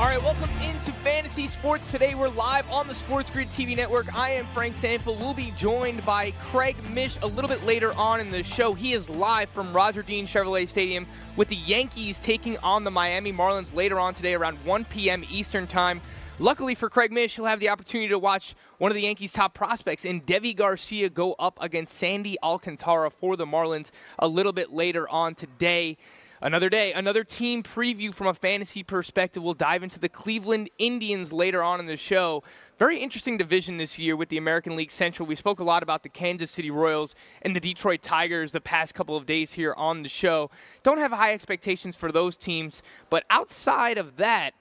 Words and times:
All 0.00 0.06
right, 0.06 0.22
welcome 0.22 0.48
into 0.62 0.92
Fantasy 0.92 1.46
Sports. 1.46 1.92
Today 1.92 2.14
we're 2.14 2.30
live 2.30 2.66
on 2.70 2.88
the 2.88 2.94
Sports 2.94 3.30
Grid 3.30 3.48
TV 3.48 3.76
network. 3.76 4.10
I 4.16 4.30
am 4.30 4.46
Frank 4.46 4.74
Stampfl. 4.74 5.20
We'll 5.20 5.34
be 5.34 5.50
joined 5.58 6.06
by 6.06 6.30
Craig 6.40 6.74
Mish 6.88 7.18
a 7.20 7.26
little 7.26 7.50
bit 7.50 7.66
later 7.66 7.92
on 7.92 8.18
in 8.18 8.30
the 8.30 8.42
show. 8.42 8.72
He 8.72 8.94
is 8.94 9.10
live 9.10 9.50
from 9.50 9.74
Roger 9.74 10.02
Dean 10.02 10.26
Chevrolet 10.26 10.66
Stadium 10.66 11.06
with 11.36 11.48
the 11.48 11.56
Yankees 11.56 12.18
taking 12.18 12.56
on 12.60 12.82
the 12.82 12.90
Miami 12.90 13.30
Marlins 13.30 13.74
later 13.74 14.00
on 14.00 14.14
today 14.14 14.32
around 14.32 14.56
1 14.64 14.86
p.m. 14.86 15.22
Eastern 15.30 15.66
Time. 15.66 16.00
Luckily 16.38 16.74
for 16.74 16.88
Craig 16.88 17.12
Mish, 17.12 17.36
he'll 17.36 17.44
have 17.44 17.60
the 17.60 17.68
opportunity 17.68 18.08
to 18.08 18.18
watch 18.18 18.54
one 18.78 18.90
of 18.90 18.94
the 18.94 19.02
Yankees' 19.02 19.34
top 19.34 19.52
prospects 19.52 20.06
in 20.06 20.22
Deivi 20.22 20.56
Garcia 20.56 21.10
go 21.10 21.34
up 21.34 21.58
against 21.60 21.92
Sandy 21.92 22.38
Alcantara 22.42 23.10
for 23.10 23.36
the 23.36 23.44
Marlins 23.44 23.90
a 24.18 24.26
little 24.26 24.54
bit 24.54 24.72
later 24.72 25.06
on 25.10 25.34
today. 25.34 25.98
Another 26.42 26.70
day, 26.70 26.94
another 26.94 27.22
team 27.22 27.62
preview 27.62 28.14
from 28.14 28.26
a 28.26 28.32
fantasy 28.32 28.82
perspective. 28.82 29.42
We'll 29.42 29.52
dive 29.52 29.82
into 29.82 30.00
the 30.00 30.08
Cleveland 30.08 30.70
Indians 30.78 31.34
later 31.34 31.62
on 31.62 31.80
in 31.80 31.86
the 31.86 31.98
show. 31.98 32.42
Very 32.78 32.98
interesting 32.98 33.36
division 33.36 33.76
this 33.76 33.98
year 33.98 34.16
with 34.16 34.30
the 34.30 34.38
American 34.38 34.74
League 34.74 34.90
Central. 34.90 35.26
We 35.26 35.34
spoke 35.34 35.60
a 35.60 35.64
lot 35.64 35.82
about 35.82 36.02
the 36.02 36.08
Kansas 36.08 36.50
City 36.50 36.70
Royals 36.70 37.14
and 37.42 37.54
the 37.54 37.60
Detroit 37.60 38.00
Tigers 38.00 38.52
the 38.52 38.60
past 38.62 38.94
couple 38.94 39.18
of 39.18 39.26
days 39.26 39.52
here 39.52 39.74
on 39.76 40.02
the 40.02 40.08
show. 40.08 40.50
Don't 40.82 40.96
have 40.96 41.12
high 41.12 41.34
expectations 41.34 41.94
for 41.94 42.10
those 42.10 42.38
teams, 42.38 42.82
but 43.10 43.24
outside 43.28 43.98
of 43.98 44.16
that, 44.16 44.54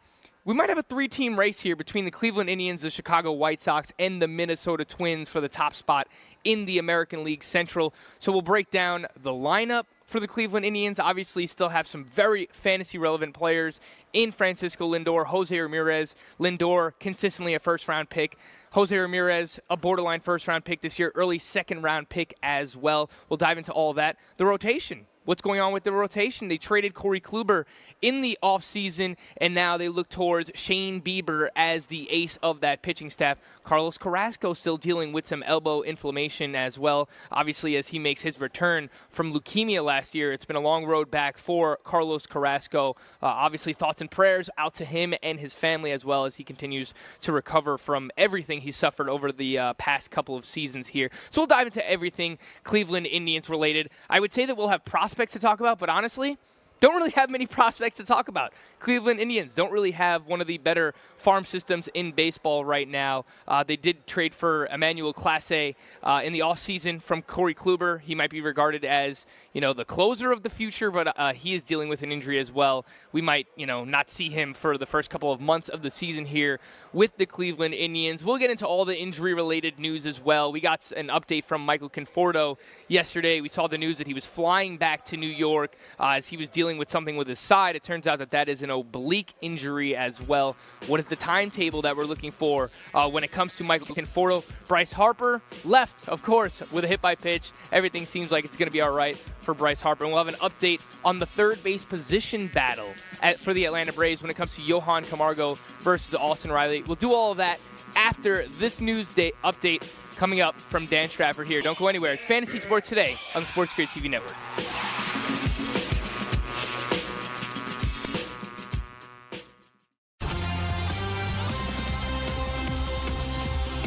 we 0.43 0.53
might 0.53 0.67
have 0.67 0.77
a 0.77 0.83
three 0.83 1.07
team 1.07 1.39
race 1.39 1.61
here 1.61 1.77
between 1.77 2.03
the 2.03 2.11
Cleveland 2.11 2.49
Indians, 2.49 2.81
the 2.81 2.89
Chicago 2.89 3.31
White 3.31 3.61
Sox, 3.61 3.93
and 3.97 4.21
the 4.21 4.27
Minnesota 4.27 4.83
Twins 4.83 5.29
for 5.29 5.39
the 5.39 5.47
top 5.47 5.73
spot 5.73 6.09
in 6.43 6.65
the 6.65 6.77
American 6.77 7.23
League 7.23 7.43
Central. 7.43 7.93
So 8.19 8.33
we'll 8.33 8.41
break 8.41 8.69
down 8.69 9.05
the 9.15 9.31
lineup 9.31 9.85
for 10.09 10.19
the 10.19 10.27
Cleveland 10.27 10.65
Indians. 10.65 10.99
Obviously, 10.99 11.45
still 11.47 11.69
have 11.69 11.87
some 11.87 12.03
very 12.03 12.49
fantasy 12.51 12.97
relevant 12.97 13.33
players 13.33 13.79
in 14.11 14.31
Francisco 14.31 14.91
Lindor, 14.91 15.27
Jose 15.27 15.57
Ramirez. 15.57 16.15
Lindor, 16.39 16.93
consistently 16.99 17.53
a 17.53 17.59
first 17.59 17.87
round 17.87 18.09
pick. 18.09 18.37
Jose 18.73 18.95
Ramirez, 18.95 19.59
a 19.69 19.77
borderline 19.77 20.19
first 20.19 20.47
round 20.47 20.65
pick 20.65 20.81
this 20.81 20.99
year, 20.99 21.11
early 21.15 21.39
second 21.39 21.83
round 21.83 22.09
pick 22.09 22.33
as 22.43 22.75
well. 22.75 23.09
We'll 23.29 23.37
dive 23.37 23.57
into 23.57 23.71
all 23.71 23.93
that. 23.93 24.17
The 24.37 24.45
rotation 24.45 25.05
what's 25.29 25.43
going 25.43 25.59
on 25.59 25.71
with 25.71 25.83
the 25.83 25.91
rotation. 25.91 26.47
They 26.47 26.57
traded 26.57 26.95
Corey 26.95 27.21
Kluber 27.21 27.65
in 28.01 28.21
the 28.21 28.35
offseason, 28.41 29.15
and 29.37 29.53
now 29.53 29.77
they 29.77 29.87
look 29.87 30.09
towards 30.09 30.49
Shane 30.55 31.03
Bieber 31.03 31.49
as 31.55 31.85
the 31.85 32.09
ace 32.09 32.39
of 32.41 32.61
that 32.61 32.81
pitching 32.81 33.11
staff. 33.11 33.37
Carlos 33.63 33.99
Carrasco 33.99 34.55
still 34.55 34.77
dealing 34.77 35.13
with 35.13 35.27
some 35.27 35.43
elbow 35.43 35.83
inflammation 35.83 36.55
as 36.55 36.79
well, 36.79 37.07
obviously, 37.31 37.77
as 37.77 37.89
he 37.89 37.99
makes 37.99 38.23
his 38.23 38.41
return 38.41 38.89
from 39.07 39.31
leukemia 39.31 39.85
last 39.85 40.15
year. 40.15 40.33
It's 40.33 40.45
been 40.45 40.55
a 40.55 40.61
long 40.61 40.87
road 40.87 41.11
back 41.11 41.37
for 41.37 41.77
Carlos 41.83 42.25
Carrasco. 42.25 42.95
Uh, 43.21 43.27
obviously, 43.27 43.73
thoughts 43.73 44.01
and 44.01 44.09
prayers 44.09 44.49
out 44.57 44.73
to 44.75 44.85
him 44.85 45.13
and 45.21 45.39
his 45.39 45.53
family 45.53 45.91
as 45.91 46.03
well 46.03 46.25
as 46.25 46.37
he 46.37 46.43
continues 46.43 46.95
to 47.21 47.31
recover 47.31 47.77
from 47.77 48.09
everything 48.17 48.61
he 48.61 48.71
suffered 48.71 49.07
over 49.07 49.31
the 49.31 49.59
uh, 49.59 49.73
past 49.75 50.09
couple 50.09 50.35
of 50.35 50.43
seasons 50.43 50.87
here. 50.87 51.11
So 51.29 51.41
we'll 51.41 51.47
dive 51.47 51.67
into 51.67 51.87
everything 51.87 52.39
Cleveland 52.63 53.05
Indians 53.05 53.47
related. 53.47 53.91
I 54.09 54.19
would 54.19 54.33
say 54.33 54.47
that 54.47 54.57
we'll 54.57 54.69
have 54.69 54.83
prospects 54.83 55.18
prospects 55.19 55.33
to 55.33 55.39
talk 55.39 55.59
about, 55.59 55.77
but 55.79 55.89
honestly, 55.89 56.37
don't 56.79 56.95
really 56.95 57.11
have 57.11 57.29
many 57.29 57.45
prospects 57.59 57.97
to 57.97 58.05
talk 58.05 58.27
about. 58.27 58.53
Cleveland 58.79 59.19
Indians 59.19 59.55
don't 59.55 59.71
really 59.71 59.91
have 59.91 60.25
one 60.25 60.41
of 60.41 60.47
the 60.47 60.57
better 60.57 60.93
farm 61.17 61.43
systems 61.43 61.89
in 61.93 62.11
baseball 62.11 62.63
right 62.63 62.87
now. 62.87 63.25
Uh, 63.47 63.63
they 63.63 63.75
did 63.75 64.07
trade 64.07 64.33
for 64.33 64.67
Emmanuel 64.67 65.13
Clase 65.13 65.75
uh, 66.01 66.21
in 66.23 66.31
the 66.31 66.39
offseason 66.39 67.01
from 67.01 67.21
Corey 67.21 67.53
Kluber. 67.53 67.99
He 67.99 68.15
might 68.15 68.29
be 68.29 68.39
regarded 68.39 68.85
as, 68.85 69.25
you 69.53 69.59
know, 69.59 69.73
the 69.73 69.83
closer 69.83 70.31
of 70.31 70.43
the 70.43 70.49
future, 70.49 70.91
but 70.91 71.13
uh, 71.17 71.33
he 71.33 71.53
is 71.53 71.63
dealing 71.63 71.89
with 71.89 72.03
an 72.03 72.11
injury 72.11 72.39
as 72.39 72.51
well. 72.51 72.85
We 73.11 73.21
might, 73.21 73.47
you 73.57 73.65
know, 73.65 73.83
not 73.83 74.09
see 74.09 74.29
him 74.29 74.53
for 74.53 74.77
the 74.77 74.85
first 74.85 75.09
couple 75.09 75.31
of 75.31 75.41
months 75.41 75.67
of 75.67 75.81
the 75.81 75.91
season 75.91 76.25
here 76.25 76.59
with 76.93 77.17
the 77.17 77.25
Cleveland 77.25 77.73
Indians. 77.73 78.23
We'll 78.23 78.37
get 78.37 78.49
into 78.49 78.65
all 78.65 78.85
the 78.85 78.97
injury-related 78.97 79.77
news 79.77 80.05
as 80.05 80.21
well. 80.21 80.51
We 80.51 80.61
got 80.61 80.91
an 80.93 81.07
update 81.07 81.43
from 81.43 81.65
Michael 81.65 81.89
Conforto 81.89 82.57
yesterday. 82.87 83.41
We 83.41 83.49
saw 83.49 83.67
the 83.67 83.77
news 83.77 83.97
that 83.97 84.07
he 84.07 84.13
was 84.13 84.25
flying 84.25 84.77
back 84.77 85.03
to 85.05 85.17
New 85.17 85.27
York 85.27 85.75
uh, 85.99 86.11
as 86.11 86.29
he 86.29 86.37
was 86.37 86.49
dealing 86.49 86.68
with 86.77 86.89
something 86.89 87.17
with 87.17 87.27
his 87.27 87.39
side. 87.39 87.75
It 87.75 87.83
turns 87.83 88.07
out 88.07 88.19
that 88.19 88.31
that 88.31 88.49
is 88.49 88.61
an 88.61 88.69
oblique 88.69 89.33
injury 89.41 89.95
as 89.95 90.21
well. 90.21 90.55
What 90.87 90.99
is 90.99 91.07
the 91.07 91.15
timetable 91.15 91.81
that 91.83 91.95
we're 91.97 92.05
looking 92.05 92.31
for 92.31 92.71
uh, 92.93 93.09
when 93.09 93.23
it 93.23 93.31
comes 93.31 93.55
to 93.57 93.63
Michael 93.63 93.95
Conforto? 93.95 94.43
Bryce 94.67 94.91
Harper 94.91 95.41
left, 95.63 96.07
of 96.07 96.23
course, 96.23 96.61
with 96.71 96.83
a 96.83 96.87
hit 96.87 97.01
by 97.01 97.15
pitch. 97.15 97.51
Everything 97.71 98.05
seems 98.05 98.31
like 98.31 98.45
it's 98.45 98.57
going 98.57 98.67
to 98.67 98.73
be 98.73 98.81
all 98.81 98.91
right 98.91 99.17
for 99.41 99.53
Bryce 99.53 99.81
Harper. 99.81 100.03
And 100.03 100.13
we'll 100.13 100.23
have 100.23 100.33
an 100.33 100.39
update 100.39 100.81
on 101.03 101.19
the 101.19 101.25
third 101.25 101.61
base 101.63 101.83
position 101.83 102.47
battle 102.47 102.93
at, 103.21 103.39
for 103.39 103.53
the 103.53 103.65
Atlanta 103.65 103.93
Braves 103.93 104.21
when 104.21 104.29
it 104.29 104.35
comes 104.35 104.55
to 104.55 104.61
Johan 104.61 105.05
Camargo 105.05 105.57
versus 105.81 106.13
Austin 106.15 106.51
Riley. 106.51 106.83
We'll 106.83 106.95
do 106.95 107.13
all 107.13 107.31
of 107.31 107.37
that 107.37 107.59
after 107.95 108.45
this 108.59 108.79
news 108.79 109.13
day 109.13 109.31
update 109.43 109.83
coming 110.15 110.41
up 110.41 110.59
from 110.59 110.85
Dan 110.85 111.09
Stratford 111.09 111.47
here. 111.47 111.61
Don't 111.61 111.77
go 111.77 111.87
anywhere. 111.87 112.13
It's 112.13 112.25
Fantasy 112.25 112.59
Sports 112.59 112.89
Today 112.89 113.15
on 113.33 113.41
the 113.41 113.47
Sports 113.47 113.73
Grid 113.73 113.87
TV 113.89 114.09
Network. 114.09 114.35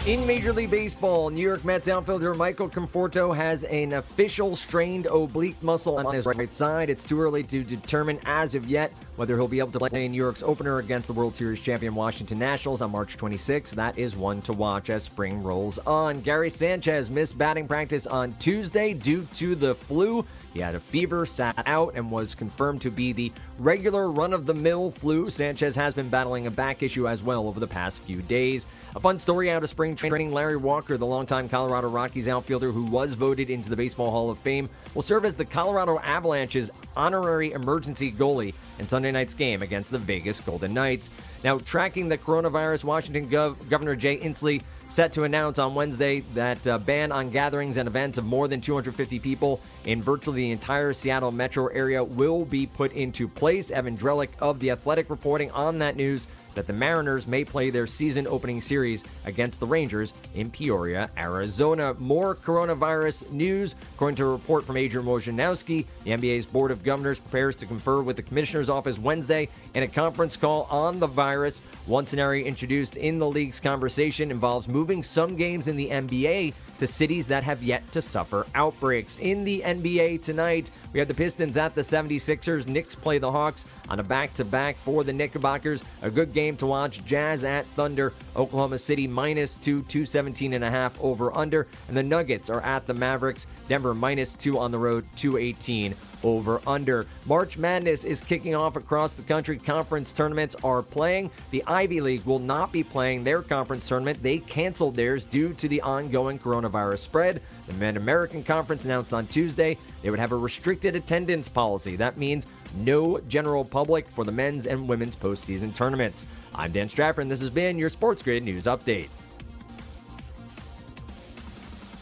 In 0.04 0.26
Major 0.26 0.52
League 0.52 0.72
Baseball, 0.72 1.30
New 1.30 1.40
York 1.40 1.64
Mets 1.64 1.86
outfielder 1.86 2.34
Michael 2.34 2.68
Conforto 2.68 3.34
has 3.36 3.62
an 3.62 3.92
official 3.92 4.56
strained 4.56 5.06
oblique 5.06 5.62
muscle 5.62 5.96
on 5.96 6.12
his 6.12 6.26
right 6.26 6.52
side. 6.52 6.90
It's 6.90 7.04
too 7.04 7.20
early 7.20 7.44
to 7.44 7.62
determine 7.62 8.18
as 8.26 8.56
of 8.56 8.66
yet 8.66 8.92
whether 9.14 9.36
he'll 9.36 9.46
be 9.46 9.60
able 9.60 9.70
to 9.70 9.78
play 9.78 10.06
in 10.06 10.10
New 10.10 10.20
York's 10.20 10.42
opener 10.42 10.78
against 10.78 11.06
the 11.06 11.12
World 11.12 11.36
Series 11.36 11.60
champion 11.60 11.94
Washington 11.94 12.40
Nationals 12.40 12.82
on 12.82 12.90
March 12.90 13.16
26. 13.16 13.70
That 13.70 13.96
is 13.96 14.16
one 14.16 14.42
to 14.42 14.52
watch 14.52 14.90
as 14.90 15.04
spring 15.04 15.40
rolls 15.40 15.78
on. 15.86 16.20
Gary 16.22 16.50
Sanchez 16.50 17.08
missed 17.08 17.38
batting 17.38 17.68
practice 17.68 18.08
on 18.08 18.32
Tuesday 18.40 18.94
due 18.94 19.24
to 19.36 19.54
the 19.54 19.76
flu. 19.76 20.26
He 20.52 20.60
had 20.60 20.74
a 20.74 20.80
fever, 20.80 21.24
sat 21.24 21.62
out, 21.66 21.94
and 21.94 22.10
was 22.10 22.34
confirmed 22.34 22.82
to 22.82 22.90
be 22.90 23.12
the 23.12 23.32
regular 23.58 24.10
run 24.10 24.32
of 24.32 24.44
the 24.44 24.54
mill 24.54 24.90
flu. 24.90 25.30
Sanchez 25.30 25.74
has 25.76 25.94
been 25.94 26.08
battling 26.08 26.46
a 26.46 26.50
back 26.50 26.82
issue 26.82 27.08
as 27.08 27.22
well 27.22 27.46
over 27.46 27.58
the 27.58 27.66
past 27.66 28.02
few 28.02 28.20
days. 28.22 28.66
A 28.94 29.00
fun 29.00 29.18
story 29.18 29.50
out 29.50 29.64
of 29.64 29.70
spring 29.70 29.96
training 29.96 30.32
Larry 30.32 30.58
Walker, 30.58 30.98
the 30.98 31.06
longtime 31.06 31.48
Colorado 31.48 31.88
Rockies 31.88 32.28
outfielder 32.28 32.70
who 32.70 32.84
was 32.84 33.14
voted 33.14 33.48
into 33.48 33.70
the 33.70 33.76
Baseball 33.76 34.10
Hall 34.10 34.28
of 34.28 34.38
Fame, 34.38 34.68
will 34.94 35.00
serve 35.00 35.24
as 35.24 35.34
the 35.34 35.44
Colorado 35.44 35.98
Avalanche's 36.00 36.70
honorary 36.94 37.52
emergency 37.52 38.12
goalie 38.12 38.52
in 38.78 38.86
Sunday 38.86 39.10
night's 39.10 39.32
game 39.32 39.62
against 39.62 39.90
the 39.90 39.98
Vegas 39.98 40.40
Golden 40.40 40.74
Knights. 40.74 41.08
Now, 41.42 41.58
tracking 41.60 42.08
the 42.08 42.18
coronavirus, 42.18 42.84
Washington 42.84 43.28
Gov- 43.28 43.68
Governor 43.70 43.96
Jay 43.96 44.18
Inslee 44.18 44.62
set 44.92 45.10
to 45.10 45.24
announce 45.24 45.58
on 45.58 45.74
Wednesday 45.74 46.20
that 46.34 46.66
uh, 46.66 46.76
ban 46.76 47.10
on 47.12 47.30
gatherings 47.30 47.78
and 47.78 47.88
events 47.88 48.18
of 48.18 48.26
more 48.26 48.46
than 48.46 48.60
250 48.60 49.18
people 49.20 49.58
in 49.86 50.02
virtually 50.02 50.42
the 50.42 50.50
entire 50.50 50.92
Seattle 50.92 51.30
metro 51.30 51.68
area 51.68 52.04
will 52.04 52.44
be 52.44 52.66
put 52.66 52.92
into 52.92 53.26
place. 53.26 53.70
Evan 53.70 53.96
Drellich 53.96 54.28
of 54.40 54.60
The 54.60 54.70
Athletic 54.70 55.08
reporting 55.08 55.50
on 55.52 55.78
that 55.78 55.96
news 55.96 56.26
that 56.54 56.66
the 56.66 56.72
Mariners 56.72 57.26
may 57.26 57.44
play 57.44 57.70
their 57.70 57.86
season 57.86 58.26
opening 58.26 58.60
series 58.60 59.04
against 59.24 59.60
the 59.60 59.66
Rangers 59.66 60.12
in 60.34 60.50
Peoria, 60.50 61.10
Arizona. 61.16 61.94
More 61.98 62.34
coronavirus 62.34 63.30
news. 63.30 63.74
According 63.94 64.16
to 64.16 64.24
a 64.24 64.32
report 64.32 64.64
from 64.64 64.76
Adrian 64.76 65.06
Wojnarowski, 65.06 65.86
the 66.04 66.10
NBA's 66.10 66.46
Board 66.46 66.70
of 66.70 66.82
Governors 66.82 67.18
prepares 67.18 67.56
to 67.56 67.66
confer 67.66 68.02
with 68.02 68.16
the 68.16 68.22
Commissioner's 68.22 68.68
Office 68.68 68.98
Wednesday 68.98 69.48
in 69.74 69.82
a 69.82 69.88
conference 69.88 70.36
call 70.36 70.64
on 70.70 70.98
the 70.98 71.06
virus. 71.06 71.60
One 71.86 72.06
scenario 72.06 72.44
introduced 72.44 72.96
in 72.96 73.18
the 73.18 73.26
league's 73.26 73.60
conversation 73.60 74.30
involves 74.30 74.68
moving 74.68 75.02
some 75.02 75.36
games 75.36 75.68
in 75.68 75.76
the 75.76 75.88
NBA 75.88 76.54
to 76.82 76.86
cities 76.88 77.28
that 77.28 77.44
have 77.44 77.62
yet 77.62 77.86
to 77.92 78.02
suffer 78.02 78.44
outbreaks. 78.56 79.16
In 79.20 79.44
the 79.44 79.62
NBA 79.64 80.20
tonight, 80.20 80.72
we 80.92 80.98
have 80.98 81.06
the 81.06 81.14
Pistons 81.14 81.56
at 81.56 81.76
the 81.76 81.80
76ers. 81.80 82.66
Knicks 82.66 82.96
play 82.96 83.18
the 83.18 83.30
Hawks 83.30 83.66
on 83.88 84.00
a 84.00 84.02
back 84.02 84.34
to 84.34 84.44
back 84.44 84.76
for 84.78 85.04
the 85.04 85.12
Knickerbockers. 85.12 85.84
A 86.02 86.10
good 86.10 86.32
game 86.32 86.56
to 86.56 86.66
watch. 86.66 87.04
Jazz 87.04 87.44
at 87.44 87.66
Thunder. 87.66 88.12
Oklahoma 88.34 88.78
City 88.78 89.06
minus 89.06 89.54
two, 89.54 89.82
217 89.82 90.54
and 90.54 90.64
a 90.64 90.70
half 90.70 91.00
over 91.00 91.36
under. 91.36 91.68
And 91.86 91.96
the 91.96 92.02
Nuggets 92.02 92.50
are 92.50 92.62
at 92.62 92.84
the 92.88 92.94
Mavericks. 92.94 93.46
Denver 93.68 93.94
minus 93.94 94.34
two 94.34 94.58
on 94.58 94.72
the 94.72 94.78
road, 94.78 95.04
218 95.16 95.94
over 96.24 96.60
under. 96.66 97.06
March 97.26 97.56
Madness 97.58 98.04
is 98.04 98.20
kicking 98.20 98.54
off 98.54 98.76
across 98.76 99.14
the 99.14 99.22
country. 99.22 99.56
Conference 99.56 100.12
tournaments 100.12 100.56
are 100.64 100.82
playing. 100.82 101.30
The 101.52 101.62
Ivy 101.66 102.00
League 102.00 102.24
will 102.24 102.38
not 102.38 102.72
be 102.72 102.82
playing 102.82 103.24
their 103.24 103.40
conference 103.42 103.86
tournament. 103.88 104.22
They 104.22 104.38
canceled 104.38 104.96
theirs 104.96 105.24
due 105.24 105.52
to 105.54 105.68
the 105.68 105.80
ongoing 105.82 106.38
coronavirus 106.38 106.71
spread. 106.96 107.40
The 107.66 107.74
Mid 107.74 107.96
American 107.96 108.42
Conference 108.42 108.84
announced 108.84 109.12
on 109.12 109.26
Tuesday 109.26 109.76
they 110.02 110.10
would 110.10 110.18
have 110.18 110.32
a 110.32 110.36
restricted 110.36 110.96
attendance 110.96 111.48
policy. 111.48 111.96
That 111.96 112.16
means 112.16 112.46
no 112.78 113.18
general 113.28 113.64
public 113.64 114.08
for 114.08 114.24
the 114.24 114.32
men's 114.32 114.66
and 114.66 114.88
women's 114.88 115.16
postseason 115.16 115.74
tournaments. 115.74 116.26
I'm 116.54 116.72
Dan 116.72 116.88
Strafford, 116.88 117.22
and 117.22 117.30
this 117.30 117.40
has 117.40 117.50
been 117.50 117.78
your 117.78 117.88
Sports 117.88 118.22
Grid 118.22 118.42
News 118.42 118.64
Update. 118.64 119.08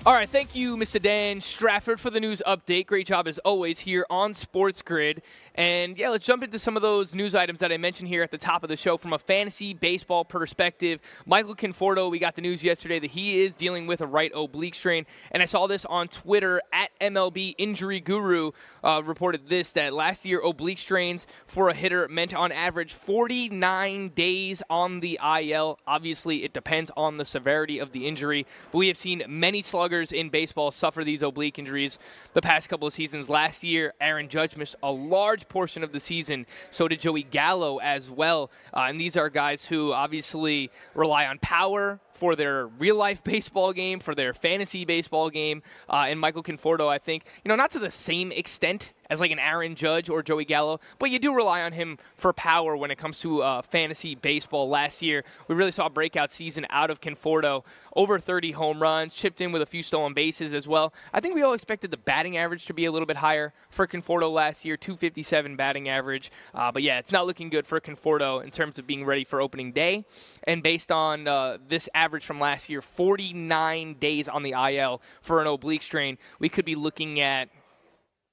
All 0.06 0.14
right, 0.14 0.30
thank 0.30 0.54
you, 0.54 0.78
Mr. 0.78 1.00
Dan 1.00 1.42
Strafford, 1.42 2.00
for 2.00 2.08
the 2.08 2.20
news 2.20 2.42
update. 2.46 2.86
Great 2.86 3.06
job 3.06 3.28
as 3.28 3.38
always 3.40 3.80
here 3.80 4.06
on 4.08 4.32
Sports 4.32 4.80
Grid. 4.80 5.20
And 5.54 5.98
yeah, 5.98 6.08
let's 6.08 6.26
jump 6.26 6.42
into 6.42 6.58
some 6.58 6.76
of 6.76 6.82
those 6.82 7.14
news 7.14 7.34
items 7.34 7.60
that 7.60 7.72
I 7.72 7.76
mentioned 7.76 8.08
here 8.08 8.22
at 8.22 8.30
the 8.30 8.38
top 8.38 8.62
of 8.62 8.68
the 8.68 8.76
show 8.76 8.96
from 8.96 9.12
a 9.12 9.18
fantasy 9.18 9.74
baseball 9.74 10.24
perspective. 10.24 11.00
Michael 11.26 11.54
Conforto, 11.54 12.10
we 12.10 12.18
got 12.18 12.34
the 12.34 12.42
news 12.42 12.62
yesterday 12.64 12.98
that 12.98 13.10
he 13.10 13.40
is 13.40 13.54
dealing 13.54 13.86
with 13.86 14.00
a 14.00 14.06
right 14.06 14.32
oblique 14.34 14.74
strain. 14.74 15.06
And 15.30 15.42
I 15.42 15.46
saw 15.46 15.66
this 15.66 15.84
on 15.84 16.08
Twitter 16.08 16.62
at 16.72 16.90
MLB 17.00 17.54
Injury 17.58 18.00
Guru 18.00 18.52
uh, 18.82 19.02
reported 19.04 19.46
this 19.46 19.72
that 19.72 19.92
last 19.92 20.24
year 20.24 20.40
oblique 20.40 20.78
strains 20.78 21.26
for 21.46 21.68
a 21.68 21.74
hitter 21.74 22.08
meant 22.08 22.34
on 22.34 22.52
average 22.52 22.92
49 22.92 24.10
days 24.10 24.62
on 24.70 25.00
the 25.00 25.18
IL. 25.22 25.78
Obviously, 25.86 26.44
it 26.44 26.52
depends 26.52 26.90
on 26.96 27.16
the 27.16 27.24
severity 27.24 27.78
of 27.78 27.92
the 27.92 28.06
injury, 28.06 28.46
but 28.72 28.78
we 28.78 28.88
have 28.88 28.96
seen 28.96 29.22
many 29.28 29.62
sluggers 29.62 30.12
in 30.12 30.28
baseball 30.28 30.70
suffer 30.70 31.04
these 31.04 31.22
oblique 31.22 31.58
injuries 31.58 31.98
the 32.32 32.40
past 32.40 32.68
couple 32.68 32.86
of 32.86 32.94
seasons. 32.94 33.28
Last 33.28 33.64
year, 33.64 33.94
Aaron 34.00 34.28
Judge 34.28 34.56
missed 34.56 34.76
a 34.82 34.90
large 34.90 35.48
portion 35.50 35.84
of 35.84 35.92
the 35.92 36.00
season. 36.00 36.46
So 36.70 36.88
did 36.88 37.00
Joey 37.00 37.24
Gallo 37.24 37.78
as 37.78 38.10
well. 38.10 38.50
Uh, 38.72 38.86
and 38.88 38.98
these 38.98 39.16
are 39.18 39.28
guys 39.28 39.66
who 39.66 39.92
obviously 39.92 40.70
rely 40.94 41.26
on 41.26 41.38
power 41.40 42.00
for 42.12 42.34
their 42.34 42.66
real 42.66 42.96
life 42.96 43.22
baseball 43.22 43.74
game, 43.74 44.00
for 44.00 44.14
their 44.14 44.32
fantasy 44.32 44.86
baseball 44.86 45.28
game. 45.28 45.62
Uh, 45.88 46.06
and 46.08 46.18
Michael 46.18 46.42
Conforto, 46.42 46.88
I 46.88 46.96
think, 46.96 47.24
you 47.44 47.50
know, 47.50 47.56
not 47.56 47.70
to 47.72 47.78
the 47.78 47.90
same 47.90 48.32
extent 48.32 48.94
as 49.10 49.20
like 49.20 49.32
an 49.32 49.38
Aaron 49.38 49.74
Judge 49.74 50.08
or 50.08 50.22
Joey 50.22 50.44
Gallo, 50.44 50.80
but 50.98 51.10
you 51.10 51.18
do 51.18 51.34
rely 51.34 51.62
on 51.62 51.72
him 51.72 51.98
for 52.16 52.32
power 52.32 52.76
when 52.76 52.90
it 52.90 52.96
comes 52.96 53.20
to 53.20 53.42
uh, 53.42 53.60
fantasy 53.60 54.14
baseball. 54.14 54.68
Last 54.68 55.02
year, 55.02 55.24
we 55.48 55.54
really 55.54 55.72
saw 55.72 55.86
a 55.86 55.90
breakout 55.90 56.32
season 56.32 56.66
out 56.70 56.90
of 56.90 57.00
Conforto, 57.00 57.64
over 57.96 58.18
30 58.18 58.52
home 58.52 58.80
runs, 58.80 59.14
chipped 59.14 59.40
in 59.40 59.52
with 59.52 59.60
a 59.60 59.66
few 59.66 59.82
stolen 59.82 60.14
bases 60.14 60.54
as 60.54 60.68
well. 60.68 60.94
I 61.12 61.20
think 61.20 61.34
we 61.34 61.42
all 61.42 61.52
expected 61.52 61.90
the 61.90 61.96
batting 61.96 62.36
average 62.36 62.66
to 62.66 62.74
be 62.74 62.84
a 62.84 62.92
little 62.92 63.06
bit 63.06 63.16
higher 63.16 63.52
for 63.68 63.86
Conforto 63.86 64.32
last 64.32 64.64
year, 64.64 64.76
257 64.76 65.56
batting 65.56 65.88
average. 65.88 66.30
Uh, 66.54 66.70
but 66.70 66.82
yeah, 66.82 66.98
it's 66.98 67.12
not 67.12 67.26
looking 67.26 67.50
good 67.50 67.66
for 67.66 67.80
Conforto 67.80 68.42
in 68.42 68.50
terms 68.50 68.78
of 68.78 68.86
being 68.86 69.04
ready 69.04 69.24
for 69.24 69.40
opening 69.40 69.72
day. 69.72 70.04
And 70.44 70.62
based 70.62 70.92
on 70.92 71.26
uh, 71.26 71.58
this 71.68 71.88
average 71.94 72.24
from 72.24 72.38
last 72.38 72.68
year, 72.68 72.80
49 72.80 73.94
days 73.94 74.28
on 74.28 74.42
the 74.42 74.52
IL 74.52 75.02
for 75.20 75.40
an 75.40 75.48
oblique 75.48 75.82
strain, 75.82 76.18
we 76.38 76.48
could 76.48 76.64
be 76.64 76.74
looking 76.74 77.20
at 77.20 77.48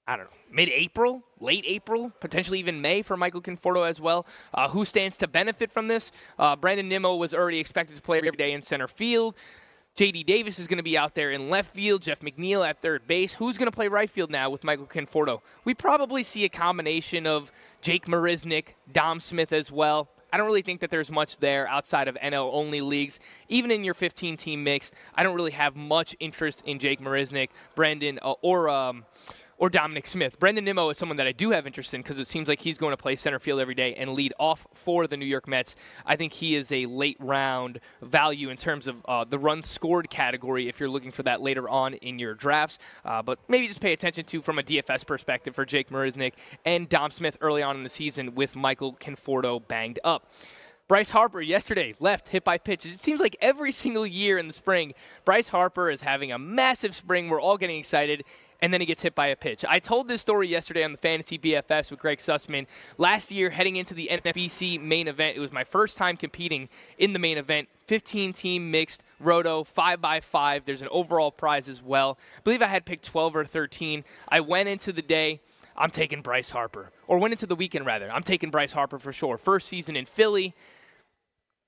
I 0.10 0.16
don't 0.16 0.26
know, 0.26 0.37
mid 0.52 0.70
April, 0.70 1.24
late 1.40 1.64
April, 1.68 2.12
potentially 2.20 2.60
even 2.60 2.82
May 2.82 3.02
for 3.02 3.18
Michael 3.18 3.42
Conforto 3.42 3.88
as 3.88 4.02
well. 4.02 4.26
Uh, 4.54 4.70
who 4.70 4.86
stands 4.86 5.18
to 5.20 5.28
benefit 5.28 5.72
from 5.72 5.88
this? 5.88 6.12
Uh, 6.38 6.56
Brandon 6.56 6.88
Nimmo 6.88 7.16
was 7.16 7.34
already 7.34 7.60
expected 7.60 7.96
to 7.96 8.02
play 8.02 8.18
every 8.18 8.32
day 8.32 8.52
in 8.52 8.62
center 8.62 8.88
field. 8.88 9.36
JD 9.98 10.28
Davis 10.28 10.60
is 10.60 10.68
going 10.68 10.78
to 10.78 10.84
be 10.84 10.96
out 10.96 11.16
there 11.16 11.32
in 11.32 11.50
left 11.50 11.74
field, 11.74 12.04
Jeff 12.04 12.20
McNeil 12.20 12.68
at 12.68 12.84
third 12.84 13.08
base. 13.08 13.34
Who's 13.34 13.58
going 13.58 13.66
to 13.66 13.76
play 13.76 13.88
right 13.88 14.08
field 14.08 14.30
now 14.30 14.48
with 14.48 14.64
Michael 14.64 14.86
Conforto? 14.86 15.42
We 15.66 15.74
probably 15.74 16.22
see 16.22 16.46
a 16.46 16.50
combination 16.50 17.26
of 17.26 17.52
Jake 17.82 18.06
Marisnick, 18.06 18.76
Dom 18.92 19.20
Smith 19.20 19.52
as 19.52 19.72
well. 19.72 20.08
I 20.32 20.38
don't 20.38 20.46
really 20.46 20.62
think 20.62 20.82
that 20.82 20.92
there's 20.92 21.10
much 21.10 21.38
there 21.38 21.68
outside 21.68 22.08
of 22.08 22.16
NL 22.16 22.54
only 22.54 22.82
leagues. 22.82 23.20
Even 23.50 23.72
in 23.72 23.84
your 23.84 23.96
15 23.96 24.38
team 24.38 24.64
mix, 24.64 24.92
I 25.16 25.24
don't 25.24 25.36
really 25.36 25.52
have 25.52 25.76
much 25.76 26.16
interest 26.20 26.64
in 26.68 26.78
Jake 26.78 27.02
Marisnick, 27.02 27.50
Brandon, 27.74 28.20
uh, 28.22 28.34
or. 28.42 28.70
Um, 28.70 29.06
or 29.58 29.70
Dominic 29.70 30.06
Smith. 30.06 30.40
Brandon 30.40 30.64
Nimmo 30.64 30.90
is 30.90 30.98
someone 30.98 31.18
that 31.18 31.28
I 31.28 31.32
do 31.32 31.52
have 31.52 31.66
interest 31.66 31.94
in 31.94 32.02
because 32.02 32.20
it 32.20 32.28
seems 32.28 32.48
like 32.48 32.62
he's 32.62 32.78
going 32.78 32.92
to 32.92 32.98
play 32.98 33.16
center 33.16 33.40
field 33.40 33.60
every 33.60 33.76
day 33.76 33.96
and 33.96 34.14
lead 34.14 34.34
off 34.40 34.68
for 34.74 35.08
the 35.08 35.18
New 35.18 35.26
York 35.26 35.48
Mets. 35.48 35.76
I 36.06 36.16
think 36.16 36.34
he 36.34 36.56
is 36.56 36.72
a 36.72 36.86
late 36.86 37.18
round 37.20 37.80
value 38.02 38.50
in 38.50 38.58
terms 38.58 38.88
of 38.88 39.04
uh, 39.06 39.24
the 39.24 39.40
runs 39.40 39.68
scored 39.68 40.10
category 40.10 40.68
if 40.68 40.80
you're 40.80 40.90
looking 40.90 41.12
for 41.12 41.24
that 41.24 41.42
later 41.42 41.68
on 41.68 41.96
in 41.96 42.20
your 42.20 42.36
drafts. 42.36 42.78
Uh, 43.04 43.22
but 43.22 43.40
maybe 43.48 43.68
just 43.68 43.82
pay 43.82 43.94
attention 43.94 44.26
to 44.26 44.42
from 44.42 44.60
a 44.60 44.64
DFS 44.64 45.06
perspective 45.06 45.56
for 45.56 45.66
Jake 45.66 45.90
Marisnick 45.90 46.34
and 46.66 46.88
Dom 46.88 47.12
Smith 47.12 47.38
early 47.42 47.64
on 47.64 47.76
in 47.76 47.84
the 47.84 47.90
season 47.90 48.36
with 48.36 48.56
Michael 48.56 48.94
Conforto 48.94 49.66
banged 49.68 50.00
up. 50.04 50.32
Bryce 50.88 51.10
Harper 51.10 51.42
yesterday 51.42 51.94
left 52.00 52.30
hit 52.30 52.46
by 52.46 52.58
pitch. 52.58 52.86
It 52.86 53.00
seems 53.02 53.20
like 53.20 53.36
every 53.42 53.74
single 53.74 54.08
year 54.08 54.38
in 54.38 54.48
the 54.48 54.54
spring, 54.54 54.94
Bryce 55.26 55.50
Harper 55.50 55.92
is 55.92 56.02
having 56.02 56.32
a 56.32 56.40
massive 56.40 56.96
spring. 56.96 57.28
We're 57.28 57.42
all 57.42 57.58
getting 57.58 57.78
excited 57.78 58.24
and 58.62 58.74
then 58.74 58.82
he 58.82 58.88
gets 58.88 59.04
hit 59.04 59.16
by 59.16 59.28
a 59.28 59.36
pitch. 59.36 59.64
I 59.68 59.80
told 59.80 60.08
this 60.08 60.22
story 60.22 60.48
yesterday 60.48 60.84
on 60.84 60.92
the 60.92 60.98
Fantasy 60.98 61.38
BFS 61.38 61.92
with 61.92 62.00
Greg 62.00 62.18
Sussman. 62.18 62.66
Last 62.98 63.32
year, 63.32 63.50
heading 63.50 63.76
into 63.76 63.94
the 63.94 64.10
NFBC 64.12 64.82
main 64.82 65.08
event, 65.08 65.38
it 65.38 65.40
was 65.40 65.52
my 65.52 65.64
first 65.64 65.98
time 65.98 66.18
competing 66.18 66.70
in 66.98 67.14
the 67.14 67.20
main 67.20 67.38
event. 67.38 67.70
15 67.86 68.34
team 68.34 68.72
mixed 68.72 69.04
roto, 69.20 69.64
5x5. 69.64 70.66
There's 70.66 70.82
an 70.82 70.90
overall 70.92 71.32
prize 71.32 71.70
as 71.70 71.82
well. 71.82 72.18
I 72.38 72.42
believe 72.42 72.62
I 72.62 72.68
had 72.68 72.86
picked 72.86 73.06
12 73.06 73.36
or 73.36 73.46
13. 73.46 74.04
I 74.28 74.40
went 74.40 74.70
into 74.70 74.92
the 74.92 75.02
day. 75.02 75.42
I'm 75.76 75.92
taking 75.92 76.22
Bryce 76.22 76.50
Harper. 76.50 76.92
Or 77.08 77.20
went 77.20 77.34
into 77.34 77.46
the 77.46 77.56
weekend, 77.56 77.86
rather. 77.86 78.12
I'm 78.12 78.24
taking 78.24 78.50
Bryce 78.50 78.74
Harper 78.74 79.00
for 79.00 79.14
sure. 79.14 79.38
First 79.38 79.68
season 79.68 79.96
in 79.96 80.06
Philly. 80.06 80.56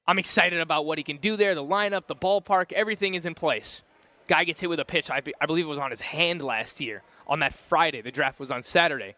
I'm 0.08 0.18
excited 0.18 0.60
about 0.60 0.88
what 0.88 0.98
he 0.98 1.04
can 1.04 1.18
do 1.18 1.38
there. 1.38 1.54
The 1.54 1.64
lineup, 1.64 2.08
the 2.08 2.16
ballpark, 2.16 2.72
everything 2.72 3.14
is 3.14 3.28
in 3.28 3.36
place. 3.36 3.84
Guy 4.30 4.44
gets 4.44 4.60
hit 4.60 4.70
with 4.70 4.80
a 4.80 4.86
pitch. 4.86 5.10
I, 5.10 5.22
be, 5.22 5.34
I 5.42 5.48
believe 5.48 5.66
it 5.66 5.70
was 5.70 5.80
on 5.80 5.90
his 5.90 6.02
hand 6.02 6.44
last 6.44 6.80
year 6.80 7.02
on 7.28 7.40
that 7.40 7.52
Friday. 7.52 8.02
The 8.02 8.12
draft 8.12 8.40
was 8.40 8.52
on 8.52 8.62
Saturday. 8.62 9.16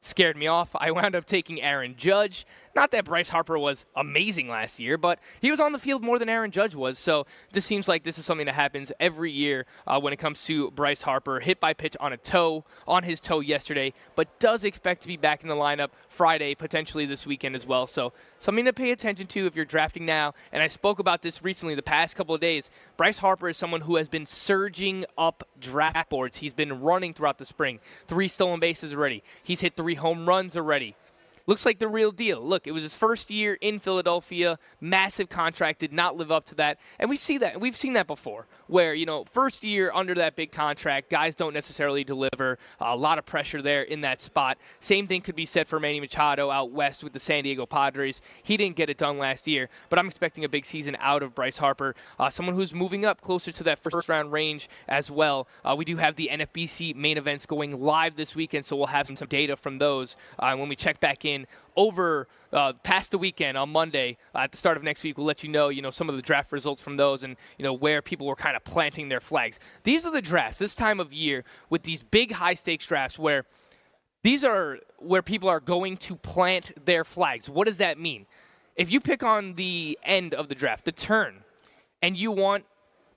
Scared 0.00 0.36
me 0.36 0.48
off. 0.48 0.70
I 0.74 0.90
wound 0.90 1.14
up 1.14 1.24
taking 1.24 1.62
Aaron 1.62 1.94
Judge. 1.96 2.44
Not 2.74 2.90
that 2.90 3.04
Bryce 3.04 3.28
Harper 3.28 3.56
was 3.58 3.86
amazing 3.94 4.48
last 4.48 4.80
year, 4.80 4.98
but 4.98 5.20
he 5.40 5.52
was 5.52 5.60
on 5.60 5.70
the 5.70 5.78
field 5.78 6.02
more 6.02 6.18
than 6.18 6.28
Aaron 6.28 6.50
Judge 6.50 6.74
was. 6.74 6.98
So 6.98 7.26
just 7.52 7.68
seems 7.68 7.86
like 7.86 8.02
this 8.02 8.18
is 8.18 8.24
something 8.24 8.46
that 8.46 8.54
happens 8.56 8.90
every 8.98 9.30
year 9.30 9.66
uh, 9.86 10.00
when 10.00 10.12
it 10.12 10.16
comes 10.16 10.44
to 10.46 10.72
Bryce 10.72 11.02
Harper. 11.02 11.38
Hit 11.38 11.60
by 11.60 11.72
pitch 11.72 11.96
on 12.00 12.12
a 12.12 12.16
toe, 12.16 12.64
on 12.88 13.04
his 13.04 13.20
toe 13.20 13.38
yesterday, 13.38 13.92
but 14.16 14.40
does 14.40 14.64
expect 14.64 15.02
to 15.02 15.08
be 15.08 15.16
back 15.16 15.42
in 15.42 15.48
the 15.48 15.54
lineup 15.54 15.90
Friday, 16.08 16.56
potentially 16.56 17.06
this 17.06 17.24
weekend 17.24 17.54
as 17.54 17.66
well. 17.66 17.86
So 17.86 18.12
something 18.40 18.64
to 18.64 18.72
pay 18.72 18.90
attention 18.90 19.28
to 19.28 19.46
if 19.46 19.54
you're 19.54 19.64
drafting 19.64 20.04
now. 20.04 20.34
And 20.52 20.60
I 20.60 20.66
spoke 20.66 20.98
about 20.98 21.22
this 21.22 21.44
recently 21.44 21.76
the 21.76 21.82
past 21.82 22.16
couple 22.16 22.34
of 22.34 22.40
days. 22.40 22.68
Bryce 22.96 23.18
Harper 23.18 23.50
is 23.50 23.56
someone 23.56 23.82
who 23.82 23.94
has 23.96 24.08
been 24.08 24.26
surging 24.26 25.04
up 25.16 25.46
draft 25.60 26.10
boards. 26.10 26.38
He's 26.38 26.54
been 26.54 26.80
running 26.80 27.14
throughout 27.14 27.38
the 27.38 27.44
spring. 27.44 27.78
Three 28.08 28.26
stolen 28.26 28.58
bases 28.58 28.92
already. 28.92 29.22
He's 29.44 29.60
hit 29.60 29.76
three 29.76 29.94
home 29.94 30.28
runs 30.28 30.56
already 30.56 30.96
looks 31.50 31.66
like 31.66 31.80
the 31.80 31.88
real 31.88 32.12
deal. 32.12 32.40
Look, 32.40 32.68
it 32.68 32.70
was 32.70 32.84
his 32.84 32.94
first 32.94 33.28
year 33.28 33.58
in 33.60 33.80
Philadelphia, 33.80 34.56
massive 34.80 35.28
contract, 35.28 35.80
did 35.80 35.92
not 35.92 36.16
live 36.16 36.30
up 36.30 36.44
to 36.46 36.54
that. 36.54 36.78
And 37.00 37.10
we 37.10 37.16
see 37.16 37.38
that 37.38 37.60
we've 37.60 37.76
seen 37.76 37.94
that 37.94 38.06
before 38.06 38.46
where, 38.68 38.94
you 38.94 39.04
know, 39.04 39.24
first 39.24 39.64
year 39.64 39.90
under 39.92 40.14
that 40.14 40.36
big 40.36 40.52
contract, 40.52 41.10
guys 41.10 41.34
don't 41.34 41.52
necessarily 41.52 42.04
deliver. 42.04 42.56
a 42.80 42.96
lot 42.96 43.18
of 43.18 43.26
pressure 43.26 43.60
there 43.60 43.82
in 43.82 44.02
that 44.02 44.20
spot. 44.20 44.58
Same 44.78 45.08
thing 45.08 45.22
could 45.22 45.34
be 45.34 45.44
said 45.44 45.66
for 45.66 45.80
Manny 45.80 45.98
Machado 45.98 46.50
out 46.50 46.70
west 46.70 47.02
with 47.02 47.12
the 47.12 47.18
San 47.18 47.42
Diego 47.42 47.66
Padres. 47.66 48.22
He 48.44 48.56
didn't 48.56 48.76
get 48.76 48.88
it 48.88 48.96
done 48.96 49.18
last 49.18 49.48
year, 49.48 49.68
but 49.88 49.98
I'm 49.98 50.06
expecting 50.06 50.44
a 50.44 50.48
big 50.48 50.64
season 50.64 50.96
out 51.00 51.24
of 51.24 51.34
Bryce 51.34 51.58
Harper, 51.58 51.96
uh, 52.18 52.30
someone 52.30 52.54
who's 52.54 52.72
moving 52.72 53.04
up 53.04 53.20
closer 53.22 53.50
to 53.50 53.64
that 53.64 53.80
first 53.80 54.08
round 54.08 54.30
range 54.30 54.68
as 54.88 55.10
well. 55.10 55.48
Uh, 55.64 55.74
we 55.76 55.84
do 55.84 55.96
have 55.96 56.14
the 56.14 56.30
NFBC 56.32 56.94
main 56.94 57.18
events 57.18 57.46
going 57.46 57.80
live 57.80 58.14
this 58.14 58.36
weekend, 58.36 58.66
so 58.66 58.76
we'll 58.76 58.86
have 58.86 59.08
some 59.08 59.26
data 59.26 59.56
from 59.56 59.78
those 59.78 60.16
uh, 60.38 60.54
when 60.54 60.68
we 60.68 60.76
check 60.76 61.00
back 61.00 61.24
in 61.24 61.39
over 61.76 62.28
uh, 62.52 62.72
past 62.82 63.10
the 63.10 63.18
weekend 63.18 63.56
on 63.56 63.70
Monday 63.70 64.16
uh, 64.34 64.38
at 64.38 64.52
the 64.52 64.56
start 64.56 64.76
of 64.76 64.82
next 64.82 65.04
week. 65.04 65.16
We'll 65.16 65.26
let 65.26 65.42
you 65.42 65.48
know, 65.48 65.68
you 65.68 65.82
know, 65.82 65.90
some 65.90 66.08
of 66.08 66.16
the 66.16 66.22
draft 66.22 66.52
results 66.52 66.82
from 66.82 66.96
those 66.96 67.22
and 67.22 67.36
you 67.58 67.62
know 67.62 67.72
where 67.72 68.02
people 68.02 68.26
were 68.26 68.36
kind 68.36 68.56
of 68.56 68.64
planting 68.64 69.08
their 69.08 69.20
flags. 69.20 69.58
These 69.84 70.06
are 70.06 70.12
the 70.12 70.22
drafts 70.22 70.58
this 70.58 70.74
time 70.74 71.00
of 71.00 71.12
year 71.12 71.44
with 71.68 71.82
these 71.82 72.02
big 72.02 72.32
high 72.32 72.54
stakes 72.54 72.86
drafts 72.86 73.18
where 73.18 73.44
these 74.22 74.44
are 74.44 74.78
where 74.98 75.22
people 75.22 75.48
are 75.48 75.60
going 75.60 75.96
to 75.98 76.16
plant 76.16 76.72
their 76.84 77.04
flags. 77.04 77.48
What 77.48 77.66
does 77.66 77.78
that 77.78 77.98
mean? 77.98 78.26
If 78.76 78.90
you 78.90 79.00
pick 79.00 79.22
on 79.22 79.54
the 79.54 79.98
end 80.04 80.34
of 80.34 80.48
the 80.48 80.54
draft, 80.54 80.84
the 80.84 80.92
turn, 80.92 81.44
and 82.02 82.16
you 82.16 82.30
want 82.30 82.64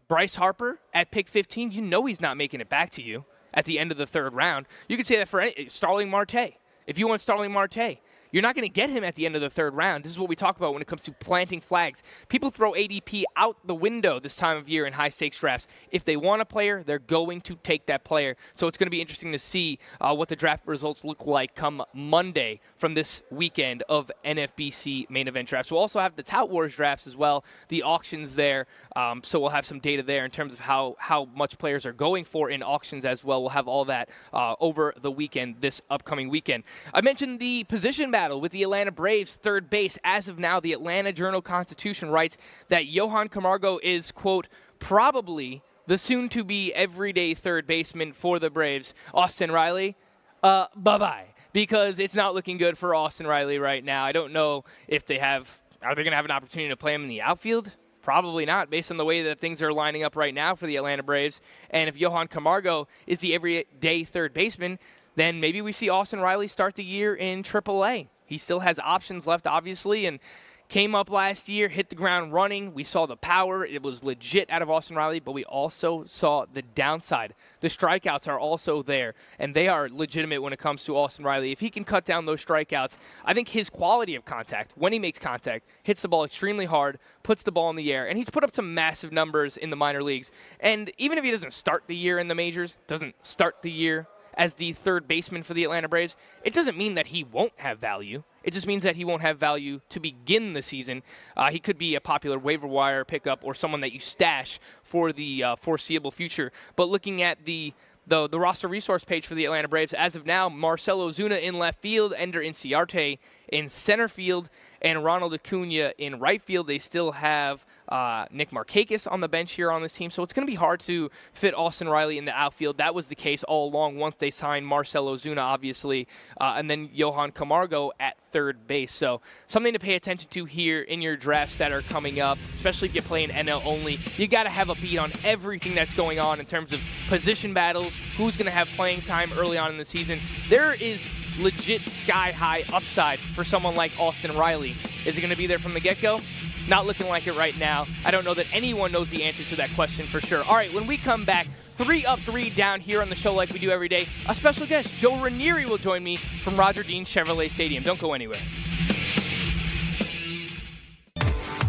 Bryce 0.07 0.35
Harper 0.35 0.79
at 0.93 1.11
pick 1.11 1.27
15, 1.27 1.71
you 1.71 1.81
know 1.81 2.05
he's 2.05 2.21
not 2.21 2.37
making 2.37 2.61
it 2.61 2.69
back 2.69 2.89
to 2.91 3.01
you 3.01 3.25
at 3.53 3.65
the 3.65 3.79
end 3.79 3.91
of 3.91 3.97
the 3.97 4.07
third 4.07 4.33
round. 4.33 4.65
You 4.87 4.97
could 4.97 5.05
say 5.05 5.17
that 5.17 5.27
for 5.27 5.41
any, 5.41 5.67
Starling 5.69 6.09
Marte. 6.09 6.53
If 6.85 6.99
you 6.99 7.07
want 7.07 7.21
Starling 7.21 7.51
Marte, 7.51 7.99
you're 8.33 8.41
not 8.41 8.55
going 8.55 8.67
to 8.67 8.73
get 8.73 8.89
him 8.89 9.03
at 9.03 9.13
the 9.15 9.27
end 9.27 9.35
of 9.35 9.41
the 9.41 9.49
third 9.49 9.75
round. 9.75 10.03
This 10.03 10.11
is 10.11 10.19
what 10.19 10.27
we 10.27 10.35
talk 10.35 10.57
about 10.57 10.73
when 10.73 10.81
it 10.81 10.87
comes 10.87 11.03
to 11.03 11.11
planting 11.11 11.61
flags. 11.61 12.01
People 12.29 12.49
throw 12.49 12.73
ADP 12.73 13.23
out 13.37 13.57
the 13.63 13.75
window 13.75 14.19
this 14.19 14.35
time 14.35 14.57
of 14.57 14.67
year 14.67 14.87
in 14.87 14.93
high 14.93 15.09
stakes 15.09 15.37
drafts. 15.37 15.67
If 15.91 16.03
they 16.03 16.17
want 16.17 16.41
a 16.41 16.45
player, 16.45 16.83
they're 16.83 16.97
going 16.97 17.41
to 17.41 17.55
take 17.57 17.85
that 17.85 18.03
player. 18.03 18.35
So 18.55 18.67
it's 18.67 18.77
going 18.77 18.87
to 18.87 18.91
be 18.91 19.01
interesting 19.01 19.31
to 19.33 19.39
see 19.39 19.77
uh, 20.01 20.15
what 20.15 20.29
the 20.29 20.35
draft 20.35 20.65
results 20.65 21.03
look 21.03 21.27
like 21.27 21.53
come 21.53 21.83
Monday 21.93 22.59
from 22.75 22.95
this 22.95 23.21
weekend 23.29 23.83
of 23.87 24.11
NFBC 24.25 25.11
main 25.11 25.27
event 25.27 25.47
drafts. 25.47 25.71
We'll 25.71 25.81
also 25.81 25.99
have 25.99 26.15
the 26.15 26.23
Tout 26.23 26.49
Wars 26.49 26.73
drafts 26.75 27.05
as 27.05 27.15
well, 27.15 27.45
the 27.67 27.83
auctions 27.83 28.33
there. 28.33 28.65
Um, 28.95 29.21
so 29.23 29.39
we'll 29.39 29.49
have 29.49 29.65
some 29.65 29.79
data 29.79 30.01
there 30.01 30.25
in 30.25 30.31
terms 30.31 30.53
of 30.53 30.61
how, 30.61 30.95
how 30.97 31.25
much 31.25 31.59
players 31.59 31.85
are 31.85 31.93
going 31.93 32.25
for 32.25 32.49
in 32.49 32.63
auctions 32.63 33.05
as 33.05 33.23
well. 33.23 33.41
We'll 33.41 33.49
have 33.49 33.67
all 33.67 33.85
that 33.85 34.09
uh, 34.33 34.55
over 34.59 34.95
the 34.99 35.11
weekend, 35.11 35.57
this 35.61 35.81
upcoming 35.91 36.29
weekend. 36.29 36.63
I 36.95 37.01
mentioned 37.01 37.39
the 37.39 37.63
position 37.65 38.09
battle 38.09 38.22
battle 38.23 38.39
with 38.39 38.53
the 38.53 38.63
Atlanta 38.63 38.89
Braves 38.89 39.35
third 39.35 39.69
base. 39.69 39.97
As 40.01 40.29
of 40.29 40.39
now, 40.39 40.57
the 40.57 40.71
Atlanta 40.71 41.11
Journal 41.11 41.41
Constitution 41.41 42.09
writes 42.09 42.37
that 42.69 42.85
Johan 42.85 43.27
Camargo 43.27 43.81
is, 43.83 44.13
quote, 44.13 44.47
probably 44.79 45.61
the 45.87 45.97
soon 45.97 46.29
to 46.29 46.45
be 46.45 46.73
everyday 46.73 47.33
third 47.33 47.67
baseman 47.67 48.13
for 48.13 48.39
the 48.39 48.49
Braves. 48.49 48.93
Austin 49.13 49.51
Riley, 49.51 49.97
uh, 50.41 50.67
bye 50.73 50.97
bye. 50.97 51.25
Because 51.51 51.99
it's 51.99 52.15
not 52.15 52.33
looking 52.33 52.57
good 52.57 52.77
for 52.77 52.95
Austin 52.95 53.27
Riley 53.27 53.59
right 53.59 53.83
now. 53.83 54.05
I 54.05 54.13
don't 54.13 54.31
know 54.31 54.63
if 54.87 55.05
they 55.05 55.17
have, 55.17 55.61
are 55.81 55.93
they 55.93 56.03
going 56.03 56.11
to 56.11 56.15
have 56.15 56.23
an 56.23 56.31
opportunity 56.31 56.69
to 56.69 56.77
play 56.77 56.93
him 56.93 57.03
in 57.03 57.09
the 57.09 57.23
outfield? 57.23 57.73
Probably 58.01 58.45
not, 58.45 58.69
based 58.69 58.89
on 58.89 58.95
the 58.95 59.03
way 59.03 59.23
that 59.23 59.41
things 59.41 59.61
are 59.61 59.73
lining 59.73 60.03
up 60.03 60.15
right 60.15 60.33
now 60.33 60.55
for 60.55 60.65
the 60.65 60.77
Atlanta 60.77 61.03
Braves. 61.03 61.41
And 61.69 61.89
if 61.89 61.97
Johan 61.97 62.29
Camargo 62.29 62.87
is 63.05 63.19
the 63.19 63.35
everyday 63.35 64.05
third 64.05 64.33
baseman, 64.33 64.79
then 65.15 65.41
maybe 65.41 65.61
we 65.61 65.73
see 65.73 65.89
Austin 65.89 66.21
Riley 66.21 66.47
start 66.47 66.75
the 66.75 66.85
year 66.85 67.13
in 67.13 67.43
AAA. 67.43 68.07
He 68.33 68.39
still 68.39 68.61
has 68.61 68.79
options 68.79 69.27
left, 69.27 69.45
obviously, 69.45 70.07
and 70.07 70.19
came 70.67 70.95
up 70.95 71.11
last 71.11 71.49
year, 71.49 71.69
hit 71.69 71.89
the 71.89 71.95
ground 71.95 72.33
running. 72.33 72.73
We 72.73 72.83
saw 72.83 73.05
the 73.05 73.15
power. 73.15 73.63
It 73.63 73.83
was 73.83 74.03
legit 74.03 74.49
out 74.49 74.63
of 74.63 74.71
Austin 74.71 74.95
Riley, 74.95 75.19
but 75.19 75.33
we 75.33 75.45
also 75.45 76.03
saw 76.05 76.47
the 76.51 76.63
downside. 76.63 77.35
The 77.59 77.67
strikeouts 77.67 78.27
are 78.27 78.39
also 78.39 78.81
there, 78.81 79.13
and 79.37 79.53
they 79.53 79.67
are 79.67 79.87
legitimate 79.87 80.41
when 80.41 80.51
it 80.51 80.57
comes 80.57 80.83
to 80.85 80.97
Austin 80.97 81.23
Riley. 81.23 81.51
If 81.51 81.59
he 81.59 81.69
can 81.69 81.83
cut 81.83 82.05
down 82.05 82.25
those 82.25 82.43
strikeouts, 82.43 82.97
I 83.23 83.35
think 83.35 83.49
his 83.49 83.69
quality 83.69 84.15
of 84.15 84.25
contact, 84.25 84.73
when 84.75 84.93
he 84.93 84.97
makes 84.97 85.19
contact, 85.19 85.67
hits 85.83 86.01
the 86.01 86.07
ball 86.07 86.23
extremely 86.23 86.65
hard, 86.65 86.97
puts 87.21 87.43
the 87.43 87.51
ball 87.51 87.69
in 87.69 87.75
the 87.75 87.93
air, 87.93 88.07
and 88.07 88.17
he's 88.17 88.31
put 88.31 88.43
up 88.43 88.55
some 88.55 88.73
massive 88.73 89.11
numbers 89.11 89.57
in 89.57 89.69
the 89.69 89.75
minor 89.75 90.01
leagues. 90.01 90.31
And 90.59 90.91
even 90.97 91.19
if 91.19 91.23
he 91.23 91.29
doesn't 91.29 91.53
start 91.53 91.83
the 91.85 91.95
year 91.95 92.17
in 92.17 92.29
the 92.29 92.35
majors, 92.35 92.79
doesn't 92.87 93.13
start 93.23 93.57
the 93.61 93.69
year 93.69 94.07
as 94.35 94.55
the 94.55 94.73
third 94.73 95.07
baseman 95.07 95.43
for 95.43 95.53
the 95.53 95.63
Atlanta 95.63 95.87
Braves, 95.87 96.17
it 96.43 96.53
doesn't 96.53 96.77
mean 96.77 96.95
that 96.95 97.07
he 97.07 97.23
won't 97.23 97.53
have 97.57 97.79
value. 97.79 98.23
It 98.43 98.53
just 98.53 98.67
means 98.67 98.83
that 98.83 98.95
he 98.95 99.05
won't 99.05 99.21
have 99.21 99.37
value 99.37 99.81
to 99.89 99.99
begin 99.99 100.53
the 100.53 100.61
season. 100.61 101.03
Uh, 101.37 101.49
he 101.49 101.59
could 101.59 101.77
be 101.77 101.95
a 101.95 102.01
popular 102.01 102.37
waiver 102.37 102.67
wire 102.67 103.05
pickup 103.05 103.39
or 103.43 103.53
someone 103.53 103.81
that 103.81 103.93
you 103.93 103.99
stash 103.99 104.59
for 104.81 105.13
the 105.13 105.43
uh, 105.43 105.55
foreseeable 105.55 106.11
future. 106.11 106.51
But 106.75 106.89
looking 106.89 107.21
at 107.21 107.45
the 107.45 107.73
the, 108.05 108.27
the 108.27 108.39
roster 108.39 108.67
resource 108.67 109.05
page 109.05 109.25
for 109.25 109.35
the 109.35 109.45
Atlanta 109.45 109.67
Braves, 109.69 109.93
as 109.93 110.15
of 110.15 110.25
now, 110.25 110.49
Marcell 110.49 110.99
Ozuna 110.99 111.41
in 111.41 111.57
left 111.57 111.81
field, 111.81 112.13
Ender 112.17 112.41
Inciarte 112.41 113.17
in 113.49 113.69
center 113.69 114.07
field, 114.07 114.49
and 114.81 115.03
Ronald 115.03 115.33
Acuna 115.33 115.93
in 115.97 116.19
right 116.19 116.41
field. 116.41 116.67
They 116.67 116.79
still 116.79 117.13
have 117.13 117.65
uh, 117.87 118.25
Nick 118.31 118.51
Markakis 118.51 119.09
on 119.09 119.21
the 119.21 119.29
bench 119.29 119.53
here 119.53 119.71
on 119.71 119.81
this 119.81 119.93
team, 119.93 120.11
so 120.11 120.23
it's 120.23 120.33
going 120.33 120.45
to 120.45 120.51
be 120.51 120.55
hard 120.55 120.79
to 120.81 121.09
fit 121.31 121.53
Austin 121.53 121.87
Riley 121.87 122.17
in 122.17 122.25
the 122.25 122.37
outfield. 122.37 122.77
That 122.77 122.93
was 122.93 123.07
the 123.07 123.15
case 123.15 123.43
all 123.43 123.69
along 123.69 123.97
once 123.97 124.17
they 124.17 124.31
signed 124.31 124.67
Marcell 124.67 125.07
Ozuna, 125.07 125.39
obviously, 125.39 126.07
uh, 126.39 126.55
and 126.57 126.69
then 126.69 126.89
Johan 126.91 127.31
Camargo 127.31 127.91
at 127.99 128.17
third 128.31 128.67
base. 128.67 128.91
So 128.91 129.21
something 129.47 129.73
to 129.73 129.79
pay 129.79 129.95
attention 129.95 130.29
to 130.31 130.45
here 130.45 130.81
in 130.81 131.01
your 131.01 131.15
drafts 131.15 131.55
that 131.55 131.71
are 131.71 131.81
coming 131.83 132.19
up, 132.19 132.37
especially 132.55 132.89
if 132.89 132.95
you 132.95 133.01
play 133.01 133.23
in 133.23 133.29
NL 133.29 133.65
only. 133.65 133.99
You 134.17 134.27
got 134.27 134.43
to 134.43 134.49
have 134.49 134.69
a 134.69 134.75
beat 134.75 134.97
on 134.97 135.11
everything 135.23 135.75
that's 135.75 135.93
going 135.93 136.19
on 136.19 136.39
in 136.39 136.45
terms 136.45 136.73
of 136.73 136.81
position 137.07 137.53
battles, 137.53 137.95
who's 138.17 138.35
going 138.35 138.45
to 138.45 138.51
have 138.51 138.67
playing 138.69 139.01
time 139.01 139.31
early 139.33 139.57
on 139.57 139.71
in 139.71 139.77
the 139.77 139.85
season. 139.85 140.19
There 140.49 140.73
is 140.73 141.07
legit 141.39 141.81
sky 141.81 142.31
high 142.31 142.63
upside 142.73 143.19
for 143.19 143.43
someone 143.43 143.75
like 143.75 143.91
Austin 143.99 144.35
Riley. 144.37 144.75
Is 145.05 145.17
it 145.17 145.21
going 145.21 145.31
to 145.31 145.37
be 145.37 145.47
there 145.47 145.59
from 145.59 145.73
the 145.73 145.79
get 145.79 146.01
go? 146.01 146.19
Not 146.67 146.85
looking 146.85 147.07
like 147.07 147.27
it 147.27 147.33
right 147.33 147.57
now. 147.57 147.85
I 148.05 148.11
don't 148.11 148.23
know 148.23 148.33
that 148.33 148.47
anyone 148.53 148.91
knows 148.91 149.09
the 149.09 149.23
answer 149.23 149.43
to 149.43 149.55
that 149.57 149.73
question 149.75 150.05
for 150.05 150.21
sure. 150.21 150.43
All 150.43 150.55
right, 150.55 150.73
when 150.73 150.87
we 150.87 150.97
come 150.97 151.25
back, 151.25 151.47
three 151.47 152.05
up, 152.05 152.19
three 152.19 152.49
down 152.49 152.79
here 152.79 153.01
on 153.01 153.09
the 153.09 153.15
show 153.15 153.33
like 153.33 153.51
we 153.51 153.59
do 153.59 153.69
every 153.69 153.89
day, 153.89 154.07
a 154.29 154.35
special 154.35 154.65
guest, 154.65 154.93
Joe 154.97 155.11
Raineri, 155.11 155.65
will 155.65 155.77
join 155.77 156.03
me 156.03 156.17
from 156.17 156.55
Roger 156.55 156.83
Dean 156.83 157.05
Chevrolet 157.05 157.51
Stadium. 157.51 157.83
Don't 157.83 157.99
go 157.99 158.13
anywhere. 158.13 158.39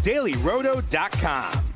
DailyRoto.com. 0.01 1.74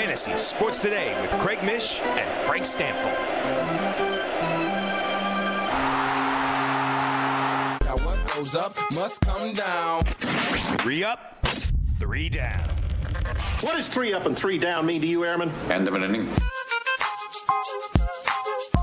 Fantasy 0.00 0.34
Sports 0.38 0.78
Today 0.78 1.14
with 1.20 1.30
Craig 1.42 1.62
Mish 1.62 2.00
and 2.00 2.34
Frank 2.34 2.64
Stampfl. 2.64 3.04
Now 7.84 7.96
what 8.06 8.34
goes 8.34 8.54
up 8.54 8.74
must 8.94 9.20
come 9.20 9.52
down. 9.52 10.04
Three 10.06 11.04
up, 11.04 11.46
three 11.98 12.30
down. 12.30 12.66
What 13.60 13.76
does 13.76 13.90
three 13.90 14.14
up 14.14 14.24
and 14.24 14.34
three 14.34 14.56
down 14.56 14.86
mean 14.86 15.02
to 15.02 15.06
you, 15.06 15.22
Airman? 15.22 15.50
End 15.68 15.86
of 15.86 15.92
an 15.92 16.02
inning. 16.02 16.26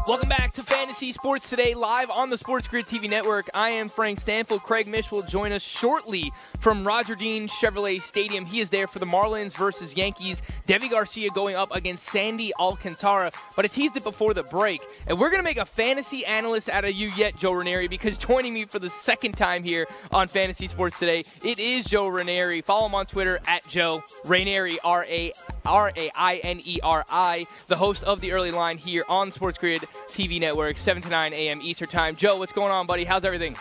Welcome 0.07 0.29
back 0.29 0.53
to 0.53 0.63
Fantasy 0.63 1.11
Sports 1.11 1.49
Today, 1.49 1.73
live 1.73 2.09
on 2.09 2.29
the 2.29 2.37
Sports 2.37 2.69
Grid 2.69 2.85
TV 2.85 3.09
network. 3.09 3.49
I 3.53 3.71
am 3.71 3.89
Frank 3.89 4.21
Stampfl. 4.21 4.63
Craig 4.63 4.87
Mish 4.87 5.11
will 5.11 5.21
join 5.21 5.51
us 5.51 5.61
shortly 5.61 6.31
from 6.61 6.87
Roger 6.87 7.13
Dean 7.13 7.49
Chevrolet 7.49 8.01
Stadium. 8.01 8.45
He 8.45 8.61
is 8.61 8.69
there 8.69 8.87
for 8.87 8.99
the 8.99 9.05
Marlins 9.05 9.53
versus 9.57 9.97
Yankees. 9.97 10.41
Deivi 10.65 10.89
Garcia 10.89 11.29
going 11.31 11.57
up 11.57 11.75
against 11.75 12.03
Sandy 12.03 12.53
Alcantara. 12.57 13.33
But 13.57 13.65
I 13.65 13.67
teased 13.67 13.97
it 13.97 14.05
before 14.05 14.33
the 14.33 14.43
break. 14.43 14.79
And 15.07 15.19
we're 15.19 15.29
going 15.29 15.41
to 15.41 15.43
make 15.43 15.57
a 15.57 15.65
fantasy 15.65 16.25
analyst 16.25 16.69
out 16.69 16.85
of 16.85 16.93
you 16.93 17.11
yet, 17.17 17.35
Joe 17.35 17.51
Raineri, 17.51 17.89
because 17.89 18.17
joining 18.17 18.53
me 18.53 18.63
for 18.63 18.79
the 18.79 18.89
second 18.89 19.33
time 19.33 19.61
here 19.61 19.87
on 20.11 20.29
Fantasy 20.29 20.69
Sports 20.69 20.99
Today, 20.99 21.25
it 21.43 21.59
is 21.59 21.83
Joe 21.83 22.05
Raineri. 22.05 22.63
Follow 22.63 22.85
him 22.85 22.95
on 22.95 23.07
Twitter 23.07 23.41
at 23.45 23.67
Joe 23.67 24.01
Raineri, 24.23 24.77
R 24.85 25.03
A 25.09 25.33
R 25.65 25.91
A 25.97 26.11
I 26.15 26.37
N 26.37 26.61
E 26.63 26.79
R 26.81 27.03
I, 27.09 27.45
the 27.67 27.75
host 27.75 28.05
of 28.05 28.21
the 28.21 28.31
early 28.31 28.51
line 28.51 28.77
here 28.77 29.03
on 29.09 29.31
Sports 29.31 29.57
Grid 29.57 29.83
TV 30.07 30.39
network, 30.39 30.77
7 30.77 31.01
to 31.03 31.09
9 31.09 31.33
a.m. 31.33 31.59
Eastern 31.61 31.87
Time. 31.87 32.15
Joe, 32.15 32.37
what's 32.37 32.53
going 32.53 32.71
on, 32.71 32.87
buddy? 32.87 33.03
How's 33.03 33.25
everything? 33.25 33.55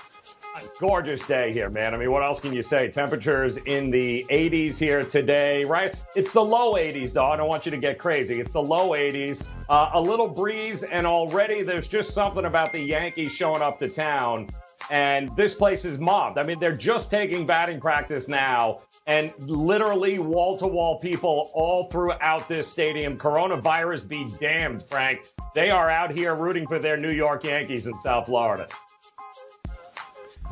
gorgeous 0.78 1.25
day 1.26 1.52
here, 1.52 1.71
man. 1.71 1.95
I 1.95 1.99
mean, 1.99 2.11
what 2.11 2.23
else 2.23 2.40
can 2.40 2.52
you 2.52 2.62
say? 2.62 2.88
Temperatures 2.88 3.57
in 3.59 3.90
the 3.90 4.25
80s 4.31 4.78
here 4.78 5.05
today, 5.05 5.64
right? 5.64 5.95
It's 6.14 6.33
the 6.33 6.43
low 6.43 6.75
80s, 6.75 7.12
though. 7.12 7.25
I 7.25 7.37
don't 7.37 7.49
want 7.49 7.64
you 7.66 7.71
to 7.71 7.76
get 7.76 7.99
crazy. 7.99 8.40
It's 8.40 8.52
the 8.52 8.62
low 8.62 8.90
80s. 8.90 9.45
Uh, 9.69 9.90
a 9.95 10.00
little 10.00 10.28
breeze, 10.28 10.83
and 10.83 11.07
already 11.07 11.62
there's 11.62 11.88
just 11.88 12.14
something 12.14 12.45
about 12.45 12.73
the 12.73 12.81
Yankees 12.81 13.33
showing 13.33 13.62
up 13.62 13.78
to 13.81 13.88
town. 13.88 14.49
And 14.90 15.35
this 15.37 15.55
place 15.55 15.85
is 15.85 15.99
mobbed. 15.99 16.38
I 16.38 16.45
mean, 16.45 16.61
they're 16.61 16.76
just 16.76 17.11
taking 17.11 17.45
batting 17.45 17.81
practice 17.81 18.28
now, 18.28 18.83
and 19.07 19.33
literally 19.40 20.19
wall 20.19 20.57
to 20.59 20.66
wall 20.66 21.00
people 21.00 21.50
all 21.55 21.90
throughout 21.90 22.49
this 22.49 22.69
stadium. 22.69 23.19
Coronavirus 23.19 24.09
be 24.09 24.28
damned, 24.38 24.85
Frank. 24.88 25.26
They 25.55 25.71
are 25.71 25.90
out 25.90 26.12
here 26.12 26.35
rooting 26.35 26.66
for 26.66 26.78
their 26.78 26.97
New 26.97 27.11
York 27.11 27.45
Yankees 27.45 27.87
in 27.87 27.99
South 27.99 28.26
Florida. 28.26 28.69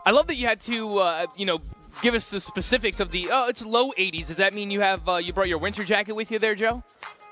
I 0.07 0.11
love 0.11 0.27
that 0.27 0.37
you 0.37 0.47
had 0.47 0.61
to, 0.63 0.99
uh, 0.99 1.27
you 1.37 1.47
know, 1.47 1.61
give 2.03 2.15
us 2.15 2.31
the 2.31 2.41
specifics 2.41 3.01
of 3.01 3.11
the. 3.11 3.29
Oh, 3.31 3.49
it's 3.49 3.65
low 3.65 3.93
80s. 3.93 4.29
Does 4.29 4.37
that 4.39 4.53
mean 4.53 4.71
you 4.71 4.81
have 4.81 5.09
uh, 5.09 5.17
you 5.17 5.33
brought 5.33 5.49
your 5.49 5.59
winter 5.59 5.85
jacket 5.85 6.15
with 6.15 6.31
you 6.31 6.39
there, 6.39 6.55
Joe? 6.55 6.83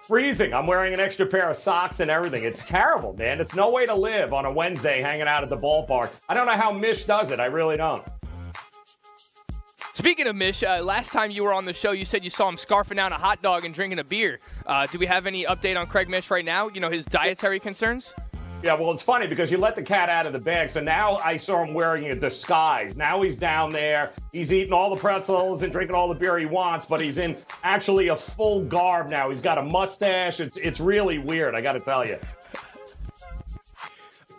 Freezing. 0.03 0.53
I'm 0.53 0.67
wearing 0.67 0.93
an 0.93 0.99
extra 0.99 1.25
pair 1.27 1.49
of 1.49 1.57
socks 1.57 2.01
and 2.01 2.11
everything. 2.11 2.43
It's 2.43 2.63
terrible, 2.65 3.13
man. 3.13 3.41
It's 3.41 3.55
no 3.55 3.71
way 3.71 3.87
to 3.87 3.95
live 3.95 4.33
on 4.33 4.45
a 4.45 4.53
Wednesday 4.53 5.01
hanging 5.01 5.29
out 5.29 5.45
at 5.45 5.49
the 5.49 5.57
ballpark. 5.57 6.11
I 6.29 6.35
don't 6.35 6.47
know 6.47 6.57
how 6.57 6.73
Mish 6.73 7.05
does 7.05 7.31
it. 7.31 7.39
I 7.39 7.47
really 7.47 7.77
don't. 7.77 8.05
Speaking 9.93 10.27
of 10.27 10.35
Mish, 10.35 10.65
uh, 10.65 10.83
last 10.83 11.13
time 11.13 11.31
you 11.31 11.45
were 11.45 11.53
on 11.53 11.67
the 11.67 11.73
show, 11.73 11.93
you 11.93 12.05
said 12.05 12.25
you 12.25 12.31
saw 12.31 12.49
him 12.49 12.57
scarfing 12.57 12.97
down 12.97 13.13
a 13.13 13.19
hot 13.19 13.43
dog 13.43 13.65
and 13.65 13.73
drinking 13.73 14.01
a 14.01 14.05
beer. 14.05 14.41
Uh, 14.67 14.87
do 14.87 14.99
we 14.99 15.07
have 15.07 15.27
any 15.27 15.45
update 15.45 15.79
on 15.79 15.87
Craig 15.87 16.09
Mish 16.09 16.31
right 16.31 16.45
now? 16.45 16.69
You 16.69 16.81
know, 16.81 16.91
his 16.91 17.05
dietary 17.05 17.61
concerns? 17.61 18.13
Yeah, 18.63 18.75
well, 18.75 18.93
it's 18.93 19.03
funny 19.03 19.27
because 19.27 19.51
you 19.51 19.59
let 19.59 19.75
the 19.75 19.83
cat 19.83 20.09
out 20.09 20.25
of 20.25 20.33
the 20.33 20.39
bag. 20.39 20.71
So 20.71 20.81
now 20.81 21.17
I 21.17 21.37
saw 21.37 21.65
him 21.65 21.75
wearing 21.75 22.05
a 22.11 22.15
disguise. 22.15 22.97
Now 22.97 23.21
he's 23.21 23.37
down 23.37 23.71
there. 23.71 24.13
He's 24.31 24.53
eating 24.53 24.73
all 24.73 24.89
the 24.95 25.01
pretzels 25.01 25.63
and 25.63 25.73
drinking 25.73 25.97
all 25.97 26.09
the 26.09 26.15
beer 26.15 26.39
he 26.39 26.47
wants, 26.47 26.87
but 26.87 27.01
he's 27.01 27.19
in 27.19 27.37
actually 27.65 28.09
a 28.09 28.15
full 28.15 28.65
garb 28.65 29.11
now. 29.11 29.31
He's 29.31 29.41
got 29.41 29.59
a 29.59 29.63
mustache. 29.63 30.39
It's 30.39 30.57
it's 30.59 30.79
really 30.79 31.19
weird. 31.19 31.57
I 31.57 31.61
got 31.61 31.73
to 31.73 31.81
tell 31.81 32.07
you. 32.07 32.19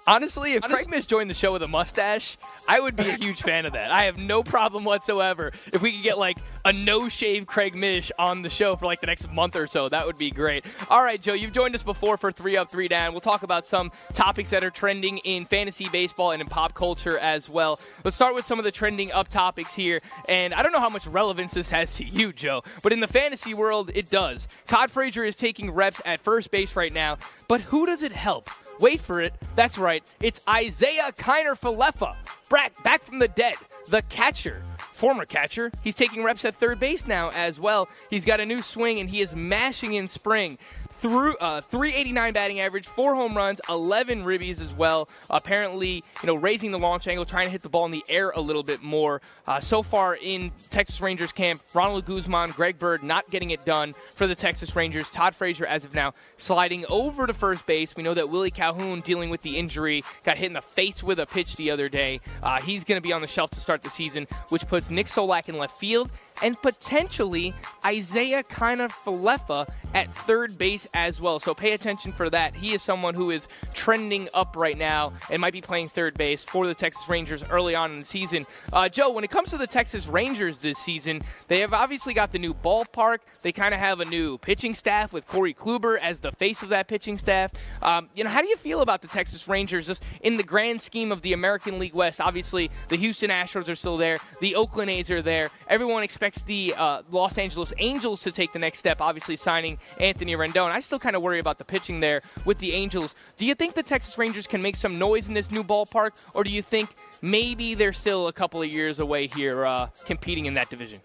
Honestly, 0.06 0.54
if 0.54 0.64
Craig 0.64 0.90
Mish 0.90 1.06
joined 1.06 1.30
the 1.30 1.34
show 1.34 1.54
with 1.54 1.64
a 1.64 1.68
mustache, 1.68 2.38
I 2.68 2.82
would 2.82 2.98
be 2.98 3.08
a 3.08 3.16
huge 3.16 3.42
fan 3.42 3.66
of 3.66 3.72
that. 3.72 3.90
I 3.90 4.04
have 4.04 4.18
no 4.18 4.44
problem 4.44 4.84
whatsoever. 4.84 5.54
If 5.72 5.82
we 5.82 5.94
could 5.94 6.04
get 6.04 6.18
like 6.18 6.38
a 6.66 6.74
no 6.74 7.08
shave 7.08 7.48
Craig 7.48 7.74
Mish 7.74 8.12
on 8.20 8.42
the 8.42 8.50
show 8.50 8.76
for 8.76 8.86
like 8.86 9.00
the 9.00 9.08
next 9.08 9.32
month 9.32 9.56
or 9.56 9.66
so, 9.66 9.88
that 9.88 10.06
would 10.06 10.18
be 10.18 10.30
great. 10.30 10.66
All 10.90 11.02
right, 11.02 11.22
Joe, 11.22 11.34
you've 11.34 11.54
joined 11.54 11.74
us 11.74 11.84
before 11.84 12.18
for 12.18 12.34
Three 12.34 12.58
Up, 12.58 12.70
Three 12.70 12.90
Down. 12.90 13.14
We'll 13.14 13.22
talk 13.22 13.44
about 13.44 13.66
some 13.66 13.94
topics 14.12 14.50
that 14.50 14.62
are 14.62 14.70
trending 14.70 15.20
in 15.20 15.46
fantasy 15.46 15.88
baseball 15.88 16.32
and 16.32 16.42
in 16.42 16.50
pop 16.50 16.74
culture 16.74 17.18
as 17.20 17.50
well. 17.50 17.80
Let's 18.04 18.18
start 18.18 18.36
with 18.36 18.46
some 18.46 18.60
of 18.60 18.66
the 18.66 18.72
trending 18.72 19.14
up 19.14 19.30
topics 19.30 19.74
here. 19.74 20.02
And 20.28 20.54
I 20.54 20.64
don't 20.64 20.74
know 20.74 20.82
how 20.82 20.90
much 20.90 21.08
relevance 21.08 21.54
this 21.54 21.70
has 21.70 21.96
to 21.98 22.06
you, 22.06 22.34
Joe, 22.34 22.64
but 22.82 22.92
in 22.92 23.00
the 23.00 23.08
fantasy 23.08 23.54
world, 23.54 23.90
it 23.96 24.10
does. 24.10 24.50
Todd 24.68 24.92
Frazier 24.92 25.24
is 25.24 25.38
taking 25.38 25.72
reps 25.72 26.02
at 26.06 26.20
first 26.20 26.52
base 26.52 26.76
right 26.76 26.92
now, 26.92 27.20
but 27.48 27.62
who 27.62 27.86
does 27.86 28.04
it 28.04 28.12
help? 28.12 28.50
Wait 28.80 29.00
for 29.00 29.22
it. 29.22 29.34
That's 29.56 29.78
right. 29.78 30.04
It's 30.22 30.42
Isiah 30.48 31.12
Kiner 31.18 31.60
Falefa, 31.60 32.16
back, 32.50 32.82
back 32.84 33.04
from 33.04 33.20
the 33.20 33.28
dead, 33.28 33.56
the 33.90 34.02
catcher. 34.04 34.64
Former 34.78 35.26
catcher. 35.26 35.72
He's 35.84 35.96
taking 35.96 36.24
reps 36.24 36.46
at 36.46 36.56
third 36.56 36.80
base 36.80 37.08
now 37.08 37.32
as 37.32 37.60
well. 37.60 37.90
He's 38.10 38.26
got 38.26 38.40
a 38.40 38.46
new 38.46 38.62
swing 38.62 39.00
and 39.00 39.10
he 39.10 39.22
is 39.22 39.36
mashing 39.36 39.94
in 39.94 40.08
spring 40.08 40.58
through 41.04 41.36
uh, 41.36 41.60
389 41.60 42.32
batting 42.32 42.62
average, 42.62 42.88
four 42.88 43.14
home 43.14 43.36
runs, 43.36 43.60
11 43.68 44.24
ribbies 44.24 44.62
as 44.62 44.74
well. 44.74 45.10
Apparently, 45.30 46.02
you 46.22 46.28
know, 46.28 46.36
raising 46.36 46.72
the 46.72 46.80
launch 46.80 47.10
angle, 47.10 47.26
trying 47.26 47.48
to 47.48 47.52
hit 47.52 47.62
the 47.62 47.68
ball 47.68 47.84
in 47.86 47.92
the 47.92 48.06
air 48.08 48.30
a 48.30 48.40
little 48.40 48.64
bit 48.64 48.82
more. 48.82 49.22
Uh, 49.46 49.60
so 49.60 49.84
far 49.84 50.16
in 50.16 50.54
Texas 50.70 51.02
Rangers 51.02 51.34
camp, 51.34 51.62
Ronald 51.74 52.06
Guzman, 52.06 52.52
Greg 52.52 52.80
Bird 52.80 53.04
not 53.04 53.30
getting 53.30 53.52
it 53.52 53.66
done 53.66 53.94
for 54.16 54.28
the 54.28 54.34
Texas 54.34 54.78
Rangers. 54.78 55.10
Todd 55.10 55.36
Frazier, 55.36 55.66
as 55.66 55.84
of 55.84 55.94
now, 55.94 56.14
sliding 56.38 56.86
over 56.88 57.28
to 57.28 57.34
first 57.34 57.66
base. 57.66 57.98
We 57.98 58.04
know 58.04 58.14
that 58.14 58.30
Willie 58.30 58.50
Calhoun, 58.50 59.02
dealing 59.02 59.30
with 59.30 59.42
the 59.42 59.58
injury, 59.58 60.06
got 60.24 60.38
hit 60.38 60.48
in 60.48 60.54
the 60.54 60.62
face 60.62 61.04
with 61.04 61.20
a 61.20 61.26
pitch 61.26 61.58
the 61.58 61.70
other 61.70 61.90
day. 61.90 62.22
Uh, 62.42 62.62
he's 62.62 62.86
going 62.86 62.98
to 62.98 63.04
be 63.04 63.12
on 63.12 63.20
the 63.20 63.28
shelf 63.28 63.52
to 63.52 63.60
start 63.60 63.82
the 63.82 63.90
season, 63.90 64.26
which 64.48 64.66
puts 64.68 64.90
Nick 64.90 65.08
Solak 65.08 65.50
in 65.50 65.58
left 65.58 65.76
field 65.76 66.14
and 66.42 66.60
potentially 66.62 67.54
Isiah 67.88 68.44
Kiner 68.44 68.90
Falefa 68.90 69.70
at 69.94 70.14
third 70.14 70.58
base 70.58 70.88
as 70.94 71.22
well. 71.22 71.40
So 71.40 71.54
pay 71.54 71.74
attention 71.74 72.12
for 72.12 72.30
that. 72.30 72.56
He 72.56 72.74
is 72.74 72.82
someone 72.82 73.14
who 73.14 73.30
is 73.30 73.48
trending 73.74 74.28
up 74.34 74.56
right 74.56 74.78
now 74.78 75.14
and 75.30 75.40
might 75.40 75.54
be 75.54 75.62
playing 75.62 75.90
third 75.90 76.16
base 76.16 76.44
for 76.44 76.66
the 76.66 76.74
Texas 76.74 77.08
Rangers 77.08 77.44
early 77.50 77.76
on 77.76 77.92
in 77.92 78.00
the 78.00 78.06
season. 78.06 78.46
Uh, 78.72 78.90
Joe, 78.90 79.12
when 79.12 79.24
it 79.24 79.30
comes 79.30 79.50
to 79.52 79.58
the 79.58 79.68
Texas 79.68 80.08
Rangers 80.08 80.60
this 80.60 80.78
season, 80.78 81.22
they 81.48 81.60
have 81.60 81.74
obviously 81.74 82.14
got 82.14 82.32
the 82.32 82.40
new 82.40 82.54
ballpark. 82.54 83.20
They 83.42 83.52
kind 83.52 83.74
of 83.74 83.80
have 83.80 84.00
a 84.00 84.06
new 84.06 84.38
pitching 84.40 84.74
staff 84.74 85.14
with 85.14 85.28
Corey 85.28 85.54
Kluber 85.54 86.00
as 86.00 86.20
the 86.22 86.32
face 86.32 86.64
of 86.64 86.70
that 86.70 86.88
pitching 86.88 87.18
staff. 87.18 87.52
Um, 87.82 88.10
you 88.16 88.24
know, 88.24 88.30
how 88.30 88.42
do 88.42 88.48
you 88.48 88.56
feel 88.56 88.82
about 88.82 89.02
the 89.02 89.08
Texas 89.08 89.48
Rangers 89.48 89.88
just 89.88 90.04
in 90.22 90.38
the 90.38 90.44
grand 90.44 90.82
scheme 90.82 91.12
of 91.12 91.22
the 91.22 91.34
American 91.34 91.78
League 91.78 91.94
West? 91.94 92.20
Obviously, 92.20 92.72
the 92.90 92.96
Houston 92.96 93.30
Astros 93.30 93.70
are 93.70 93.76
still 93.76 93.98
there. 93.98 94.18
The 94.40 94.56
Oakland 94.56 94.90
A's 94.90 95.12
are 95.12 95.22
there. 95.22 95.52
Everyone 95.68 96.04
expects 96.04 96.23
the 96.46 96.74
uh, 96.78 97.02
Los 97.12 97.38
Angeles 97.38 97.74
Angels 97.78 98.22
to 98.24 98.32
take 98.32 98.54
the 98.54 98.60
next 98.60 98.80
step, 98.80 99.02
obviously 99.02 99.36
signing 99.36 99.78
Anthony 100.00 100.34
Rendon. 100.36 100.72
I 100.72 100.80
still 100.80 101.00
kind 101.00 101.16
of 101.16 101.22
worry 101.22 101.40
about 101.40 101.58
the 101.58 101.66
pitching 101.66 102.00
there 102.00 102.22
with 102.46 102.60
the 102.60 102.74
Angels. 102.74 103.14
Do 103.36 103.46
you 103.46 103.56
think 103.56 103.76
the 103.76 103.84
Texas 103.84 104.18
Rangers 104.18 104.48
can 104.48 104.62
make 104.62 104.76
some 104.76 104.98
noise 104.98 105.28
in 105.28 105.34
this 105.34 105.52
new 105.52 105.64
ballpark, 105.64 106.12
or 106.34 106.44
do 106.44 106.50
you 106.50 106.62
think 106.62 106.90
maybe 107.22 107.76
they're 107.76 107.94
still 107.94 108.28
a 108.28 108.34
couple 108.34 108.62
of 108.62 108.72
years 108.72 109.00
away 109.00 109.28
here 109.28 109.66
uh, 109.66 109.88
competing 110.06 110.46
in 110.46 110.54
that 110.54 110.70
division? 110.70 111.02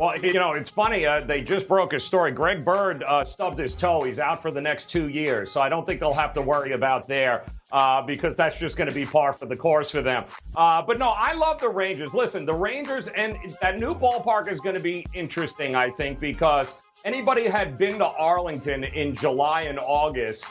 Well, 0.00 0.18
you 0.18 0.32
know, 0.32 0.52
it's 0.52 0.70
funny. 0.70 1.04
Uh, 1.04 1.20
they 1.20 1.42
just 1.42 1.68
broke 1.68 1.92
a 1.92 2.00
story. 2.00 2.32
Greg 2.32 2.64
Bird 2.64 3.02
uh, 3.02 3.22
stubbed 3.22 3.58
his 3.58 3.74
toe. 3.74 4.00
He's 4.00 4.18
out 4.18 4.40
for 4.40 4.50
the 4.50 4.60
next 4.60 4.88
two 4.88 5.08
years. 5.10 5.52
So 5.52 5.60
I 5.60 5.68
don't 5.68 5.84
think 5.84 6.00
they'll 6.00 6.14
have 6.14 6.32
to 6.34 6.40
worry 6.40 6.72
about 6.72 7.06
there 7.06 7.44
uh, 7.70 8.00
because 8.00 8.34
that's 8.34 8.58
just 8.58 8.78
going 8.78 8.88
to 8.88 8.94
be 8.94 9.04
par 9.04 9.34
for 9.34 9.44
the 9.44 9.56
course 9.58 9.90
for 9.90 10.00
them. 10.00 10.24
Uh, 10.56 10.80
but 10.80 10.98
no, 10.98 11.10
I 11.10 11.34
love 11.34 11.60
the 11.60 11.68
Rangers. 11.68 12.14
Listen, 12.14 12.46
the 12.46 12.54
Rangers 12.54 13.08
and 13.08 13.36
that 13.60 13.78
new 13.78 13.94
ballpark 13.94 14.50
is 14.50 14.58
going 14.60 14.74
to 14.74 14.80
be 14.80 15.04
interesting, 15.12 15.76
I 15.76 15.90
think, 15.90 16.18
because 16.18 16.76
anybody 17.04 17.46
had 17.46 17.76
been 17.76 17.98
to 17.98 18.06
Arlington 18.06 18.84
in 18.84 19.14
July 19.14 19.64
and 19.64 19.78
August 19.78 20.46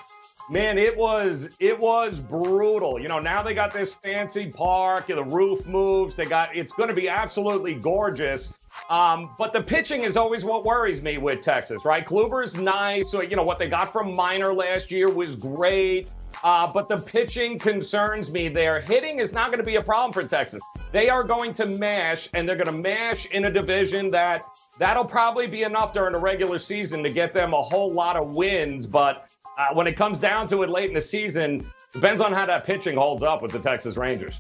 man, 0.49 0.77
it 0.77 0.95
was 0.95 1.55
it 1.59 1.77
was 1.79 2.19
brutal. 2.19 2.99
You 2.99 3.07
know, 3.07 3.19
now 3.19 3.41
they 3.41 3.53
got 3.53 3.71
this 3.71 3.93
fancy 3.93 4.51
park, 4.51 5.07
the 5.07 5.23
roof 5.23 5.65
moves. 5.65 6.15
They 6.15 6.25
got 6.25 6.55
it's 6.55 6.73
going 6.73 6.89
to 6.89 6.95
be 6.95 7.09
absolutely 7.09 7.75
gorgeous. 7.75 8.53
Um, 8.89 9.31
but 9.37 9.53
the 9.53 9.61
pitching 9.61 10.03
is 10.03 10.17
always 10.17 10.43
what 10.43 10.63
worries 10.63 11.01
me 11.01 11.17
with 11.17 11.41
Texas, 11.41 11.85
right? 11.85 12.05
Kluber's 12.05 12.55
nice. 12.55 13.11
So, 13.11 13.21
you 13.21 13.35
know, 13.35 13.43
what 13.43 13.59
they 13.59 13.67
got 13.67 13.91
from 13.91 14.15
Minor 14.15 14.53
last 14.53 14.91
year 14.91 15.09
was 15.09 15.35
great. 15.35 16.07
Uh, 16.43 16.71
but 16.71 16.87
the 16.87 16.97
pitching 16.97 17.59
concerns 17.59 18.31
me. 18.31 18.49
Their 18.49 18.79
hitting 18.79 19.19
is 19.19 19.31
not 19.31 19.47
going 19.47 19.59
to 19.59 19.65
be 19.65 19.75
a 19.75 19.81
problem 19.81 20.13
for 20.13 20.23
Texas. 20.23 20.61
They 20.91 21.09
are 21.09 21.23
going 21.23 21.53
to 21.55 21.65
mash, 21.65 22.29
and 22.33 22.47
they're 22.47 22.55
going 22.55 22.67
to 22.67 22.71
mash 22.71 23.25
in 23.27 23.45
a 23.45 23.51
division 23.51 24.09
that 24.11 24.43
that'll 24.77 25.05
probably 25.05 25.47
be 25.47 25.63
enough 25.63 25.93
during 25.93 26.13
the 26.13 26.19
regular 26.19 26.59
season 26.59 27.03
to 27.03 27.09
get 27.09 27.33
them 27.33 27.53
a 27.53 27.61
whole 27.61 27.91
lot 27.91 28.15
of 28.15 28.35
wins. 28.35 28.87
But 28.87 29.29
uh, 29.57 29.73
when 29.73 29.87
it 29.87 29.97
comes 29.97 30.19
down 30.19 30.47
to 30.49 30.63
it 30.63 30.69
late 30.69 30.89
in 30.89 30.95
the 30.95 31.01
season, 31.01 31.65
depends 31.91 32.21
on 32.21 32.31
how 32.31 32.45
that 32.45 32.65
pitching 32.65 32.95
holds 32.95 33.23
up 33.23 33.41
with 33.41 33.51
the 33.51 33.59
Texas 33.59 33.97
Rangers. 33.97 34.39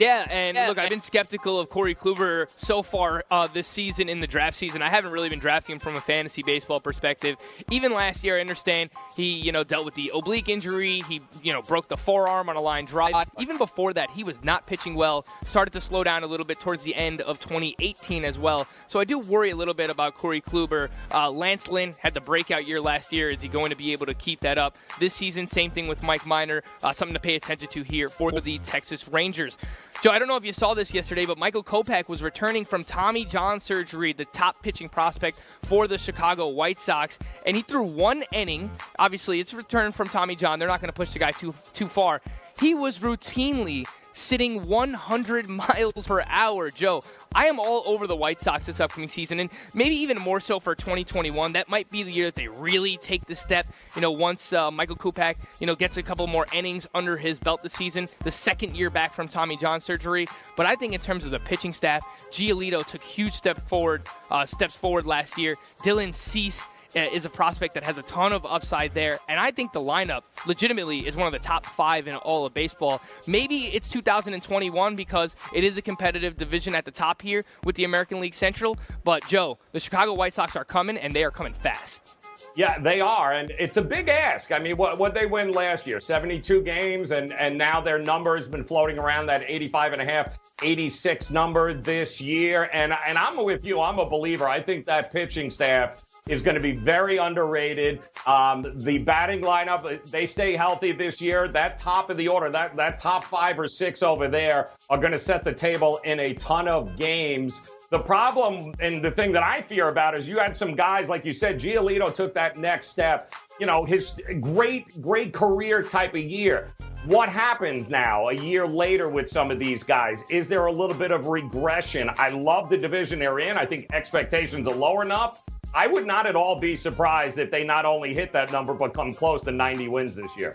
Yeah, 0.00 0.26
and 0.30 0.56
yeah, 0.56 0.68
look, 0.68 0.78
I've 0.78 0.88
been 0.88 1.02
skeptical 1.02 1.60
of 1.60 1.68
Corey 1.68 1.94
Kluber 1.94 2.50
so 2.56 2.80
far 2.80 3.22
uh, 3.30 3.48
this 3.48 3.68
season 3.68 4.08
in 4.08 4.20
the 4.20 4.26
draft 4.26 4.56
season. 4.56 4.80
I 4.80 4.88
haven't 4.88 5.12
really 5.12 5.28
been 5.28 5.38
drafting 5.38 5.74
him 5.74 5.78
from 5.78 5.94
a 5.94 6.00
fantasy 6.00 6.42
baseball 6.42 6.80
perspective. 6.80 7.36
Even 7.70 7.92
last 7.92 8.24
year, 8.24 8.38
I 8.38 8.40
understand 8.40 8.88
he, 9.14 9.34
you 9.34 9.52
know, 9.52 9.62
dealt 9.62 9.84
with 9.84 9.94
the 9.94 10.10
oblique 10.14 10.48
injury. 10.48 11.02
He, 11.06 11.20
you 11.42 11.52
know, 11.52 11.60
broke 11.60 11.88
the 11.88 11.98
forearm 11.98 12.48
on 12.48 12.56
a 12.56 12.60
line 12.60 12.86
drive. 12.86 13.28
Even 13.38 13.58
before 13.58 13.92
that, 13.92 14.10
he 14.10 14.24
was 14.24 14.42
not 14.42 14.66
pitching 14.66 14.94
well. 14.94 15.26
Started 15.44 15.72
to 15.72 15.82
slow 15.82 16.02
down 16.02 16.24
a 16.24 16.26
little 16.26 16.46
bit 16.46 16.58
towards 16.60 16.82
the 16.82 16.94
end 16.94 17.20
of 17.20 17.38
2018 17.38 18.24
as 18.24 18.38
well. 18.38 18.66
So 18.86 19.00
I 19.00 19.04
do 19.04 19.18
worry 19.18 19.50
a 19.50 19.56
little 19.56 19.74
bit 19.74 19.90
about 19.90 20.14
Corey 20.14 20.40
Kluber. 20.40 20.88
Uh, 21.12 21.30
Lance 21.30 21.68
Lynn 21.68 21.94
had 21.98 22.14
the 22.14 22.22
breakout 22.22 22.66
year 22.66 22.80
last 22.80 23.12
year. 23.12 23.30
Is 23.30 23.42
he 23.42 23.48
going 23.48 23.68
to 23.68 23.76
be 23.76 23.92
able 23.92 24.06
to 24.06 24.14
keep 24.14 24.40
that 24.40 24.56
up 24.56 24.78
this 24.98 25.12
season? 25.12 25.46
Same 25.46 25.70
thing 25.70 25.88
with 25.88 26.02
Mike 26.02 26.24
Minor. 26.24 26.62
Uh, 26.82 26.94
something 26.94 27.14
to 27.14 27.20
pay 27.20 27.36
attention 27.36 27.68
to 27.68 27.82
here 27.82 28.08
for 28.08 28.32
the 28.40 28.58
Texas 28.60 29.06
Rangers. 29.08 29.58
Joe, 30.02 30.12
I 30.12 30.18
don't 30.18 30.28
know 30.28 30.36
if 30.36 30.46
you 30.46 30.54
saw 30.54 30.72
this 30.72 30.94
yesterday, 30.94 31.26
but 31.26 31.36
Michael 31.36 31.62
Kopech 31.62 32.08
was 32.08 32.22
returning 32.22 32.64
from 32.64 32.84
Tommy 32.84 33.26
John 33.26 33.60
surgery, 33.60 34.14
the 34.14 34.24
top 34.24 34.62
pitching 34.62 34.88
prospect 34.88 35.42
for 35.62 35.86
the 35.86 35.98
Chicago 35.98 36.48
White 36.48 36.78
Sox, 36.78 37.18
and 37.44 37.54
he 37.54 37.60
threw 37.60 37.82
one 37.82 38.24
inning. 38.32 38.70
Obviously, 38.98 39.40
it's 39.40 39.52
return 39.52 39.92
from 39.92 40.08
Tommy 40.08 40.36
John. 40.36 40.58
They're 40.58 40.68
not 40.68 40.80
going 40.80 40.88
to 40.88 40.94
push 40.94 41.10
the 41.10 41.18
guy 41.18 41.32
too 41.32 41.54
too 41.74 41.86
far. 41.86 42.22
He 42.58 42.72
was 42.72 43.00
routinely 43.00 43.86
sitting 44.12 44.66
100 44.66 45.48
miles 45.50 46.06
per 46.06 46.24
hour. 46.26 46.70
Joe, 46.70 47.04
I 47.32 47.46
am 47.46 47.60
all 47.60 47.84
over 47.86 48.08
the 48.08 48.16
White 48.16 48.40
Sox 48.40 48.66
this 48.66 48.80
upcoming 48.80 49.08
season, 49.08 49.38
and 49.38 49.50
maybe 49.72 49.94
even 49.94 50.18
more 50.18 50.40
so 50.40 50.58
for 50.58 50.74
2021. 50.74 51.52
That 51.52 51.68
might 51.68 51.88
be 51.88 52.02
the 52.02 52.10
year 52.12 52.24
that 52.24 52.34
they 52.34 52.48
really 52.48 52.96
take 52.96 53.24
the 53.26 53.36
step. 53.36 53.68
You 53.94 54.02
know, 54.02 54.10
once 54.10 54.52
uh, 54.52 54.70
Michael 54.72 54.96
Kopech, 54.96 55.36
you 55.60 55.66
know, 55.66 55.76
gets 55.76 55.96
a 55.96 56.02
couple 56.02 56.26
more 56.26 56.46
innings 56.52 56.88
under 56.92 57.16
his 57.16 57.38
belt 57.38 57.62
this 57.62 57.72
season, 57.72 58.08
the 58.24 58.32
second 58.32 58.74
year 58.74 58.90
back 58.90 59.12
from 59.12 59.28
Tommy 59.28 59.56
John 59.56 59.80
surgery. 59.80 60.26
But 60.56 60.66
I 60.66 60.74
think 60.74 60.92
in 60.92 61.00
terms 61.00 61.24
of 61.24 61.30
the 61.30 61.38
pitching 61.38 61.72
staff, 61.72 62.04
Giolito 62.32 62.84
took 62.84 63.02
huge 63.02 63.32
step 63.32 63.68
forward, 63.68 64.02
uh, 64.30 64.44
steps 64.44 64.76
forward 64.76 65.06
last 65.06 65.38
year. 65.38 65.56
Dylan 65.84 66.12
Cease 66.12 66.64
Uh, 66.96 67.00
is 67.12 67.24
a 67.24 67.30
prospect 67.30 67.74
that 67.74 67.84
has 67.84 67.98
a 67.98 68.02
ton 68.02 68.32
of 68.32 68.44
upside 68.44 68.92
there. 68.94 69.20
And 69.28 69.38
I 69.38 69.52
think 69.52 69.72
the 69.72 69.80
lineup 69.80 70.24
legitimately 70.44 71.06
is 71.06 71.14
one 71.16 71.28
of 71.28 71.32
the 71.32 71.38
top 71.38 71.64
five 71.64 72.08
in 72.08 72.16
all 72.16 72.44
of 72.44 72.52
baseball. 72.52 73.00
Maybe 73.28 73.66
it's 73.66 73.88
2021 73.88 74.96
because 74.96 75.36
it 75.54 75.62
is 75.62 75.76
a 75.76 75.82
competitive 75.82 76.36
division 76.36 76.74
at 76.74 76.84
the 76.84 76.90
top 76.90 77.22
here 77.22 77.44
with 77.62 77.76
the 77.76 77.84
American 77.84 78.18
League 78.18 78.34
Central. 78.34 78.76
But 79.04 79.24
Joe, 79.28 79.58
the 79.70 79.78
Chicago 79.78 80.14
White 80.14 80.34
Sox 80.34 80.56
are 80.56 80.64
coming 80.64 80.96
and 80.96 81.14
they 81.14 81.22
are 81.22 81.30
coming 81.30 81.54
fast. 81.54 82.19
Yeah, 82.54 82.78
they 82.78 83.00
are, 83.00 83.32
and 83.32 83.52
it's 83.58 83.76
a 83.76 83.82
big 83.82 84.08
ask. 84.08 84.52
I 84.52 84.58
mean, 84.58 84.76
what 84.76 84.98
what 84.98 85.14
they 85.14 85.26
win 85.26 85.52
last 85.52 85.86
year? 85.86 86.00
72 86.00 86.62
games, 86.62 87.10
and 87.10 87.32
and 87.32 87.56
now 87.56 87.80
their 87.80 87.98
number 87.98 88.36
has 88.36 88.46
been 88.46 88.64
floating 88.64 88.98
around 88.98 89.26
that 89.26 89.44
85 89.46 89.92
and 89.94 90.02
a 90.02 90.04
half, 90.04 90.38
86 90.62 91.30
number 91.30 91.74
this 91.74 92.20
year. 92.20 92.68
And 92.72 92.94
and 93.06 93.18
I'm 93.18 93.36
with 93.36 93.64
you. 93.64 93.80
I'm 93.80 93.98
a 93.98 94.08
believer. 94.08 94.48
I 94.48 94.60
think 94.60 94.86
that 94.86 95.12
pitching 95.12 95.50
staff 95.50 96.04
is 96.28 96.42
going 96.42 96.54
to 96.54 96.60
be 96.60 96.72
very 96.72 97.16
underrated. 97.16 98.00
Um, 98.26 98.72
the 98.76 98.98
batting 98.98 99.40
lineup, 99.40 100.10
they 100.10 100.26
stay 100.26 100.56
healthy 100.56 100.92
this 100.92 101.20
year. 101.20 101.48
That 101.48 101.78
top 101.78 102.10
of 102.10 102.16
the 102.16 102.28
order, 102.28 102.50
that, 102.50 102.76
that 102.76 102.98
top 102.98 103.24
five 103.24 103.58
or 103.58 103.68
six 103.68 104.02
over 104.02 104.28
there 104.28 104.68
are 104.88 104.98
going 104.98 105.12
to 105.12 105.18
set 105.18 105.44
the 105.44 105.52
table 105.52 105.98
in 106.04 106.20
a 106.20 106.34
ton 106.34 106.68
of 106.68 106.96
games. 106.96 107.70
The 107.90 107.98
problem 107.98 108.72
and 108.78 109.02
the 109.02 109.10
thing 109.10 109.32
that 109.32 109.42
I 109.42 109.62
fear 109.62 109.88
about 109.88 110.16
is 110.16 110.28
you 110.28 110.38
had 110.38 110.54
some 110.54 110.76
guys, 110.76 111.08
like 111.08 111.24
you 111.24 111.32
said, 111.32 111.58
Giolito 111.58 112.14
took 112.14 112.32
that 112.34 112.56
next 112.56 112.86
step. 112.86 113.34
You 113.58 113.66
know, 113.66 113.84
his 113.84 114.14
great, 114.40 115.02
great 115.02 115.34
career 115.34 115.82
type 115.82 116.14
of 116.14 116.20
year. 116.20 116.72
What 117.06 117.28
happens 117.28 117.88
now 117.88 118.28
a 118.28 118.32
year 118.32 118.64
later 118.64 119.08
with 119.08 119.28
some 119.28 119.50
of 119.50 119.58
these 119.58 119.82
guys? 119.82 120.22
Is 120.30 120.46
there 120.46 120.66
a 120.66 120.72
little 120.72 120.94
bit 120.94 121.10
of 121.10 121.26
regression? 121.26 122.08
I 122.16 122.28
love 122.28 122.68
the 122.68 122.76
division 122.76 123.18
they're 123.18 123.40
in. 123.40 123.56
I 123.56 123.66
think 123.66 123.92
expectations 123.92 124.68
are 124.68 124.74
low 124.74 125.00
enough. 125.00 125.44
I 125.74 125.88
would 125.88 126.06
not 126.06 126.28
at 126.28 126.36
all 126.36 126.60
be 126.60 126.76
surprised 126.76 127.38
if 127.38 127.50
they 127.50 127.64
not 127.64 127.86
only 127.86 128.14
hit 128.14 128.32
that 128.34 128.52
number, 128.52 128.72
but 128.72 128.94
come 128.94 129.12
close 129.12 129.42
to 129.42 129.50
90 129.50 129.88
wins 129.88 130.14
this 130.14 130.30
year. 130.36 130.54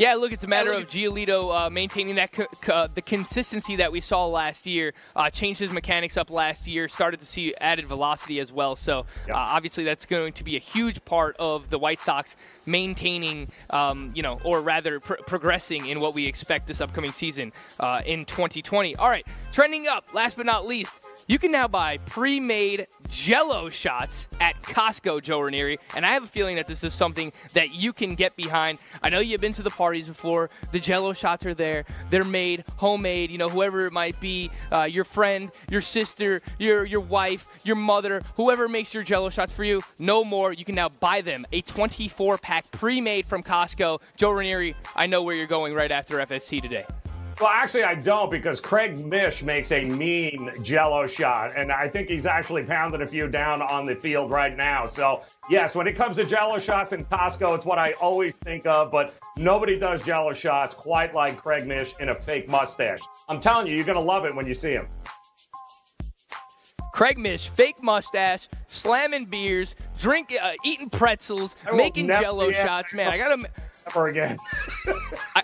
Yeah, 0.00 0.14
look, 0.14 0.32
it's 0.32 0.44
a 0.44 0.48
matter 0.48 0.72
of 0.72 0.86
Giolito 0.86 1.66
uh, 1.66 1.68
maintaining 1.68 2.14
that 2.14 2.32
co- 2.32 2.46
co- 2.62 2.86
the 2.86 3.02
consistency 3.02 3.76
that 3.76 3.92
we 3.92 4.00
saw 4.00 4.24
last 4.24 4.66
year. 4.66 4.94
Uh, 5.14 5.28
changed 5.28 5.60
his 5.60 5.70
mechanics 5.70 6.16
up 6.16 6.30
last 6.30 6.66
year. 6.66 6.88
Started 6.88 7.20
to 7.20 7.26
see 7.26 7.54
added 7.60 7.86
velocity 7.86 8.40
as 8.40 8.50
well. 8.50 8.76
So 8.76 9.00
uh, 9.28 9.34
obviously, 9.34 9.84
that's 9.84 10.06
going 10.06 10.32
to 10.32 10.42
be 10.42 10.56
a 10.56 10.58
huge 10.58 11.04
part 11.04 11.36
of 11.38 11.68
the 11.68 11.78
White 11.78 12.00
Sox 12.00 12.34
maintaining, 12.64 13.50
um, 13.68 14.10
you 14.14 14.22
know, 14.22 14.40
or 14.42 14.62
rather 14.62 15.00
pr- 15.00 15.20
progressing 15.26 15.84
in 15.84 16.00
what 16.00 16.14
we 16.14 16.26
expect 16.26 16.66
this 16.66 16.80
upcoming 16.80 17.12
season 17.12 17.52
uh, 17.78 18.00
in 18.06 18.24
2020. 18.24 18.96
All 18.96 19.10
right, 19.10 19.26
trending 19.52 19.86
up. 19.86 20.14
Last 20.14 20.38
but 20.38 20.46
not 20.46 20.66
least. 20.66 20.94
You 21.26 21.38
can 21.38 21.52
now 21.52 21.68
buy 21.68 21.98
pre-made 21.98 22.86
Jello 23.08 23.68
shots 23.68 24.28
at 24.40 24.60
Costco, 24.62 25.22
Joe 25.22 25.40
Raineri, 25.40 25.78
and 25.94 26.04
I 26.04 26.12
have 26.12 26.24
a 26.24 26.28
feeling 26.28 26.56
that 26.56 26.66
this 26.66 26.82
is 26.84 26.92
something 26.92 27.32
that 27.54 27.74
you 27.74 27.92
can 27.92 28.14
get 28.14 28.36
behind. 28.36 28.80
I 29.02 29.08
know 29.10 29.20
you've 29.20 29.40
been 29.40 29.52
to 29.54 29.62
the 29.62 29.70
parties 29.70 30.08
before. 30.08 30.50
The 30.72 30.80
Jello 30.80 31.12
shots 31.12 31.46
are 31.46 31.54
there. 31.54 31.84
They're 32.10 32.24
made 32.24 32.64
homemade. 32.76 33.30
You 33.30 33.38
know, 33.38 33.48
whoever 33.48 33.86
it 33.86 33.92
might 33.92 34.18
be, 34.20 34.50
uh, 34.72 34.84
your 34.84 35.04
friend, 35.04 35.50
your 35.70 35.80
sister, 35.80 36.42
your 36.58 36.84
your 36.84 37.00
wife, 37.00 37.46
your 37.64 37.76
mother, 37.76 38.22
whoever 38.36 38.68
makes 38.68 38.94
your 38.94 39.02
Jello 39.02 39.30
shots 39.30 39.52
for 39.52 39.64
you. 39.64 39.82
No 39.98 40.24
more. 40.24 40.52
You 40.52 40.64
can 40.64 40.74
now 40.74 40.88
buy 40.88 41.20
them. 41.20 41.46
A 41.52 41.62
24-pack 41.62 42.70
pre-made 42.72 43.26
from 43.26 43.42
Costco. 43.42 44.00
Joe 44.16 44.30
Raineri, 44.30 44.74
I 44.96 45.06
know 45.06 45.22
where 45.22 45.34
you're 45.34 45.46
going 45.46 45.74
right 45.74 45.90
after 45.90 46.16
FST 46.16 46.62
today. 46.62 46.84
Well, 47.40 47.48
actually, 47.48 47.84
I 47.84 47.94
don't 47.94 48.30
because 48.30 48.60
Craig 48.60 49.02
Mish 49.06 49.42
makes 49.42 49.72
a 49.72 49.82
mean 49.82 50.50
jello 50.62 51.06
shot, 51.06 51.56
and 51.56 51.72
I 51.72 51.88
think 51.88 52.10
he's 52.10 52.26
actually 52.26 52.64
pounding 52.64 53.00
a 53.00 53.06
few 53.06 53.28
down 53.28 53.62
on 53.62 53.86
the 53.86 53.96
field 53.96 54.30
right 54.30 54.54
now. 54.54 54.86
So, 54.86 55.22
yes, 55.48 55.74
when 55.74 55.86
it 55.86 55.96
comes 55.96 56.16
to 56.16 56.26
jello 56.26 56.58
shots 56.58 56.92
in 56.92 57.02
Costco, 57.06 57.56
it's 57.56 57.64
what 57.64 57.78
I 57.78 57.92
always 57.92 58.36
think 58.44 58.66
of, 58.66 58.90
but 58.90 59.18
nobody 59.38 59.78
does 59.78 60.02
jello 60.02 60.34
shots 60.34 60.74
quite 60.74 61.14
like 61.14 61.38
Craig 61.38 61.66
Mish 61.66 61.94
in 61.98 62.10
a 62.10 62.14
fake 62.14 62.46
mustache. 62.46 63.00
I'm 63.26 63.40
telling 63.40 63.66
you, 63.68 63.74
you're 63.74 63.86
going 63.86 63.96
to 63.96 64.04
love 64.04 64.26
it 64.26 64.34
when 64.34 64.46
you 64.46 64.54
see 64.54 64.72
him. 64.72 64.86
Craig 66.92 67.16
Mish, 67.16 67.48
fake 67.48 67.82
mustache, 67.82 68.48
slamming 68.68 69.24
beers, 69.24 69.74
drink, 69.98 70.36
uh, 70.38 70.52
eating 70.62 70.90
pretzels, 70.90 71.56
making 71.72 72.08
jello 72.08 72.52
shots. 72.52 72.92
Man, 72.92 73.08
I 73.08 73.16
got 73.16 73.34
to. 73.34 73.48
Never 73.86 74.08
again. 74.08 74.36
I, 75.34 75.42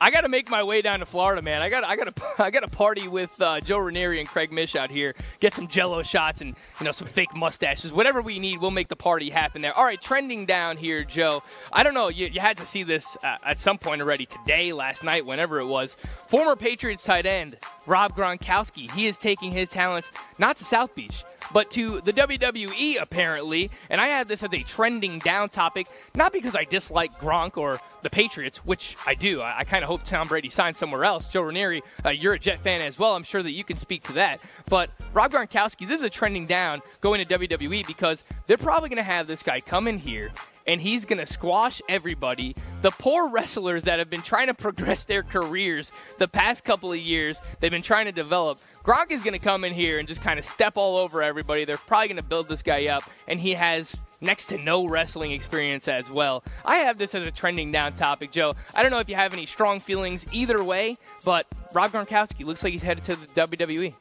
I 0.00 0.10
got 0.10 0.22
to 0.22 0.28
make 0.28 0.48
my 0.50 0.62
way 0.62 0.82
down 0.82 1.00
to 1.00 1.06
Florida, 1.06 1.42
man. 1.42 1.62
I 1.62 1.68
got 1.68 1.84
I 1.84 1.96
got 1.96 2.14
to 2.14 2.22
I 2.42 2.50
got 2.50 2.60
to 2.60 2.68
party 2.68 3.08
with 3.08 3.40
uh, 3.40 3.60
Joe 3.60 3.78
Raineri 3.78 4.18
and 4.20 4.28
Craig 4.28 4.52
Mish 4.52 4.76
out 4.76 4.90
here. 4.90 5.14
Get 5.40 5.54
some 5.54 5.68
Jello 5.68 6.02
shots 6.02 6.40
and 6.40 6.54
you 6.80 6.84
know 6.84 6.92
some 6.92 7.08
fake 7.08 7.34
mustaches, 7.36 7.92
whatever 7.92 8.20
we 8.20 8.38
need. 8.38 8.60
We'll 8.60 8.70
make 8.70 8.88
the 8.88 8.96
party 8.96 9.30
happen 9.30 9.62
there. 9.62 9.76
All 9.76 9.84
right, 9.84 10.00
trending 10.00 10.46
down 10.46 10.76
here, 10.76 11.04
Joe. 11.04 11.42
I 11.72 11.82
don't 11.82 11.94
know. 11.94 12.08
You, 12.08 12.26
you 12.26 12.40
had 12.40 12.56
to 12.58 12.66
see 12.66 12.82
this 12.82 13.16
uh, 13.22 13.36
at 13.44 13.58
some 13.58 13.78
point 13.78 14.02
already 14.02 14.26
today, 14.26 14.72
last 14.72 15.04
night, 15.04 15.24
whenever 15.26 15.58
it 15.60 15.66
was. 15.66 15.96
Former 16.28 16.56
Patriots 16.56 17.04
tight 17.04 17.26
end 17.26 17.56
Rob 17.86 18.16
Gronkowski. 18.16 18.90
He 18.90 19.06
is 19.06 19.18
taking 19.18 19.52
his 19.52 19.70
talents 19.70 20.10
not 20.38 20.56
to 20.58 20.64
South 20.64 20.94
Beach, 20.94 21.24
but 21.54 21.70
to 21.70 22.02
the 22.02 22.12
WWE 22.12 23.00
apparently. 23.00 23.70
And 23.88 24.00
I 24.00 24.08
have 24.08 24.28
this 24.28 24.42
as 24.42 24.52
a 24.52 24.62
trending 24.62 25.20
down 25.20 25.48
topic, 25.48 25.86
not 26.14 26.32
because 26.34 26.54
I 26.54 26.64
dislike 26.64 27.12
Gronk 27.12 27.56
or 27.56 27.80
the 28.02 28.10
Patriots, 28.10 28.58
which 28.66 28.96
I 29.06 29.14
do. 29.14 29.40
I, 29.40 29.60
I 29.60 29.64
kind 29.64 29.82
of 29.82 29.88
hope 29.88 30.02
Tom 30.02 30.28
Brady 30.28 30.50
signs 30.50 30.76
somewhere 30.76 31.04
else. 31.04 31.28
Joe 31.28 31.44
Raineri, 31.44 31.80
uh, 32.04 32.10
you're 32.10 32.34
a 32.34 32.38
Jet 32.38 32.60
fan 32.60 32.82
as 32.82 32.98
well. 32.98 33.14
I'm 33.14 33.22
sure 33.22 33.42
that 33.42 33.52
you 33.52 33.64
can 33.64 33.76
speak 33.76 34.02
to 34.04 34.12
that. 34.14 34.44
But 34.68 34.90
Rob 35.14 35.32
Gronkowski, 35.32 35.88
this 35.88 36.00
is 36.00 36.06
a 36.06 36.10
trending 36.10 36.46
down 36.46 36.82
going 37.00 37.24
to 37.24 37.38
WWE 37.38 37.86
because 37.86 38.26
they're 38.46 38.58
probably 38.58 38.88
going 38.88 38.96
to 38.96 39.02
have 39.02 39.26
this 39.28 39.42
guy 39.42 39.60
come 39.60 39.86
in 39.88 39.96
here 39.96 40.32
and 40.66 40.80
he's 40.80 41.04
going 41.04 41.18
to 41.18 41.26
squash 41.26 41.80
everybody. 41.88 42.56
The 42.82 42.90
poor 42.90 43.28
wrestlers 43.28 43.84
that 43.84 43.98
have 43.98 44.10
been 44.10 44.22
trying 44.22 44.46
to 44.48 44.54
progress 44.54 45.04
their 45.04 45.22
careers 45.22 45.92
the 46.18 46.28
past 46.28 46.64
couple 46.64 46.92
of 46.92 46.98
years, 46.98 47.40
they've 47.60 47.70
been 47.70 47.82
trying 47.82 48.06
to 48.06 48.12
develop. 48.12 48.58
Gronk 48.82 49.10
is 49.10 49.22
going 49.22 49.32
to 49.32 49.38
come 49.38 49.64
in 49.64 49.72
here 49.72 49.98
and 49.98 50.06
just 50.06 50.22
kind 50.22 50.38
of 50.38 50.44
step 50.44 50.74
all 50.76 50.96
over 50.96 51.22
everybody. 51.22 51.64
They're 51.64 51.78
probably 51.78 52.08
going 52.08 52.16
to 52.16 52.22
build 52.22 52.48
this 52.48 52.62
guy 52.62 52.86
up, 52.86 53.04
and 53.26 53.40
he 53.40 53.54
has 53.54 53.96
next 54.20 54.46
to 54.46 54.58
no 54.58 54.86
wrestling 54.86 55.32
experience 55.32 55.86
as 55.86 56.10
well. 56.10 56.42
I 56.64 56.76
have 56.76 56.98
this 56.98 57.14
as 57.14 57.22
a 57.24 57.30
trending 57.30 57.70
down 57.72 57.92
topic, 57.92 58.30
Joe. 58.30 58.54
I 58.74 58.82
don't 58.82 58.90
know 58.90 58.98
if 58.98 59.08
you 59.08 59.16
have 59.16 59.32
any 59.32 59.46
strong 59.46 59.80
feelings 59.80 60.26
either 60.32 60.62
way, 60.64 60.96
but 61.24 61.46
Rob 61.72 61.92
Gronkowski 61.92 62.44
looks 62.44 62.64
like 62.64 62.72
he's 62.72 62.82
headed 62.82 63.04
to 63.04 63.16
the 63.16 63.26
WWE. 63.26 63.94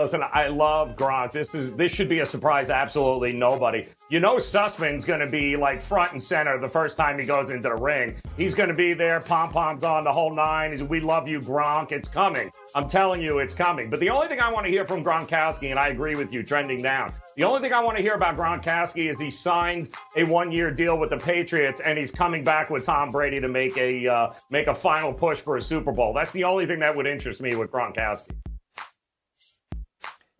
Listen, 0.00 0.22
I 0.32 0.46
love 0.46 0.96
Gronk. 0.96 1.30
This 1.30 1.54
is 1.54 1.74
this 1.74 1.92
should 1.92 2.08
be 2.08 2.20
a 2.20 2.26
surprise. 2.26 2.70
Absolutely 2.70 3.34
nobody. 3.34 3.86
You 4.08 4.18
know, 4.18 4.36
Sussman's 4.36 5.04
going 5.04 5.20
to 5.20 5.26
be 5.26 5.56
like 5.56 5.82
front 5.82 6.12
and 6.12 6.22
center 6.22 6.58
the 6.58 6.68
first 6.68 6.96
time 6.96 7.18
he 7.18 7.26
goes 7.26 7.50
into 7.50 7.68
the 7.68 7.74
ring. 7.74 8.16
He's 8.34 8.54
going 8.54 8.70
to 8.70 8.74
be 8.74 8.94
there, 8.94 9.20
pom 9.20 9.50
poms 9.50 9.84
on 9.84 10.04
the 10.04 10.12
whole 10.12 10.34
nine. 10.34 10.72
He's, 10.72 10.82
we 10.82 11.00
love 11.00 11.28
you, 11.28 11.38
Gronk. 11.38 11.92
It's 11.92 12.08
coming. 12.08 12.50
I'm 12.74 12.88
telling 12.88 13.20
you, 13.20 13.40
it's 13.40 13.52
coming. 13.52 13.90
But 13.90 14.00
the 14.00 14.08
only 14.08 14.26
thing 14.26 14.40
I 14.40 14.50
want 14.50 14.64
to 14.64 14.72
hear 14.72 14.86
from 14.86 15.04
Gronkowski, 15.04 15.68
and 15.68 15.78
I 15.78 15.88
agree 15.88 16.14
with 16.14 16.32
you, 16.32 16.42
trending 16.42 16.80
down. 16.80 17.12
The 17.36 17.44
only 17.44 17.60
thing 17.60 17.74
I 17.74 17.84
want 17.84 17.98
to 17.98 18.02
hear 18.02 18.14
about 18.14 18.38
Gronkowski 18.38 19.10
is 19.10 19.20
he 19.20 19.30
signed 19.30 19.90
a 20.16 20.24
one-year 20.24 20.70
deal 20.70 20.96
with 20.96 21.10
the 21.10 21.18
Patriots, 21.18 21.82
and 21.84 21.98
he's 21.98 22.10
coming 22.10 22.42
back 22.42 22.70
with 22.70 22.86
Tom 22.86 23.10
Brady 23.10 23.38
to 23.38 23.48
make 23.48 23.76
a 23.76 24.08
uh, 24.08 24.32
make 24.48 24.66
a 24.66 24.74
final 24.74 25.12
push 25.12 25.40
for 25.42 25.58
a 25.58 25.62
Super 25.62 25.92
Bowl. 25.92 26.14
That's 26.14 26.32
the 26.32 26.44
only 26.44 26.64
thing 26.64 26.78
that 26.78 26.96
would 26.96 27.06
interest 27.06 27.42
me 27.42 27.54
with 27.54 27.70
Gronkowski. 27.70 28.30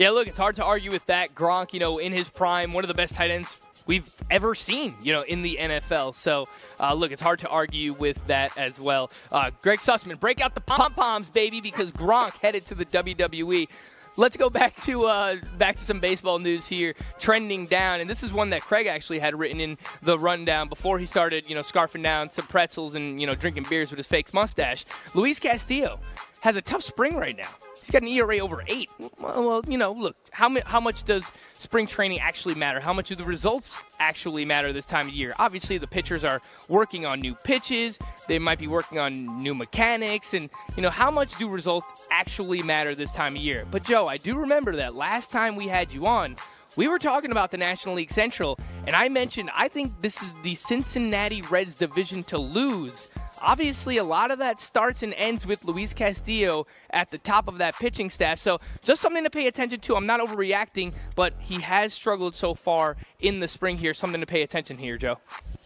Yeah, 0.01 0.13
look, 0.13 0.29
it's 0.29 0.39
hard 0.39 0.57
to 0.57 0.65
argue 0.65 0.91
with 0.91 1.05
that. 1.07 1.35
Gronk, 1.35 1.75
you 1.75 1.79
know, 1.79 1.99
in 1.99 2.11
his 2.11 2.27
prime, 2.27 2.73
one 2.73 2.83
of 2.83 2.89
the 2.89 2.95
best 2.95 3.17
tight 3.17 3.31
ends 3.31 3.59
we've 3.87 4.11
ever 4.31 4.55
seen, 4.55 4.95
you 5.03 5.13
know, 5.13 5.21
in 5.21 5.43
the 5.43 5.59
NFL. 5.61 6.15
So, 6.15 6.49
uh, 6.81 6.95
look, 6.95 7.13
it's 7.13 7.21
hard 7.21 7.41
to 7.41 7.49
argue 7.51 7.93
with 7.93 8.27
that 8.27 8.57
as 8.57 8.81
well. 8.81 9.11
Uh, 9.31 9.51
Greg 9.61 9.81
Sussman, 9.81 10.19
break 10.19 10.41
out 10.41 10.55
the 10.55 10.63
pom 10.63 10.95
poms, 10.95 11.29
baby, 11.29 11.61
because 11.61 11.93
Gronk 11.93 12.33
headed 12.39 12.65
to 12.69 12.75
the 12.75 12.87
WWE. 12.87 13.69
Let's 14.17 14.39
go 14.39 14.49
back 14.49 14.75
to 14.85 15.05
uh, 15.05 15.37
back 15.59 15.77
to 15.77 15.83
some 15.83 16.01
baseball 16.01 16.39
news 16.39 16.67
here, 16.67 16.95
trending 17.19 17.67
down, 17.67 18.01
and 18.01 18.09
this 18.09 18.23
is 18.23 18.33
one 18.33 18.49
that 18.51 18.63
Craig 18.63 18.87
actually 18.87 19.19
had 19.19 19.39
written 19.39 19.61
in 19.61 19.77
the 20.01 20.19
rundown 20.19 20.71
before 20.71 20.99
he 20.99 21.05
started, 21.05 21.47
you 21.47 21.55
know, 21.55 21.61
scarfing 21.61 22.03
down 22.03 22.31
some 22.31 22.47
pretzels 22.47 22.95
and 22.95 23.21
you 23.21 23.27
know 23.27 23.35
drinking 23.35 23.67
beers 23.69 23.91
with 23.91 23.99
his 23.99 24.07
fake 24.07 24.33
mustache. 24.33 24.87
Luis 25.15 25.39
Castillo 25.39 26.01
has 26.41 26.57
a 26.57 26.63
tough 26.63 26.83
spring 26.83 27.17
right 27.17 27.37
now. 27.37 27.51
He's 27.91 28.01
got 28.01 28.03
an 28.03 28.09
ERA 28.09 28.39
over 28.39 28.63
eight. 28.69 28.89
Well, 29.19 29.63
you 29.67 29.77
know, 29.77 29.91
look, 29.91 30.15
how, 30.31 30.57
how 30.65 30.79
much 30.79 31.03
does 31.03 31.33
spring 31.55 31.89
training 31.89 32.21
actually 32.21 32.55
matter? 32.55 32.79
How 32.79 32.93
much 32.93 33.09
do 33.09 33.17
the 33.17 33.25
results 33.25 33.77
actually 33.99 34.45
matter 34.45 34.73
this 34.73 34.85
time 34.85 35.09
of 35.09 35.13
year? 35.13 35.35
Obviously, 35.41 35.77
the 35.77 35.89
pitchers 35.89 36.23
are 36.23 36.41
working 36.69 37.05
on 37.05 37.19
new 37.19 37.35
pitches. 37.35 37.99
They 38.29 38.39
might 38.39 38.61
be 38.61 38.69
working 38.69 39.01
on 39.01 39.43
new 39.43 39.57
mechanics. 39.57 40.35
And, 40.35 40.51
you 40.77 40.85
know, 40.85 40.91
how 40.91 41.11
much 41.11 41.35
do 41.35 41.49
results 41.49 42.07
actually 42.13 42.63
matter 42.63 42.95
this 42.95 43.13
time 43.13 43.35
of 43.35 43.43
year? 43.43 43.67
But, 43.69 43.83
Joe, 43.83 44.07
I 44.07 44.19
do 44.19 44.39
remember 44.39 44.77
that 44.77 44.95
last 44.95 45.33
time 45.33 45.57
we 45.57 45.67
had 45.67 45.93
you 45.93 46.07
on, 46.07 46.37
we 46.77 46.87
were 46.87 47.01
talking 47.01 47.33
about 47.33 47.51
the 47.51 47.59
National 47.59 47.97
League 47.97 48.13
Central, 48.13 48.57
and 48.87 48.95
I 48.95 49.09
mentioned 49.09 49.51
I 49.53 49.67
think 49.67 50.01
this 50.01 50.23
is 50.23 50.33
the 50.45 50.55
Cincinnati 50.55 51.43
Reds 51.43 51.75
division 51.75 52.23
to 52.25 52.39
lose. 52.39 53.11
Obviously, 53.43 53.97
a 53.97 54.05
lot 54.05 54.31
of 54.31 54.39
that 54.39 54.61
starts 54.61 55.03
and 55.03 55.15
ends 55.15 55.47
with 55.47 55.65
Luis 55.65 55.95
Castillo 55.95 56.67
at 56.91 57.11
the 57.11 57.19
top 57.19 57.49
of 57.49 57.59
that 57.59 57.75
pitching 57.77 58.11
staff. 58.11 58.39
So, 58.39 58.61
just 58.85 59.01
something 59.01 59.25
to 59.25 59.31
pay 59.31 59.47
attention 59.47 59.81
to. 59.81 59.97
I'm 59.97 60.07
not 60.07 60.21
overreacting, 60.21 60.93
but 61.17 61.35
he 61.41 61.61
has 61.61 61.93
struggled 61.93 62.35
so 62.35 62.55
far 62.55 62.97
in 63.21 63.41
the 63.41 63.49
spring 63.49 63.79
here. 63.79 63.95
Something 63.95 64.21
to 64.21 64.27
pay 64.27 64.43
attention 64.43 64.79
here, 64.79 64.99
Joe. 64.99 65.19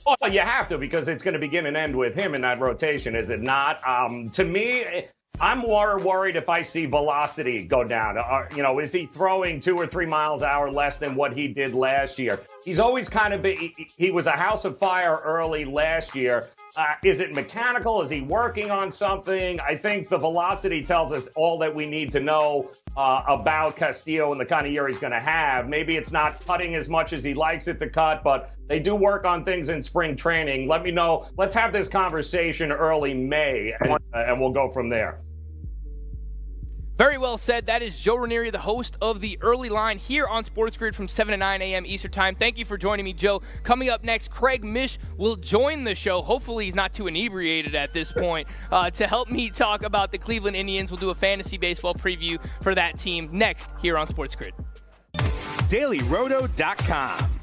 Well, 0.07 0.31
you 0.31 0.41
have 0.41 0.69
to 0.69 0.79
because 0.79 1.09
it's 1.09 1.23
going 1.23 1.35
to 1.35 1.41
begin 1.41 1.67
and 1.67 1.77
end 1.77 1.97
with 1.97 2.15
him 2.15 2.35
in 2.35 2.43
that 2.43 2.61
rotation, 2.61 3.15
is 3.15 3.31
it 3.31 3.41
not? 3.41 3.87
Um, 3.87 4.29
to 4.31 4.45
me, 4.45 4.85
I'm 5.41 5.59
more 5.59 5.99
worried 5.99 6.37
if 6.37 6.49
I 6.49 6.63
see 6.63 6.87
velocity 6.87 7.65
go 7.65 7.83
down. 7.83 8.17
Uh, 8.17 8.47
you 8.55 8.63
know, 8.63 8.79
is 8.79 8.93
he 8.93 9.07
throwing 9.07 9.59
two 9.59 9.77
or 9.77 9.87
three 9.87 10.07
miles 10.07 10.43
an 10.43 10.49
hour 10.49 10.71
less 10.71 10.99
than 10.99 11.17
what 11.17 11.37
he 11.37 11.49
did 11.49 11.75
last 11.75 12.21
year? 12.21 12.41
He's 12.65 12.79
always 12.79 13.09
kind 13.09 13.35
of 13.35 13.43
been, 13.43 13.57
he, 13.57 13.89
he 13.97 14.11
was 14.13 14.27
a 14.27 14.33
house 14.33 14.65
of 14.65 14.79
fire 14.79 15.21
early 15.25 15.65
last 15.65 16.15
year. 16.15 16.49
Uh, 16.77 16.95
is 17.03 17.19
it 17.21 17.35
mechanical? 17.35 18.01
Is 18.03 18.11
he 18.11 18.21
working 18.21 18.71
on 18.71 18.93
something? 18.93 19.59
I 19.61 19.75
think 19.75 20.09
the 20.09 20.19
velocity 20.19 20.85
tells 20.85 21.13
us 21.13 21.29
all 21.35 21.59
that 21.59 21.75
we 21.75 21.87
need 21.87 22.13
to 22.13 22.21
know 22.21 22.71
uh, 22.97 23.23
about 23.27 23.77
Castillo 23.77 24.31
and 24.31 24.41
the 24.41 24.47
kind 24.47 24.67
of 24.67 24.73
year 24.73 24.87
he's 24.87 24.99
going 24.99 25.13
to 25.13 25.21
have. 25.21 25.69
Maybe 25.69 25.97
it's 25.97 26.13
not 26.13 26.45
cutting 26.47 26.77
as 26.77 26.89
much 26.89 27.13
as 27.13 27.25
he 27.25 27.35
likes 27.35 27.67
it 27.67 27.81
to 27.81 27.89
cut, 27.89 28.23
but 28.23 28.51
they 28.69 28.79
do 28.79 28.95
work 28.95 29.25
on 29.25 29.45
things 29.45 29.69
in 29.69 29.83
spring 29.83 30.17
training. 30.17 30.69
Let 30.69 30.85
me 30.85 30.91
know. 30.93 31.27
Let's 31.37 31.55
have 31.55 31.73
this 31.73 31.89
conversation 31.89 32.71
early 32.73 33.15
May, 33.15 33.75
and, 33.81 33.99
and 34.13 34.41
we'll 34.41 34.53
go 34.53 34.71
from 34.71 34.89
there. 34.89 35.19
Very 36.97 37.19
well 37.19 37.37
said. 37.37 37.67
That 37.67 37.83
is 37.83 37.99
Joe 37.99 38.17
Raineri, 38.17 38.53
the 38.53 38.59
host 38.59 38.97
of 39.03 39.21
the 39.21 39.37
early 39.41 39.69
line 39.69 39.99
here 39.99 40.27
on 40.27 40.45
Sports 40.45 40.77
Grid 40.77 40.95
from 40.95 41.09
7 41.09 41.33
to 41.33 41.37
9 41.37 41.63
a.m. 41.63 41.85
Eastern 41.85 42.13
Time. 42.13 42.37
Thank 42.37 42.57
you 42.57 42.65
for 42.65 42.79
joining 42.79 43.05
me, 43.05 43.13
Joe. 43.13 43.43
Coming 43.65 43.89
up 43.89 44.05
next, 44.05 44.31
Craig 44.31 44.63
Mish 44.63 44.99
will 45.17 45.35
join 45.35 45.83
the 45.83 45.95
show. 45.97 46.23
Hopefully, 46.23 46.67
he's 46.67 46.77
not 46.77 46.93
too 46.93 47.09
inebriated 47.09 47.75
at 47.75 47.93
this 47.93 48.13
point 48.13 48.47
uh, 48.71 48.91
to 48.91 49.09
help 49.09 49.29
me 49.29 49.51
talk 49.51 49.83
about 49.83 50.13
the 50.13 50.19
Cleveland 50.19 50.57
Indians. 50.57 50.93
We'll 50.93 50.99
do 50.99 51.11
a 51.11 51.15
fantasy 51.15 51.59
baseball 51.59 51.95
preview 51.95 52.39
for 52.63 52.77
that 52.77 52.97
team 52.99 53.29
next 53.33 53.71
here 53.83 53.99
on 53.99 54.07
Sports 54.07 54.37
Grid. 54.37 54.55
DailyRoto.com. 55.69 57.41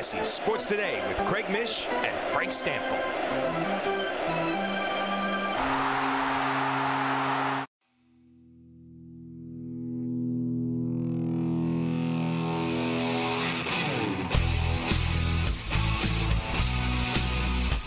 Fantasy 0.00 0.24
Sports 0.24 0.64
Today 0.64 1.06
with 1.08 1.18
Craig 1.26 1.50
Mish 1.50 1.86
and 1.86 2.18
Frank 2.18 2.52
Stampfl. 2.52 2.96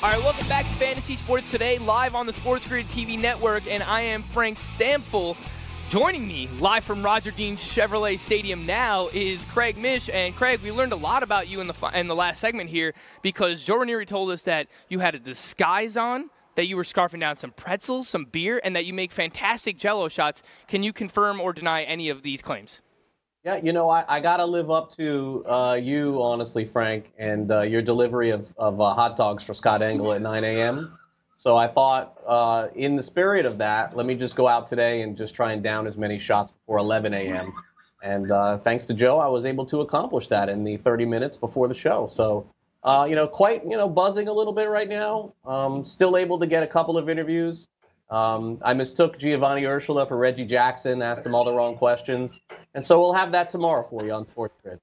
All 0.03 0.09
right, 0.11 0.21
welcome 0.21 0.47
back 0.47 0.67
to 0.67 0.75
Fantasy 0.75 1.15
Sports 1.15 1.49
Today, 1.49 1.79
live 1.79 2.13
on 2.13 2.27
the 2.27 2.33
Sports 2.33 2.67
Grid 2.67 2.85
TV 2.89 3.19
network, 3.19 3.65
and 3.65 3.81
I 3.81 4.01
am 4.01 4.21
Frank 4.21 4.59
Stampfl. 4.59 5.35
Joining 5.89 6.27
me 6.27 6.47
live 6.59 6.83
from 6.83 7.03
Roger 7.03 7.29
Dean 7.29 7.55
Chevrolet 7.55 8.19
Stadium 8.19 8.65
now 8.65 9.09
is 9.13 9.45
Craig 9.45 9.77
Mish. 9.77 10.09
And 10.11 10.35
Craig, 10.35 10.59
we 10.61 10.71
learned 10.71 10.91
a 10.91 10.95
lot 10.95 11.21
about 11.21 11.47
you 11.47 11.61
in 11.61 11.67
the 11.67 11.91
in 11.93 12.07
the 12.07 12.15
last 12.15 12.39
segment 12.39 12.71
here 12.71 12.95
because 13.21 13.63
Joe 13.63 13.77
Raineri 13.77 14.07
told 14.07 14.31
us 14.31 14.41
that 14.43 14.67
you 14.89 14.99
had 14.99 15.13
a 15.13 15.19
disguise 15.19 15.95
on, 15.95 16.31
that 16.55 16.65
you 16.65 16.77
were 16.77 16.83
scarfing 16.83 17.19
down 17.19 17.37
some 17.37 17.51
pretzels, 17.51 18.07
some 18.07 18.25
beer, 18.25 18.59
and 18.63 18.75
that 18.75 18.85
you 18.85 18.93
make 18.93 19.11
fantastic 19.11 19.77
Jello 19.77 20.07
shots. 20.07 20.41
Can 20.67 20.81
you 20.81 20.93
confirm 20.93 21.39
or 21.39 21.53
deny 21.53 21.83
any 21.83 22.09
of 22.09 22.23
these 22.23 22.41
claims? 22.41 22.81
Yeah, 23.43 23.57
you 23.57 23.73
know, 23.73 23.89
I, 23.89 24.05
I 24.07 24.19
got 24.21 24.37
to 24.37 24.45
live 24.45 24.71
up 24.71 24.89
to 24.91 25.45
uh, 25.45 25.73
you, 25.73 26.23
honestly, 26.23 26.65
Frank, 26.65 27.11
and 27.17 27.51
uh, 27.51 27.61
your 27.61 27.81
delivery 27.81 28.29
of, 28.29 28.47
of 28.57 28.79
uh, 28.79 28.93
hot 28.93 29.17
dogs 29.17 29.43
for 29.43 29.53
Scott 29.53 29.81
Engel 29.81 30.13
at 30.13 30.21
9 30.21 30.43
a.m. 30.45 30.97
So 31.43 31.57
I 31.57 31.67
thought, 31.67 32.21
uh, 32.25 32.69
in 32.73 32.95
the 32.95 33.03
spirit 33.03 33.45
of 33.45 33.57
that, 33.57 33.97
let 33.97 34.05
me 34.05 34.15
just 34.15 34.37
go 34.37 34.47
out 34.47 34.65
today 34.65 35.01
and 35.01 35.17
just 35.17 35.35
try 35.35 35.51
and 35.51 35.61
down 35.61 35.87
as 35.87 35.97
many 35.97 36.17
shots 36.17 36.53
before 36.53 36.77
11 36.77 37.13
a.m. 37.13 37.53
And 38.01 38.31
uh, 38.31 38.59
thanks 38.59 38.85
to 38.85 38.93
Joe, 38.93 39.19
I 39.19 39.27
was 39.27 39.45
able 39.45 39.65
to 39.65 39.81
accomplish 39.81 40.29
that 40.29 40.47
in 40.47 40.63
the 40.63 40.77
30 40.77 41.03
minutes 41.03 41.35
before 41.35 41.67
the 41.67 41.73
show. 41.73 42.07
So, 42.07 42.49
uh, 42.85 43.07
you 43.09 43.15
know, 43.15 43.27
quite, 43.27 43.61
you 43.65 43.75
know, 43.75 43.89
buzzing 43.89 44.29
a 44.29 44.31
little 44.31 44.53
bit 44.53 44.69
right 44.69 44.87
now. 44.87 45.33
Um, 45.43 45.83
still 45.83 46.15
able 46.15 46.39
to 46.39 46.47
get 46.47 46.63
a 46.63 46.67
couple 46.67 46.97
of 46.97 47.09
interviews. 47.09 47.67
Um, 48.09 48.59
I 48.63 48.73
mistook 48.73 49.19
Giovanny 49.19 49.63
Urshela 49.63 50.07
for 50.07 50.15
Reggie 50.15 50.45
Jackson, 50.45 51.01
asked 51.01 51.25
him 51.25 51.35
all 51.35 51.43
the 51.43 51.53
wrong 51.53 51.75
questions. 51.75 52.39
And 52.73 52.87
so 52.87 53.01
we'll 53.01 53.15
have 53.15 53.33
that 53.33 53.49
tomorrow 53.49 53.85
for 53.89 54.05
you 54.05 54.13
on 54.13 54.25
Sports 54.27 54.55
Grid. 54.63 54.79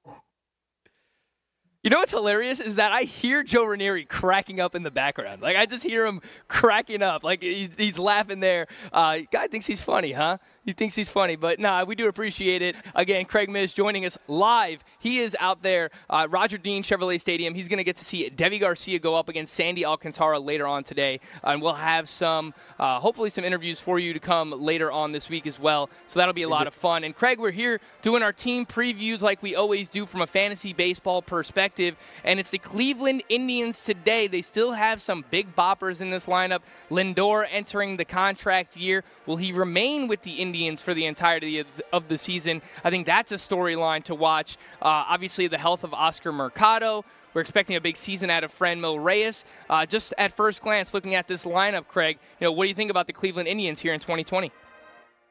You 1.83 1.89
know 1.89 1.97
what's 1.97 2.13
hilarious 2.13 2.61
is 2.61 2.77
that 2.77 2.93
I 2.93 3.05
hear 3.05 3.43
Joe 3.43 3.65
Raineri 3.65 4.07
cracking 4.07 4.61
up 4.61 4.75
in 4.75 4.83
the 4.83 4.91
background. 4.91 5.41
Like 5.41 5.57
I 5.57 5.65
just 5.65 5.83
hear 5.83 6.05
him 6.05 6.21
cracking 6.47 7.03
up, 7.03 7.25
like 7.25 7.43
he's, 7.43 7.75
he's 7.75 7.99
laughing 7.99 8.41
there. 8.41 8.67
Uh, 8.93 9.21
guy 9.31 9.47
thinks 9.47 9.65
he's 9.65 9.81
funny, 9.81 10.13
huh? 10.13 10.37
He 10.71 10.75
thinks 10.75 10.95
he's 10.95 11.09
funny, 11.09 11.35
but 11.35 11.59
nah, 11.59 11.83
we 11.83 11.97
do 11.97 12.07
appreciate 12.07 12.63
it. 12.63 12.77
Again, 12.95 13.25
Craig 13.25 13.51
Mish 13.51 13.73
joining 13.73 14.07
us 14.07 14.17
live. 14.29 14.85
He 15.01 15.19
is 15.19 15.37
out 15.41 15.65
there, 15.65 15.91
uh, 16.09 16.29
Roger 16.31 16.59
Dean 16.59 16.85
Chevrolet 16.85 17.21
Stadium. 17.21 17.55
He's 17.55 17.67
going 17.67 17.79
to 17.79 17.85
get 17.85 17.97
to 17.97 18.05
see 18.05 18.31
Deivi 18.31 18.61
Garcia 18.61 19.01
go 19.01 19.17
up 19.17 19.29
against 19.29 19.53
Sandy 19.53 19.85
Alcantara 19.85 20.39
later 20.39 20.69
on 20.69 20.85
today, 20.85 21.19
and 21.43 21.61
we'll 21.61 21.73
have 21.73 22.09
some, 22.09 22.55
uh, 22.79 23.01
hopefully, 23.01 23.31
some 23.31 23.43
interviews 23.43 23.81
for 23.81 23.99
you 23.99 24.13
to 24.13 24.21
come 24.21 24.53
later 24.53 24.93
on 24.93 25.11
this 25.11 25.29
week 25.29 25.45
as 25.45 25.59
well. 25.59 25.91
So 26.07 26.21
that'll 26.21 26.35
be 26.35 26.45
a 26.45 26.49
lot 26.49 26.69
of 26.69 26.75
fun. 26.75 27.03
And 27.03 27.17
Craig, 27.17 27.41
we're 27.41 27.51
here 27.51 27.81
doing 28.01 28.23
our 28.23 28.33
team 28.33 28.65
previews 28.65 29.23
like 29.23 29.43
we 29.43 29.57
always 29.57 29.89
do 29.89 30.07
from 30.07 30.21
a 30.21 30.27
fantasy 30.29 30.73
baseball 30.73 31.21
perspective, 31.21 31.97
and 32.23 32.39
it's 32.39 32.51
the 32.51 32.59
Cleveland 32.59 33.25
Indians 33.29 33.85
today. 33.85 34.29
They 34.29 34.43
still 34.43 34.71
have 34.71 35.03
some 35.03 35.25
big 35.33 35.57
boppers 35.57 36.01
in 36.01 36.11
this 36.11 36.27
lineup. 36.27 36.61
Lindor 36.91 37.45
entering 37.51 37.97
the 37.97 38.05
contract 38.05 38.77
year. 38.77 39.03
Will 39.27 39.39
he 39.39 39.51
remain 39.51 40.07
with 40.07 40.23
the 40.23 40.35
Indians? 40.35 40.60
Indians 40.61 40.83
for 40.83 40.93
the 40.93 41.07
entirety 41.07 41.65
of 41.93 42.09
the 42.09 42.19
season. 42.19 42.61
I 42.85 42.91
think 42.91 43.07
that's 43.07 43.33
a 43.33 43.37
storyline 43.37 44.05
to 44.05 44.15
watch. 44.15 44.59
Uh, 44.83 45.09
obviously, 45.09 45.47
the 45.47 45.57
health 45.57 45.85
of 45.85 45.95
Oscar 45.95 46.33
Mercado. 46.33 47.03
We're 47.33 47.41
expecting 47.41 47.77
a 47.77 47.81
big 47.81 47.97
season 47.97 48.29
out 48.29 48.45
of 48.45 48.53
Franmil 48.57 49.03
Reyes. 49.03 49.47
Uh, 49.71 49.87
just 49.87 50.13
at 50.19 50.37
first 50.37 50.61
glance, 50.61 50.93
looking 50.93 51.15
at 51.15 51.29
this 51.29 51.47
lineup, 51.47 51.87
Craig, 51.87 52.19
you 52.41 52.45
know, 52.45 52.53
what 52.53 52.65
do 52.65 52.69
you 52.69 52.75
think 52.75 52.91
about 52.91 53.07
the 53.07 53.13
Cleveland 53.15 53.49
Indians 53.49 53.81
here 53.81 53.95
in 53.95 54.01
2020? 54.01 54.53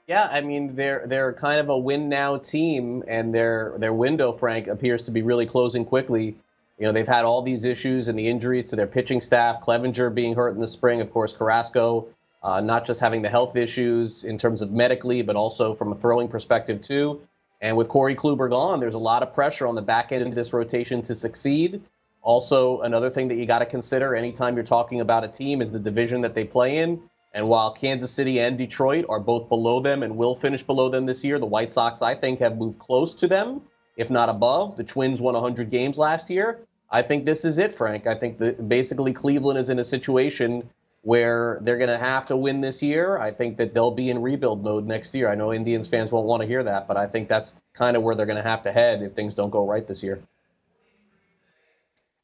Yeah, 0.08 0.28
I 0.32 0.42
mean 0.42 0.76
they're 0.76 1.04
they're 1.06 1.34
kind 1.34 1.60
of 1.60 1.70
a 1.70 1.78
win 1.78 2.10
now 2.10 2.38
team, 2.38 3.04
and 3.08 3.32
their 3.32 3.76
their 3.78 3.94
window, 3.94 4.34
Frank, 4.34 4.66
appears 4.66 5.04
to 5.04 5.12
be 5.12 5.22
really 5.22 5.46
closing 5.46 5.86
quickly. 5.86 6.36
You 6.80 6.88
know, 6.88 6.92
they've 6.92 7.08
had 7.08 7.26
all 7.26 7.44
these 7.44 7.66
issues 7.66 8.08
and 8.08 8.18
the 8.18 8.28
injuries 8.28 8.66
to 8.66 8.76
their 8.76 8.88
pitching 8.88 9.22
staff. 9.22 9.62
Clevinger 9.62 10.12
being 10.12 10.34
hurt 10.34 10.56
in 10.56 10.60
the 10.60 10.68
spring, 10.68 11.02
of 11.02 11.12
course, 11.12 11.34
Carrasco 11.34 12.08
uh, 12.42 12.62
not 12.62 12.86
just 12.86 13.00
having 13.00 13.22
the 13.22 13.30
health 13.30 13.56
issues 13.56 14.24
in 14.24 14.38
terms 14.38 14.62
of 14.62 14.72
medically, 14.72 15.22
but 15.22 15.36
also 15.36 15.76
from 15.76 15.92
a 15.92 15.96
throwing 15.96 16.28
perspective 16.28 16.82
too. 16.82 17.22
And 17.62 17.76
with 17.76 17.90
Corey 17.90 18.16
Kluber 18.16 18.50
gone, 18.50 18.80
there's 18.80 18.94
a 18.94 19.00
lot 19.00 19.22
of 19.22 19.34
pressure 19.34 19.68
on 19.68 19.76
the 19.76 19.82
back 19.82 20.12
end 20.12 20.26
of 20.26 20.36
this 20.36 20.54
rotation 20.54 21.02
to 21.04 21.16
succeed. 21.16 21.82
Also, 22.22 22.82
another 22.82 23.10
thing 23.10 23.28
that 23.28 23.36
you 23.36 23.46
got 23.46 23.60
to 23.60 23.66
consider 23.66 24.16
anytime 24.16 24.56
you're 24.56 24.64
talking 24.64 25.02
about 25.02 25.24
a 25.24 25.28
team 25.28 25.62
is 25.62 25.72
the 25.72 25.80
division 25.80 26.22
that 26.22 26.34
they 26.34 26.44
play 26.44 26.78
in. 26.78 27.02
And 27.34 27.48
while 27.48 27.72
Kansas 27.74 28.12
City 28.12 28.40
and 28.40 28.58
Detroit 28.58 29.06
are 29.08 29.20
both 29.20 29.50
below 29.50 29.80
them 29.80 30.04
and 30.04 30.18
will 30.18 30.36
finish 30.36 30.64
below 30.64 30.90
them 30.90 31.06
this 31.06 31.24
year, 31.24 31.38
the 31.38 31.46
White 31.46 31.72
Sox, 31.72 32.02
I 32.02 32.16
think, 32.16 32.40
have 32.40 32.58
moved 32.58 32.80
close 32.80 33.14
to 33.16 33.28
them, 33.28 33.62
if 33.98 34.10
not 34.10 34.30
above. 34.30 34.78
The 34.78 34.84
Twins 34.84 35.22
won 35.22 35.36
100 35.36 35.70
games 35.70 35.98
last 35.98 36.30
year. 36.30 36.60
I 36.90 37.04
think 37.04 37.26
this 37.26 37.46
is 37.46 37.60
it, 37.60 37.76
Frank. 37.76 38.08
I 38.08 38.16
think 38.16 38.40
that 38.40 38.68
basically 38.68 39.14
Cleveland 39.14 39.60
is 39.60 39.70
in 39.70 39.78
a 39.78 39.84
situation 39.84 40.68
where 41.02 41.60
they're 41.62 41.78
going 41.78 41.90
to 41.90 41.98
have 41.98 42.26
to 42.28 42.36
win 42.36 42.62
this 42.62 42.82
year. 42.82 43.18
I 43.18 43.32
think 43.32 43.58
that 43.58 43.74
they'll 43.74 43.92
be 43.92 44.10
in 44.10 44.22
rebuild 44.22 44.64
mode 44.64 44.86
next 44.86 45.16
year. 45.16 45.30
I 45.30 45.36
know 45.36 45.54
Indians 45.54 45.88
fans 45.88 46.12
won't 46.12 46.28
want 46.28 46.42
to 46.42 46.48
hear 46.48 46.64
that, 46.64 46.88
but 46.88 46.98
I 46.98 47.08
think 47.08 47.30
that's 47.30 47.56
kind 47.74 47.96
of 47.96 48.04
where 48.04 48.16
they're 48.16 48.26
going 48.26 48.42
to 48.42 48.50
have 48.50 48.64
to 48.64 48.72
head 48.72 49.02
if 49.02 49.14
things 49.14 49.34
don't 49.34 49.50
go 49.50 49.66
right 49.66 49.88
this 49.88 50.04
year. 50.04 50.22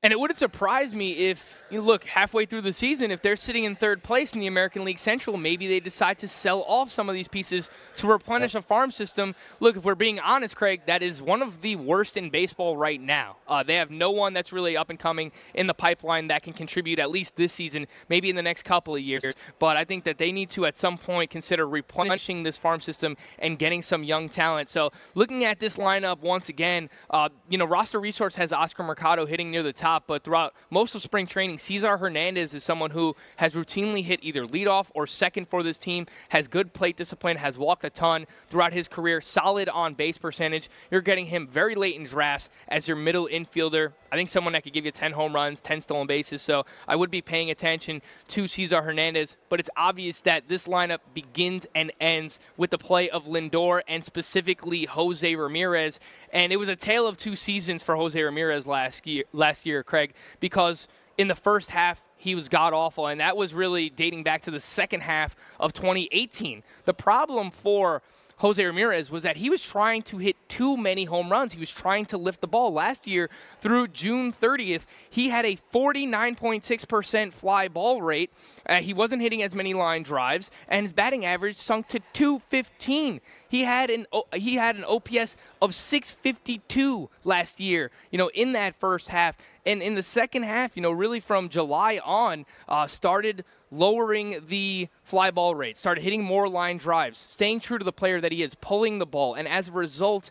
And 0.05 0.11
it 0.11 0.19
wouldn't 0.19 0.37
surprise 0.37 0.93
me 0.93 1.13
if 1.13 1.65
you 1.71 1.81
look 1.81 2.03
halfway 2.03 2.45
through 2.45 2.61
the 2.61 2.73
season, 2.73 3.09
if 3.09 3.23
they're 3.23 3.35
sitting 3.35 3.63
in 3.63 3.75
third 3.75 4.03
place 4.03 4.35
in 4.35 4.39
the 4.39 4.45
American 4.45 4.85
League 4.85 4.99
Central, 4.99 5.35
maybe 5.35 5.65
they 5.65 5.79
decide 5.79 6.19
to 6.19 6.27
sell 6.27 6.61
off 6.67 6.91
some 6.91 7.09
of 7.09 7.15
these 7.15 7.27
pieces 7.27 7.71
to 7.95 8.05
replenish 8.05 8.53
a 8.53 8.61
farm 8.61 8.91
system. 8.91 9.33
Look, 9.59 9.77
if 9.77 9.83
we're 9.83 9.95
being 9.95 10.19
honest, 10.19 10.55
Craig, 10.55 10.81
that 10.85 11.01
is 11.01 11.23
one 11.23 11.41
of 11.41 11.61
the 11.61 11.75
worst 11.77 12.17
in 12.17 12.29
baseball 12.29 12.77
right 12.77 13.01
now. 13.01 13.37
Uh, 13.47 13.63
they 13.63 13.73
have 13.77 13.89
no 13.89 14.11
one 14.11 14.33
that's 14.33 14.53
really 14.53 14.77
up 14.77 14.91
and 14.91 14.99
coming 14.99 15.31
in 15.55 15.65
the 15.65 15.73
pipeline 15.73 16.27
that 16.27 16.43
can 16.43 16.53
contribute 16.53 16.99
at 16.99 17.09
least 17.09 17.35
this 17.35 17.51
season, 17.51 17.87
maybe 18.07 18.29
in 18.29 18.35
the 18.35 18.43
next 18.43 18.61
couple 18.61 18.93
of 18.93 19.01
years. 19.01 19.33
But 19.57 19.75
I 19.75 19.85
think 19.85 20.03
that 20.03 20.19
they 20.19 20.31
need 20.31 20.51
to 20.51 20.67
at 20.67 20.77
some 20.77 20.99
point 20.99 21.31
consider 21.31 21.67
replenishing 21.67 22.43
this 22.43 22.59
farm 22.59 22.79
system 22.79 23.17
and 23.39 23.57
getting 23.57 23.81
some 23.81 24.03
young 24.03 24.29
talent. 24.29 24.69
So 24.69 24.91
looking 25.15 25.45
at 25.45 25.59
this 25.59 25.77
lineup 25.77 26.19
once 26.19 26.47
again, 26.47 26.91
uh, 27.09 27.29
you 27.49 27.57
know, 27.57 27.65
roster 27.65 27.99
resource 27.99 28.35
has 28.35 28.53
Oscar 28.53 28.83
Mercado 28.83 29.25
hitting 29.25 29.49
near 29.49 29.63
the 29.63 29.73
top 29.73 29.94
top, 29.95 30.07
but 30.07 30.23
throughout 30.23 30.53
most 30.69 30.95
of 30.95 31.01
spring 31.01 31.27
training, 31.27 31.57
Cesar 31.57 31.97
Hernandez 31.97 32.53
is 32.53 32.63
someone 32.63 32.91
who 32.91 33.15
has 33.37 33.55
routinely 33.55 34.03
hit 34.03 34.19
either 34.21 34.45
leadoff 34.45 34.89
or 34.93 35.07
second 35.07 35.47
for 35.47 35.63
this 35.63 35.77
team, 35.77 36.05
has 36.29 36.47
good 36.47 36.73
plate 36.73 36.97
discipline, 36.97 37.37
has 37.37 37.57
walked 37.57 37.85
a 37.85 37.89
ton 37.89 38.25
throughout 38.49 38.73
his 38.73 38.87
career, 38.87 39.21
solid 39.21 39.69
on 39.69 39.93
base 39.93 40.17
percentage. 40.17 40.69
You're 40.91 41.01
getting 41.01 41.27
him 41.27 41.47
very 41.47 41.75
late 41.75 41.95
in 41.95 42.05
drafts 42.05 42.49
as 42.67 42.87
your 42.87 42.97
middle 42.97 43.27
infielder. 43.27 43.93
I 44.11 44.15
think 44.15 44.29
someone 44.29 44.53
that 44.53 44.63
could 44.63 44.73
give 44.73 44.85
you 44.85 44.91
10 44.91 45.11
home 45.13 45.33
runs, 45.33 45.59
10 45.61 45.81
stolen 45.81 46.07
bases. 46.07 46.41
So 46.41 46.65
I 46.87 46.95
would 46.95 47.11
be 47.11 47.21
paying 47.21 47.49
attention 47.49 48.01
to 48.29 48.47
Cesar 48.47 48.81
Hernandez, 48.81 49.35
but 49.49 49.59
it's 49.59 49.69
obvious 49.75 50.21
that 50.21 50.47
this 50.47 50.67
lineup 50.67 50.99
begins 51.13 51.65
and 51.75 51.91
ends 51.99 52.39
with 52.57 52.69
the 52.69 52.77
play 52.77 53.09
of 53.09 53.25
Lindor 53.25 53.81
and 53.87 54.03
specifically 54.03 54.85
Jose 54.85 55.35
Ramirez. 55.35 55.99
And 56.31 56.51
it 56.53 56.57
was 56.57 56.69
a 56.69 56.75
tale 56.75 57.07
of 57.07 57.17
two 57.17 57.35
seasons 57.35 57.83
for 57.83 57.95
Jose 57.95 58.21
Ramirez 58.21 58.67
last 58.67 59.05
year. 59.05 59.25
Last 59.33 59.65
year, 59.65 59.83
Craig, 59.85 60.13
because 60.39 60.87
in 61.17 61.27
the 61.27 61.35
first 61.35 61.69
half, 61.69 62.01
he 62.17 62.35
was 62.35 62.49
god 62.49 62.73
awful, 62.73 63.07
and 63.07 63.19
that 63.19 63.37
was 63.37 63.53
really 63.53 63.89
dating 63.89 64.23
back 64.23 64.41
to 64.43 64.51
the 64.51 64.59
second 64.59 65.01
half 65.01 65.35
of 65.59 65.73
2018. 65.73 66.63
The 66.85 66.93
problem 66.93 67.51
for 67.51 68.01
Jose 68.37 68.63
Ramirez 68.63 69.09
was 69.09 69.23
that 69.23 69.37
he 69.37 69.49
was 69.49 69.61
trying 69.61 70.01
to 70.03 70.17
hit 70.17 70.35
too 70.49 70.75
many 70.75 71.05
home 71.05 71.29
runs. 71.29 71.53
He 71.53 71.59
was 71.59 71.71
trying 71.71 72.05
to 72.07 72.17
lift 72.17 72.41
the 72.41 72.47
ball. 72.47 72.73
Last 72.73 73.07
year, 73.07 73.29
through 73.59 73.89
June 73.89 74.31
30th, 74.31 74.85
he 75.09 75.29
had 75.29 75.45
a 75.45 75.57
49.6% 75.73 77.31
fly 77.31 77.67
ball 77.69 78.01
rate. 78.01 78.31
Uh, 78.67 78.81
he 78.81 78.93
wasn't 78.93 79.21
hitting 79.21 79.41
as 79.41 79.55
many 79.55 79.73
line 79.73 80.03
drives, 80.03 80.51
and 80.67 80.83
his 80.83 80.91
batting 80.91 81.25
average 81.25 81.55
sunk 81.55 81.87
to 81.89 81.99
215. 82.11 83.21
He 83.47 83.63
had 83.63 83.89
an 83.89 84.05
he 84.33 84.55
had 84.55 84.75
an 84.75 84.83
OPS 84.83 85.37
of 85.61 85.73
652 85.73 87.09
last 87.23 87.59
year. 87.61 87.89
You 88.11 88.17
know, 88.17 88.29
in 88.33 88.51
that 88.51 88.75
first 88.75 89.09
half, 89.09 89.37
and 89.65 89.81
in 89.81 89.95
the 89.95 90.03
second 90.03 90.43
half, 90.43 90.75
you 90.75 90.81
know, 90.81 90.91
really 90.91 91.19
from 91.19 91.49
July 91.49 91.99
on, 92.03 92.45
uh, 92.67 92.87
started 92.87 93.43
lowering 93.71 94.43
the 94.47 94.87
fly 95.03 95.31
ball 95.31 95.55
rate, 95.55 95.77
started 95.77 96.01
hitting 96.01 96.23
more 96.23 96.47
line 96.47 96.77
drives, 96.77 97.17
staying 97.17 97.59
true 97.59 97.77
to 97.77 97.85
the 97.85 97.91
player 97.91 98.21
that 98.21 98.31
he 98.31 98.43
is, 98.43 98.55
pulling 98.55 98.99
the 98.99 99.05
ball, 99.05 99.33
and 99.33 99.47
as 99.47 99.67
a 99.67 99.71
result, 99.71 100.29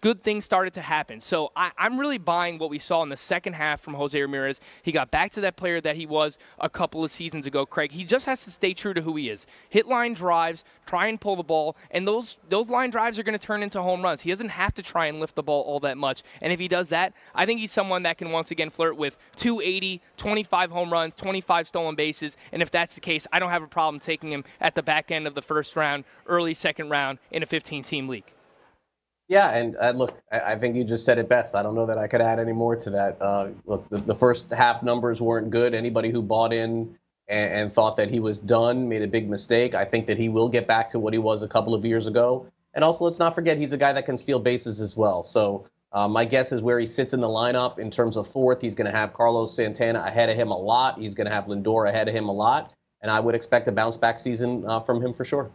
good 0.00 0.22
things 0.22 0.44
started 0.44 0.74
to 0.74 0.80
happen. 0.80 1.20
So 1.20 1.52
I, 1.56 1.70
am 1.78 1.98
really 1.98 2.18
buying 2.18 2.58
what 2.58 2.70
we 2.70 2.78
saw 2.78 3.02
in 3.02 3.08
the 3.08 3.16
second 3.16 3.54
half 3.54 3.80
from 3.80 3.94
Jose 3.94 4.20
Ramirez. 4.20 4.60
He 4.82 4.92
got 4.92 5.10
back 5.10 5.32
to 5.32 5.40
that 5.42 5.56
player 5.56 5.80
that 5.80 5.96
he 5.96 6.06
was 6.06 6.38
a 6.58 6.68
couple 6.68 7.04
of 7.04 7.10
seasons 7.10 7.46
ago, 7.46 7.66
Craig. 7.66 7.92
He 7.92 8.04
just 8.04 8.26
has 8.26 8.44
to 8.44 8.50
stay 8.50 8.74
true 8.74 8.94
to 8.94 9.02
who 9.02 9.16
he 9.16 9.28
is. 9.28 9.46
Hit 9.68 9.86
line 9.86 10.14
drives, 10.14 10.64
try 10.86 11.06
and 11.06 11.20
pull 11.20 11.36
the 11.36 11.42
ball, 11.42 11.76
and 11.90 12.06
those 12.06 12.38
those 12.48 12.70
line 12.70 12.90
drives 12.90 13.18
are 13.18 13.22
going 13.22 13.38
to 13.38 13.44
turn 13.44 13.62
into 13.62 13.82
home 13.82 14.02
runs. 14.02 14.22
He 14.22 14.30
doesn't 14.30 14.50
have 14.50 14.74
to 14.74 14.82
try 14.82 15.06
and 15.06 15.20
lift 15.20 15.34
the 15.34 15.42
ball 15.42 15.62
all 15.62 15.80
that 15.80 15.98
much. 15.98 16.22
And 16.40 16.52
if 16.52 16.60
he 16.60 16.68
does 16.68 16.90
that, 16.90 17.12
I 17.34 17.46
think 17.46 17.60
he's 17.60 17.72
someone 17.72 18.02
that 18.04 18.18
can 18.18 18.30
once 18.30 18.50
again 18.50 18.70
flirt 18.70 18.96
with 18.96 19.18
280, 19.36 20.00
25 20.16 20.70
home 20.70 20.92
runs, 20.92 21.16
25 21.16 21.68
stolen 21.68 21.94
bases. 21.94 22.36
And 22.52 22.62
if 22.62 22.70
that's 22.70 22.94
the 22.94 23.00
case, 23.00 23.26
I 23.32 23.38
don't 23.38 23.50
have 23.50 23.62
a 23.62 23.68
problem 23.68 24.00
taking 24.00 24.32
him 24.32 24.44
at 24.60 24.74
the 24.74 24.82
back 24.82 25.10
end 25.10 25.26
of 25.26 25.34
the 25.34 25.42
first 25.42 25.76
round, 25.76 26.04
early 26.26 26.54
second 26.54 26.90
round 26.90 27.18
in 27.30 27.42
a 27.42 27.46
15 27.46 27.82
team 27.82 28.08
league. 28.08 28.35
Yeah, 29.28 29.50
and 29.50 29.76
uh, 29.76 29.90
look, 29.90 30.20
I, 30.30 30.52
I, 30.52 30.58
think 30.58 30.76
you 30.76 30.84
just 30.84 31.04
said 31.04 31.18
it 31.18 31.28
best. 31.28 31.56
I 31.56 31.62
don't 31.62 31.74
know 31.74 31.86
that 31.86 31.98
I 31.98 32.06
could 32.06 32.20
add 32.20 32.38
any 32.38 32.52
more 32.52 32.76
to 32.76 32.90
that. 32.90 33.20
Uh, 33.20 33.48
look, 33.64 33.88
the, 33.88 33.98
the, 33.98 34.14
first 34.14 34.50
half 34.50 34.84
numbers 34.84 35.20
weren't 35.20 35.50
good. 35.50 35.74
Anybody 35.74 36.10
who 36.10 36.22
bought 36.22 36.52
in 36.52 36.96
and, 37.28 37.52
and, 37.52 37.72
thought 37.72 37.96
that 37.96 38.08
he 38.08 38.20
was 38.20 38.38
done 38.38 38.88
made 38.88 39.02
a 39.02 39.08
big 39.08 39.28
mistake. 39.28 39.74
I 39.74 39.84
think 39.84 40.06
that 40.06 40.16
he 40.16 40.28
will 40.28 40.48
get 40.48 40.68
back 40.68 40.88
to 40.90 41.00
what 41.00 41.12
he 41.12 41.18
was 41.18 41.42
a 41.42 41.48
couple 41.48 41.74
of 41.74 41.84
years 41.84 42.06
ago. 42.06 42.46
And 42.74 42.84
also, 42.84 43.04
let's 43.04 43.18
not 43.18 43.34
forget 43.34 43.58
he's 43.58 43.72
a 43.72 43.78
guy 43.78 43.92
that 43.92 44.06
can 44.06 44.16
steal 44.16 44.38
bases 44.38 44.80
as 44.80 44.96
well. 44.96 45.24
So 45.24 45.66
uh, 45.92 46.06
my 46.06 46.24
guess 46.24 46.52
is 46.52 46.62
where 46.62 46.78
he 46.78 46.86
sits 46.86 47.12
in 47.12 47.20
the 47.20 47.26
lineup 47.26 47.80
in 47.80 47.90
terms 47.90 48.16
of 48.16 48.30
fourth, 48.30 48.60
he's 48.60 48.76
going 48.76 48.90
to 48.90 48.96
have 48.96 49.12
Carlos 49.12 49.56
Santana 49.56 50.04
ahead 50.06 50.28
of 50.28 50.36
him 50.36 50.50
a 50.50 50.56
lot. 50.56 51.00
He's 51.00 51.14
going 51.14 51.26
to 51.26 51.32
have 51.32 51.46
Lindor 51.46 51.88
ahead 51.88 52.06
of 52.06 52.14
him 52.14 52.28
a 52.28 52.32
lot. 52.32 52.72
And 53.02 53.10
I 53.10 53.18
would 53.18 53.34
expect 53.34 53.66
a 53.66 53.72
bounce 53.72 53.96
back 53.96 54.20
season 54.20 54.64
uh, 54.68 54.80
from 54.80 55.02
him 55.02 55.14
for 55.14 55.24
sure. 55.24 55.50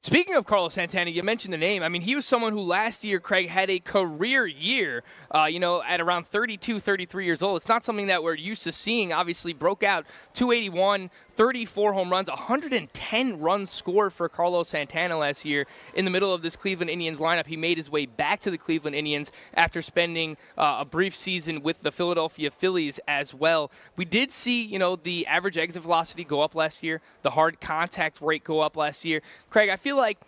Speaking 0.00 0.36
of 0.36 0.46
Carlos 0.46 0.74
Santana, 0.74 1.10
you 1.10 1.24
mentioned 1.24 1.52
the 1.52 1.58
name. 1.58 1.82
I 1.82 1.88
mean, 1.88 2.02
he 2.02 2.14
was 2.14 2.24
someone 2.24 2.52
who 2.52 2.60
last 2.60 3.02
year, 3.02 3.18
Craig, 3.18 3.48
had 3.48 3.68
a 3.68 3.80
career 3.80 4.46
year, 4.46 5.02
uh, 5.34 5.46
you 5.46 5.58
know, 5.58 5.82
at 5.82 6.00
around 6.00 6.24
32, 6.24 6.78
33 6.78 7.24
years 7.24 7.42
old. 7.42 7.56
It's 7.56 7.68
not 7.68 7.84
something 7.84 8.06
that 8.06 8.22
we're 8.22 8.34
used 8.34 8.62
to 8.62 8.72
seeing. 8.72 9.12
Obviously, 9.12 9.52
broke 9.52 9.82
out 9.82 10.06
281, 10.34 11.10
34 11.34 11.92
home 11.92 12.10
runs, 12.10 12.28
110 12.28 13.40
runs 13.40 13.70
scored 13.70 14.12
for 14.12 14.28
Carlos 14.28 14.68
Santana 14.68 15.18
last 15.18 15.44
year 15.44 15.66
in 15.94 16.04
the 16.04 16.10
middle 16.10 16.32
of 16.32 16.42
this 16.42 16.56
Cleveland 16.56 16.90
Indians 16.90 17.18
lineup. 17.18 17.46
He 17.46 17.56
made 17.56 17.76
his 17.76 17.90
way 17.90 18.06
back 18.06 18.40
to 18.40 18.50
the 18.50 18.58
Cleveland 18.58 18.96
Indians 18.96 19.32
after 19.54 19.82
spending 19.82 20.36
uh, 20.56 20.78
a 20.80 20.84
brief 20.84 21.14
season 21.14 21.62
with 21.62 21.82
the 21.82 21.92
Philadelphia 21.92 22.50
Phillies 22.50 22.98
as 23.06 23.34
well. 23.34 23.70
We 23.96 24.04
did 24.04 24.30
see, 24.30 24.64
you 24.64 24.78
know, 24.78 24.96
the 24.96 25.26
average 25.26 25.58
exit 25.58 25.82
velocity 25.82 26.24
go 26.24 26.40
up 26.40 26.54
last 26.54 26.82
year, 26.82 27.00
the 27.22 27.30
hard 27.30 27.60
contact 27.60 28.20
rate 28.20 28.44
go 28.44 28.60
up 28.60 28.76
last 28.76 29.04
year. 29.04 29.22
Craig, 29.50 29.70
I 29.70 29.76
feel 29.76 29.87
like 29.96 30.18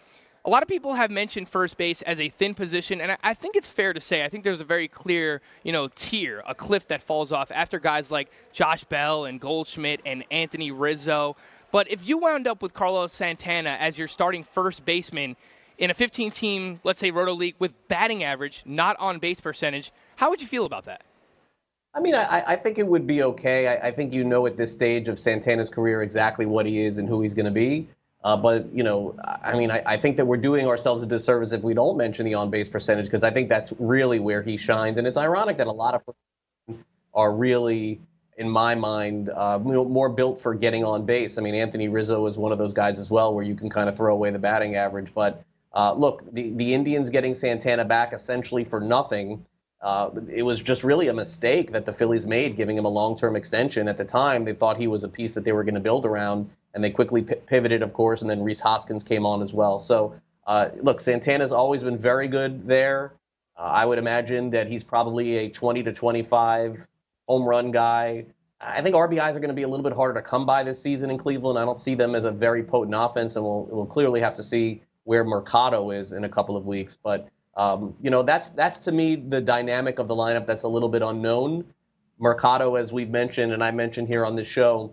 a 0.45 0.51
lot 0.51 0.63
of 0.63 0.69
people 0.69 0.95
have 0.95 1.11
mentioned 1.11 1.49
first 1.49 1.77
base 1.77 2.03
as 2.03 2.19
a 2.19 2.29
thin 2.29 2.55
position, 2.55 3.01
and 3.01 3.17
I 3.23 3.35
think 3.35 3.57
it's 3.57 3.69
fair 3.69 3.93
to 3.93 4.01
say 4.01 4.25
I 4.25 4.29
think 4.29 4.45
there's 4.45 4.61
a 4.61 4.65
very 4.65 4.89
clear, 4.89 5.43
you 5.63 5.73
know, 5.73 5.89
tier, 5.95 6.43
a 6.47 6.55
cliff 6.55 6.89
that 6.89 7.03
falls 7.03 7.31
off 7.33 7.51
after 7.55 7.79
guys 7.79 8.11
like 8.11 8.31
Josh 8.53 8.85
Bell 8.85 9.27
and 9.27 9.41
Goldschmidt 9.41 10.01
and 10.07 10.25
Anthony 10.31 10.71
Rizzo. 10.71 11.37
But 11.71 11.91
if 11.91 12.07
you 12.07 12.19
wound 12.19 12.49
up 12.49 12.63
with 12.63 12.75
Carlos 12.75 13.13
Santana 13.13 13.77
as 13.79 13.99
your 13.99 14.09
starting 14.09 14.43
first 14.43 14.85
baseman 14.85 15.37
in 15.79 15.91
a 15.91 15.95
15-team, 15.95 16.81
let's 16.85 16.99
say 16.99 17.11
Roto 17.11 17.33
League 17.33 17.55
with 17.59 17.73
batting 17.89 18.25
average, 18.25 18.63
not 18.67 18.97
on 18.99 19.19
base 19.19 19.41
percentage, 19.41 19.93
how 20.17 20.31
would 20.31 20.41
you 20.41 20.49
feel 20.49 20.65
about 20.65 20.85
that? 20.87 21.03
I 21.95 22.01
mean, 22.01 22.15
I, 22.15 22.45
I 22.47 22.57
think 22.57 22.79
it 22.79 22.87
would 22.87 23.07
be 23.07 23.23
okay. 23.23 23.69
I, 23.69 23.89
I 23.89 23.91
think 23.91 24.13
you 24.13 24.25
know 24.25 24.47
at 24.47 24.57
this 24.57 24.73
stage 24.73 25.09
of 25.09 25.19
Santana's 25.19 25.69
career 25.69 26.03
exactly 26.03 26.47
what 26.47 26.67
he 26.67 26.85
is 26.85 26.99
and 26.99 27.09
who 27.09 27.21
he's 27.21 27.35
going 27.35 27.47
to 27.47 27.51
be. 27.51 27.89
Uh, 28.23 28.37
but 28.37 28.73
you 28.75 28.83
know, 28.83 29.17
I 29.43 29.57
mean, 29.57 29.71
I, 29.71 29.83
I, 29.87 29.97
think 29.97 30.19
that 30.19 30.27
we're 30.27 30.37
doing 30.37 30.67
ourselves 30.67 31.03
a 31.03 31.07
disservice 31.07 31.53
if 31.53 31.63
we 31.63 31.73
don't 31.73 31.97
mention 31.97 32.27
the 32.27 32.35
on-base 32.35 32.69
percentage 32.69 33.07
because 33.07 33.23
I 33.23 33.31
think 33.31 33.49
that's 33.49 33.73
really 33.79 34.21
where 34.21 34.43
he 34.43 34.59
shines. 34.59 34.99
And 34.99 35.07
it's 35.07 35.17
ironic 35.17 35.57
that 35.57 35.67
a 35.67 35.73
lot 35.73 35.95
of 35.95 36.77
are 37.15 37.35
really, 37.35 37.99
in 38.37 38.49
my 38.49 38.75
mind, 38.75 39.31
uh, 39.31 39.59
more 39.59 40.11
built 40.11 40.39
for 40.39 40.55
getting 40.55 40.85
on 40.85 41.07
base. 41.07 41.39
I 41.39 41.41
mean, 41.41 41.55
Anthony 41.55 41.89
Rizzo 41.89 42.27
is 42.27 42.37
one 42.37 42.53
of 42.53 42.59
those 42.59 42.75
guys 42.75 42.99
as 42.99 43.11
well, 43.11 43.35
where 43.35 43.45
you 43.45 43.55
can 43.55 43.71
kind 43.71 43.89
of 43.89 43.97
throw 43.97 44.13
away 44.13 44.31
the 44.31 44.39
batting 44.39 44.77
average. 44.77 45.15
But 45.15 45.43
uh, 45.73 45.95
look, 45.95 46.23
the 46.31 46.51
the 46.51 46.75
Indians 46.75 47.09
getting 47.09 47.35
Santana 47.35 47.87
back 47.87 48.13
essentially 48.13 48.65
for 48.65 48.81
nothing. 48.81 49.47
Uh, 49.81 50.11
it 50.29 50.43
was 50.43 50.61
just 50.61 50.85
really 50.85 51.09
a 51.09 51.15
mistake 51.15 51.73
that 51.73 51.87
the 51.87 51.93
Phillies 51.95 52.27
made, 52.27 52.55
giving 52.55 52.77
him 52.77 52.85
a 52.85 52.89
long-term 52.91 53.35
extension. 53.35 53.89
At 53.89 53.97
the 53.97 54.05
time, 54.05 54.45
they 54.45 54.53
thought 54.53 54.77
he 54.77 54.89
was 54.89 55.05
a 55.05 55.09
piece 55.09 55.33
that 55.33 55.43
they 55.43 55.53
were 55.53 55.65
going 55.65 55.75
to 55.75 55.81
build 55.81 56.05
around 56.05 56.51
and 56.75 56.83
they 56.83 56.91
quickly 56.91 57.23
p- 57.23 57.35
pivoted, 57.47 57.83
of 57.83 57.93
course, 57.93 58.21
and 58.21 58.31
then 58.31 58.43
Rhys 58.43 58.61
Hoskins 58.61 59.05
came 59.05 59.27
on 59.27 59.43
as 59.43 59.53
well. 59.53 59.79
So, 59.79 60.15
uh, 60.47 60.71
look, 60.83 61.01
Santana's 61.01 61.53
always 61.53 61.83
been 61.83 61.99
very 61.99 62.29
good 62.29 62.67
there. 62.67 63.13
Uh, 63.57 63.63
I 63.63 63.85
would 63.85 63.99
imagine 63.99 64.51
that 64.51 64.69
he's 64.69 64.85
probably 64.85 65.37
a 65.39 65.51
20 65.51 65.83
to 65.85 65.93
25 65.93 66.87
home 67.29 67.45
run 67.45 67.71
guy. 67.71 68.27
I 68.61 68.83
think 68.83 68.95
RBIs 68.95 69.31
are 69.31 69.41
going 69.41 69.49
to 69.49 69.55
be 69.55 69.63
a 69.63 69.69
little 69.69 69.85
bit 69.85 69.95
harder 69.95 70.15
to 70.15 70.23
come 70.23 70.45
by 70.45 70.63
this 70.63 70.83
season 70.83 71.11
in 71.11 71.19
Cleveland. 71.19 71.59
I 71.59 71.65
don't 71.65 71.79
see 71.79 71.95
them 71.95 72.15
as 72.15 72.25
a 72.25 72.31
very 72.31 72.63
potent 72.63 72.95
offense, 72.97 73.37
and 73.37 73.45
we'll, 73.45 73.67
we'll 73.71 73.87
clearly 73.87 74.21
have 74.21 74.35
to 74.37 74.43
see 74.45 74.83
where 75.05 75.25
Mercado 75.25 75.91
is 75.91 76.13
in 76.13 76.25
a 76.25 76.29
couple 76.29 76.57
of 76.57 76.67
weeks. 76.67 76.97
But 77.03 77.29
um, 77.57 77.95
you 78.01 78.11
know, 78.11 78.23
that's 78.23 78.51
that's 78.51 78.79
to 78.81 78.93
me 78.93 79.17
the 79.17 79.41
dynamic 79.41 79.99
of 79.99 80.09
the 80.09 80.15
lineup 80.15 80.47
that's 80.47 80.65
a 80.65 80.69
little 80.69 80.89
bit 80.89 81.03
unknown. 81.03 81.65
Mercado, 82.19 82.75
as 82.75 82.93
we've 82.93 83.11
mentioned, 83.11 83.53
and 83.53 83.65
I 83.65 83.71
mentioned 83.71 84.09
here 84.09 84.27
on 84.27 84.37
this 84.37 84.47
show, 84.47 84.93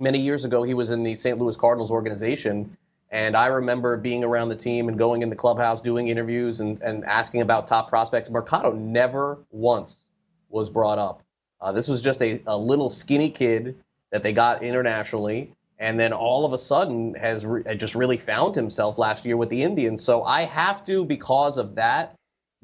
many 0.00 0.18
years 0.18 0.44
ago, 0.44 0.62
he 0.62 0.74
was 0.74 0.90
in 0.90 1.02
the 1.02 1.14
St. 1.14 1.38
Louis 1.38 1.56
Cardinals 1.56 1.90
organization. 1.90 2.76
And 3.10 3.36
I 3.36 3.46
remember 3.46 3.96
being 3.96 4.24
around 4.24 4.48
the 4.48 4.56
team 4.56 4.88
and 4.88 4.98
going 4.98 5.22
in 5.22 5.30
the 5.30 5.36
clubhouse, 5.36 5.80
doing 5.80 6.08
interviews 6.08 6.60
and, 6.60 6.80
and 6.82 7.04
asking 7.04 7.42
about 7.42 7.66
top 7.66 7.88
prospects. 7.88 8.28
Mercado 8.28 8.72
never 8.72 9.38
once 9.50 10.04
was 10.48 10.68
brought 10.68 10.98
up. 10.98 11.22
Uh, 11.60 11.72
this 11.72 11.86
was 11.88 12.02
just 12.02 12.22
a, 12.22 12.42
a 12.46 12.56
little 12.56 12.90
skinny 12.90 13.30
kid 13.30 13.76
that 14.10 14.22
they 14.22 14.32
got 14.32 14.62
internationally. 14.62 15.52
And 15.78 15.98
then 15.98 16.12
all 16.12 16.44
of 16.44 16.52
a 16.52 16.58
sudden 16.58 17.14
has 17.14 17.44
re- 17.44 17.76
just 17.76 17.94
really 17.94 18.16
found 18.16 18.54
himself 18.54 18.98
last 18.98 19.24
year 19.24 19.36
with 19.36 19.48
the 19.48 19.62
Indians. 19.62 20.02
So 20.02 20.22
I 20.24 20.42
have 20.42 20.84
to, 20.86 21.04
because 21.04 21.56
of 21.56 21.74
that, 21.76 22.14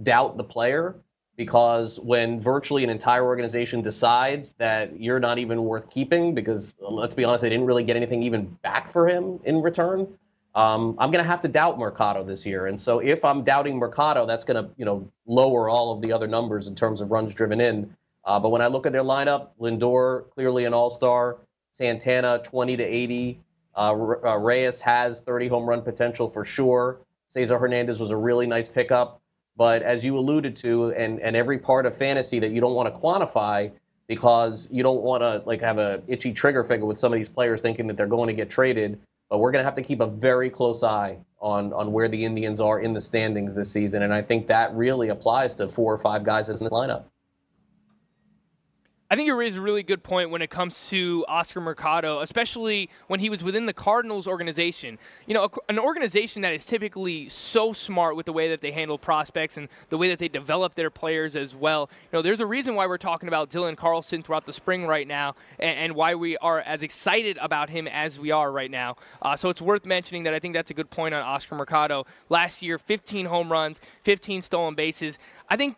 doubt 0.03 0.37
the 0.37 0.45
player 0.45 0.97
because 1.37 1.99
when 2.01 2.41
virtually 2.41 2.85
an 2.85 2.91
entire 2.91 3.25
organization 3.25 3.83
decides 3.83 4.53
that 4.55 5.01
you're 5.01 5.21
not 5.21 5.39
even 5.39 5.65
worth 5.65 5.89
keeping, 5.91 6.35
because 6.35 6.75
let's 6.81 7.15
be 7.15 7.25
honest, 7.25 7.43
they 7.43 7.49
didn't 7.49 7.67
really 7.67 7.85
get 7.85 7.97
anything 7.97 8.23
even 8.23 8.45
back 8.63 8.93
for 8.93 9.09
him 9.09 9.41
in 9.45 9.63
return. 9.63 10.07
Um, 10.55 10.97
I'm 10.99 11.11
going 11.11 11.25
to 11.25 11.29
have 11.31 11.41
to 11.43 11.49
doubt 11.49 11.79
Mercado 11.79 12.25
this 12.25 12.45
year, 12.45 12.67
and 12.67 12.81
so 12.81 12.99
if 12.99 13.25
I'm 13.25 13.45
doubting 13.45 13.79
Mercado, 13.79 14.27
that's 14.27 14.45
going 14.45 14.63
to 14.63 14.71
you 14.77 14.85
know 14.85 15.09
lower 15.27 15.69
all 15.69 15.93
of 15.95 16.03
the 16.03 16.13
other 16.13 16.27
numbers 16.27 16.67
in 16.67 16.75
terms 16.75 17.01
of 17.01 17.11
runs 17.11 17.33
driven 17.33 17.61
in. 17.61 17.95
Uh, 18.25 18.39
but 18.41 18.51
when 18.51 18.61
I 18.61 18.67
look 18.67 18.85
at 18.85 18.93
their 18.93 19.05
lineup, 19.05 19.51
Lindor 19.61 20.29
clearly 20.33 20.65
an 20.65 20.75
all-star, 20.75 21.39
Santana 21.73 22.41
20 22.45 22.77
to 22.77 22.83
80, 22.83 23.41
uh, 23.75 23.93
uh, 23.93 24.37
Reyes 24.37 24.81
has 24.81 25.21
30 25.21 25.49
home 25.49 25.65
run 25.65 25.83
potential 25.83 26.29
for 26.29 26.45
sure. 26.45 27.01
Cesar 27.29 27.59
Hernandez 27.59 27.99
was 27.99 28.11
a 28.11 28.17
really 28.17 28.47
nice 28.47 28.69
pickup. 28.69 29.20
But 29.61 29.83
as 29.83 30.03
you 30.03 30.19
alluded 30.19 30.57
to, 30.57 30.87
and, 30.93 31.21
and 31.21 31.37
every 31.37 31.59
part 31.59 31.85
of 31.85 31.95
fantasy 31.95 32.39
that 32.39 32.51
you 32.51 32.63
don't 32.63 32.73
want 32.73 32.95
to 32.95 32.99
quantify 32.99 33.71
because 34.07 34.67
you 34.73 34.83
don't 34.83 35.03
want 35.03 35.21
to 35.21 35.43
like 35.45 35.61
have 35.61 35.77
a 35.77 36.03
itchy 36.09 36.33
trigger 36.33 36.65
finger 36.65 36.87
with 36.87 36.99
some 36.99 37.13
of 37.13 37.19
these 37.19 37.29
players 37.29 37.61
thinking 37.61 37.87
that 37.89 37.99
they're 37.99 38.07
going 38.07 38.29
to 38.29 38.33
get 38.33 38.49
traded. 38.49 38.99
But 39.29 39.37
we're 39.37 39.51
going 39.51 39.61
to 39.61 39.67
have 39.67 39.75
to 39.75 39.83
keep 39.83 40.01
a 40.01 40.07
very 40.07 40.49
close 40.49 40.83
eye 40.83 41.19
on 41.43 41.75
on 41.75 41.93
where 41.93 42.09
the 42.09 42.25
Indians 42.25 42.59
are 42.59 42.81
in 42.81 42.95
the 42.95 43.03
standings 43.03 43.55
this 43.55 43.71
season, 43.71 44.01
and 44.01 44.15
I 44.15 44.23
think 44.23 44.47
that 44.47 44.75
really 44.75 45.11
applies 45.11 45.55
to 45.57 45.69
four 45.69 45.93
or 45.93 45.99
five 45.99 46.25
guys 46.25 46.49
in 46.49 46.55
this 46.55 46.73
lineup. 46.73 47.05
I 49.13 49.17
think 49.17 49.27
you 49.27 49.35
raise 49.35 49.57
a 49.57 49.61
really 49.61 49.83
good 49.83 50.05
point 50.05 50.31
when 50.31 50.41
it 50.41 50.51
comes 50.51 50.89
to 50.91 51.25
Oscar 51.27 51.61
Mercado, 51.61 52.21
especially 52.21 52.89
when 53.09 53.19
he 53.19 53.29
was 53.29 53.43
within 53.43 53.67
the 53.67 53.73
Cardinals 53.73 54.29
organization. 54.29 55.01
You 55.27 55.35
know, 55.35 55.51
an 55.69 55.81
organization 55.81 56.43
that 56.43 56.53
is 56.53 56.65
typically 56.65 57.29
so 57.29 57.73
smart 57.73 58.15
with 58.15 58.27
the 58.27 58.33
way 58.33 58.47
that 58.47 58.61
they 58.61 58.71
handle 58.71 58.99
prospects 58.99 59.57
and 59.57 59.69
the 59.89 59.99
way 59.99 60.09
that 60.11 60.21
they 60.21 60.29
develop 60.29 60.77
their 60.77 60.91
players 60.91 61.35
as 61.35 61.57
well. 61.57 61.91
You 62.05 62.19
know, 62.19 62.23
there's 62.23 62.39
a 62.39 62.47
reason 62.47 62.77
why 62.77 62.87
we're 62.87 62.99
talking 62.99 63.27
about 63.27 63.51
Dylan 63.51 63.77
Carlson 63.77 64.23
throughout 64.23 64.47
the 64.47 64.53
spring 64.53 64.87
right 64.87 65.09
now 65.09 65.35
and, 65.59 65.77
and 65.77 65.95
why 65.97 66.15
we 66.15 66.37
are 66.37 66.61
as 66.61 66.85
excited 66.85 67.37
about 67.39 67.69
him 67.69 67.89
as 67.89 68.21
we 68.21 68.31
are 68.31 68.53
right 68.53 68.71
now. 68.71 68.95
Uh, 69.21 69.35
so 69.35 69.49
it's 69.49 69.61
worth 69.61 69.85
mentioning 69.85 70.23
that 70.23 70.35
I 70.35 70.39
think 70.39 70.55
that's 70.55 70.71
a 70.71 70.75
good 70.75 70.91
point 70.91 71.17
on 71.17 71.23
Oscar 71.25 71.57
Mercado. 71.57 72.07
Last 72.29 72.63
year, 72.63 72.79
15 72.79 73.27
home 73.27 73.51
runs, 73.51 73.81
15 74.05 74.43
stolen 74.43 74.77
bases. 74.77 75.19
I 75.49 75.57
think 75.57 75.77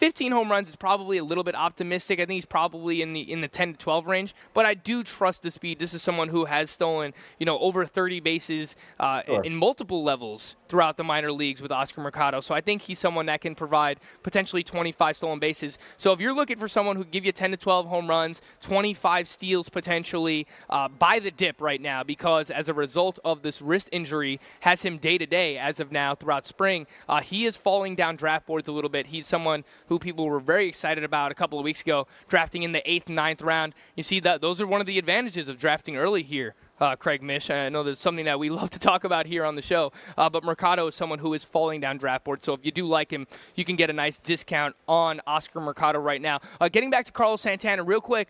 15 0.00 0.32
home 0.32 0.50
runs 0.50 0.70
is 0.70 0.76
probably 0.76 1.18
a 1.18 1.24
little 1.24 1.44
bit 1.44 1.54
optimistic. 1.54 2.18
I 2.20 2.24
think 2.24 2.36
he's 2.38 2.46
probably 2.46 3.02
in 3.02 3.12
the 3.12 3.20
in 3.20 3.42
the 3.42 3.48
10 3.48 3.72
to 3.72 3.78
12 3.78 4.06
range, 4.06 4.34
but 4.54 4.64
I 4.64 4.72
do 4.72 5.04
trust 5.04 5.42
the 5.42 5.50
speed. 5.50 5.78
This 5.78 5.92
is 5.92 6.00
someone 6.00 6.30
who 6.30 6.46
has 6.46 6.70
stolen, 6.70 7.12
you 7.38 7.44
know, 7.44 7.58
over 7.58 7.84
30 7.84 8.20
bases 8.20 8.76
uh, 8.98 9.22
sure. 9.26 9.44
in 9.44 9.54
multiple 9.54 10.02
levels 10.02 10.56
throughout 10.70 10.96
the 10.96 11.04
minor 11.04 11.30
leagues 11.30 11.60
with 11.60 11.70
Oscar 11.70 12.00
Mercado. 12.00 12.40
So 12.40 12.54
I 12.54 12.62
think 12.62 12.82
he's 12.82 12.98
someone 12.98 13.26
that 13.26 13.42
can 13.42 13.54
provide 13.54 14.00
potentially 14.22 14.62
25 14.62 15.16
stolen 15.18 15.38
bases. 15.38 15.76
So 15.98 16.12
if 16.12 16.20
you're 16.20 16.32
looking 16.32 16.56
for 16.56 16.68
someone 16.68 16.96
who 16.96 17.04
give 17.04 17.26
you 17.26 17.32
10 17.32 17.50
to 17.50 17.56
12 17.58 17.86
home 17.86 18.08
runs, 18.08 18.40
25 18.62 19.28
steals 19.28 19.68
potentially, 19.68 20.46
uh, 20.70 20.88
buy 20.88 21.18
the 21.18 21.30
dip 21.30 21.60
right 21.60 21.80
now 21.80 22.02
because 22.02 22.50
as 22.50 22.70
a 22.70 22.74
result 22.74 23.18
of 23.22 23.42
this 23.42 23.60
wrist 23.60 23.90
injury, 23.92 24.40
has 24.60 24.82
him 24.82 24.96
day 24.96 25.18
to 25.18 25.26
day 25.26 25.58
as 25.58 25.78
of 25.78 25.92
now 25.92 26.14
throughout 26.14 26.46
spring. 26.46 26.86
Uh, 27.06 27.20
he 27.20 27.44
is 27.44 27.58
falling 27.58 27.94
down 27.94 28.16
draft 28.16 28.46
boards 28.46 28.66
a 28.66 28.72
little 28.72 28.88
bit. 28.88 29.08
He's 29.08 29.26
someone 29.26 29.64
who 29.90 29.98
people 29.98 30.24
were 30.24 30.38
very 30.38 30.68
excited 30.68 31.02
about 31.02 31.32
a 31.32 31.34
couple 31.34 31.58
of 31.58 31.64
weeks 31.64 31.82
ago, 31.82 32.06
drafting 32.28 32.62
in 32.62 32.70
the 32.70 32.90
eighth, 32.90 33.08
ninth 33.08 33.42
round. 33.42 33.74
You 33.96 34.04
see 34.04 34.20
that 34.20 34.40
those 34.40 34.60
are 34.60 34.66
one 34.66 34.80
of 34.80 34.86
the 34.86 34.98
advantages 34.98 35.48
of 35.48 35.58
drafting 35.58 35.96
early 35.96 36.22
here. 36.22 36.54
Uh, 36.80 36.94
Craig 36.94 37.22
Mish. 37.22 37.50
I 37.50 37.68
know 37.68 37.82
that's 37.82 38.00
something 38.00 38.24
that 38.24 38.38
we 38.38 38.50
love 38.50 38.70
to 38.70 38.78
talk 38.78 39.02
about 39.02 39.26
here 39.26 39.44
on 39.44 39.56
the 39.56 39.62
show. 39.62 39.92
Uh, 40.16 40.30
but 40.30 40.44
Mercado 40.44 40.86
is 40.86 40.94
someone 40.94 41.18
who 41.18 41.34
is 41.34 41.42
falling 41.42 41.80
down 41.80 41.98
draft 41.98 42.24
board. 42.24 42.42
So 42.42 42.54
if 42.54 42.64
you 42.64 42.70
do 42.70 42.86
like 42.86 43.10
him, 43.10 43.26
you 43.56 43.64
can 43.64 43.74
get 43.74 43.90
a 43.90 43.92
nice 43.92 44.16
discount 44.16 44.76
on 44.86 45.20
Oscar 45.26 45.60
Mercado 45.60 45.98
right 45.98 46.22
now. 46.22 46.40
Uh, 46.60 46.68
getting 46.68 46.90
back 46.90 47.04
to 47.06 47.12
Carlos 47.12 47.42
Santana, 47.42 47.82
real 47.82 48.00
quick 48.00 48.28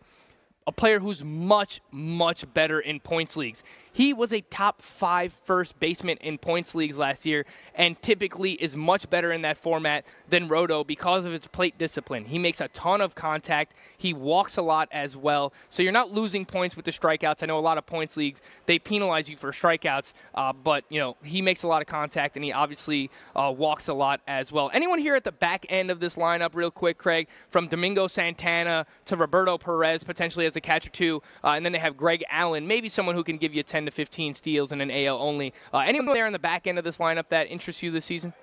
a 0.67 0.73
player 0.73 1.01
who's 1.01 1.25
much, 1.25 1.81
much 1.91 2.53
better 2.55 2.81
in 2.81 3.01
points 3.01 3.37
leagues. 3.37 3.63
He 3.93 4.12
was 4.12 4.32
a 4.32 4.41
top 4.43 4.82
five 4.82 5.32
first 5.45 5.78
baseman 5.80 6.18
in 6.18 6.38
points 6.38 6.74
leagues 6.74 6.97
last 6.99 7.26
year 7.26 7.45
and 7.74 8.01
typically 8.03 8.53
is 8.53 8.76
much 8.76 9.11
better 9.11 9.32
in 9.32 9.43
that 9.43 9.59
format 9.59 10.07
than 10.28 10.49
Roto 10.49 10.84
because 10.84 11.26
of 11.26 11.32
its 11.32 11.47
plate 11.47 11.78
discipline. 11.78 12.26
He 12.26 12.38
makes 12.38 12.61
a 12.61 12.68
ton 12.68 13.01
of 13.01 13.14
contact. 13.14 13.74
He 13.97 14.14
walks 14.14 14.57
a 14.57 14.62
lot 14.62 14.88
as 14.93 15.16
well. 15.16 15.53
So 15.68 15.82
you're 15.82 15.93
not 15.93 16.11
losing 16.11 16.45
points 16.45 16.76
with 16.76 16.84
the 16.84 16.93
strikeouts. 16.93 17.43
I 17.43 17.47
know 17.47 17.59
a 17.59 17.61
lot 17.61 17.78
of 17.78 17.86
points 17.86 18.16
leagues, 18.16 18.41
they 18.66 18.78
penalize 18.78 19.28
you 19.28 19.36
for 19.36 19.53
strikeouts, 19.53 20.12
uh, 20.34 20.53
but, 20.53 20.84
you 20.88 21.01
know, 21.01 21.16
he 21.22 21.43
makes 21.43 21.62
a 21.62 21.68
lot 21.68 21.82
of 21.82 21.88
contact 21.88 22.36
and 22.36 22.45
he 22.45 22.53
obviously 22.53 23.11
uh, 23.34 23.53
walks 23.57 23.88
a 23.88 23.95
lot 23.95 24.20
as 24.26 24.53
well. 24.53 24.70
Anyone 24.72 24.99
here 24.99 25.14
at 25.14 25.24
the 25.24 25.32
back 25.32 25.66
end 25.68 25.91
of 25.91 26.01
this 26.01 26.16
lineup, 26.16 26.55
real 26.55 26.70
quick, 26.70 26.99
Craig, 26.99 27.28
from 27.49 27.68
Domingo 27.68 28.07
Santana 28.07 28.86
to 29.07 29.16
Roberto 29.16 29.59
Perez, 29.59 30.05
potentially 30.05 30.47
as 30.47 30.57
a 30.57 30.61
catcher 30.61 30.91
too, 30.91 31.22
uh, 31.43 31.49
and 31.49 31.64
then 31.64 31.72
they 31.72 31.78
have 31.78 31.97
Greg 31.97 32.24
Allen, 32.30 32.66
maybe 32.66 32.88
someone 32.88 33.14
who 33.14 33.24
can 33.24 33.36
give 33.36 33.55
you 33.55 33.62
10 33.62 33.80
10 33.81 33.87
to 33.87 33.91
15 33.91 34.35
steals 34.35 34.72
in 34.72 34.81
an 34.83 34.91
AL 34.91 35.16
only. 35.16 35.55
Uh, 35.72 35.78
anyone 35.78 36.12
there 36.12 36.26
in 36.26 36.35
the 36.35 36.39
back 36.39 36.66
end 36.66 36.76
of 36.78 36.85
this 36.85 36.99
lineup 36.99 37.28
that 37.31 37.51
interests 37.51 37.83
you 37.83 37.91
this 37.91 38.05
season? 38.05 38.35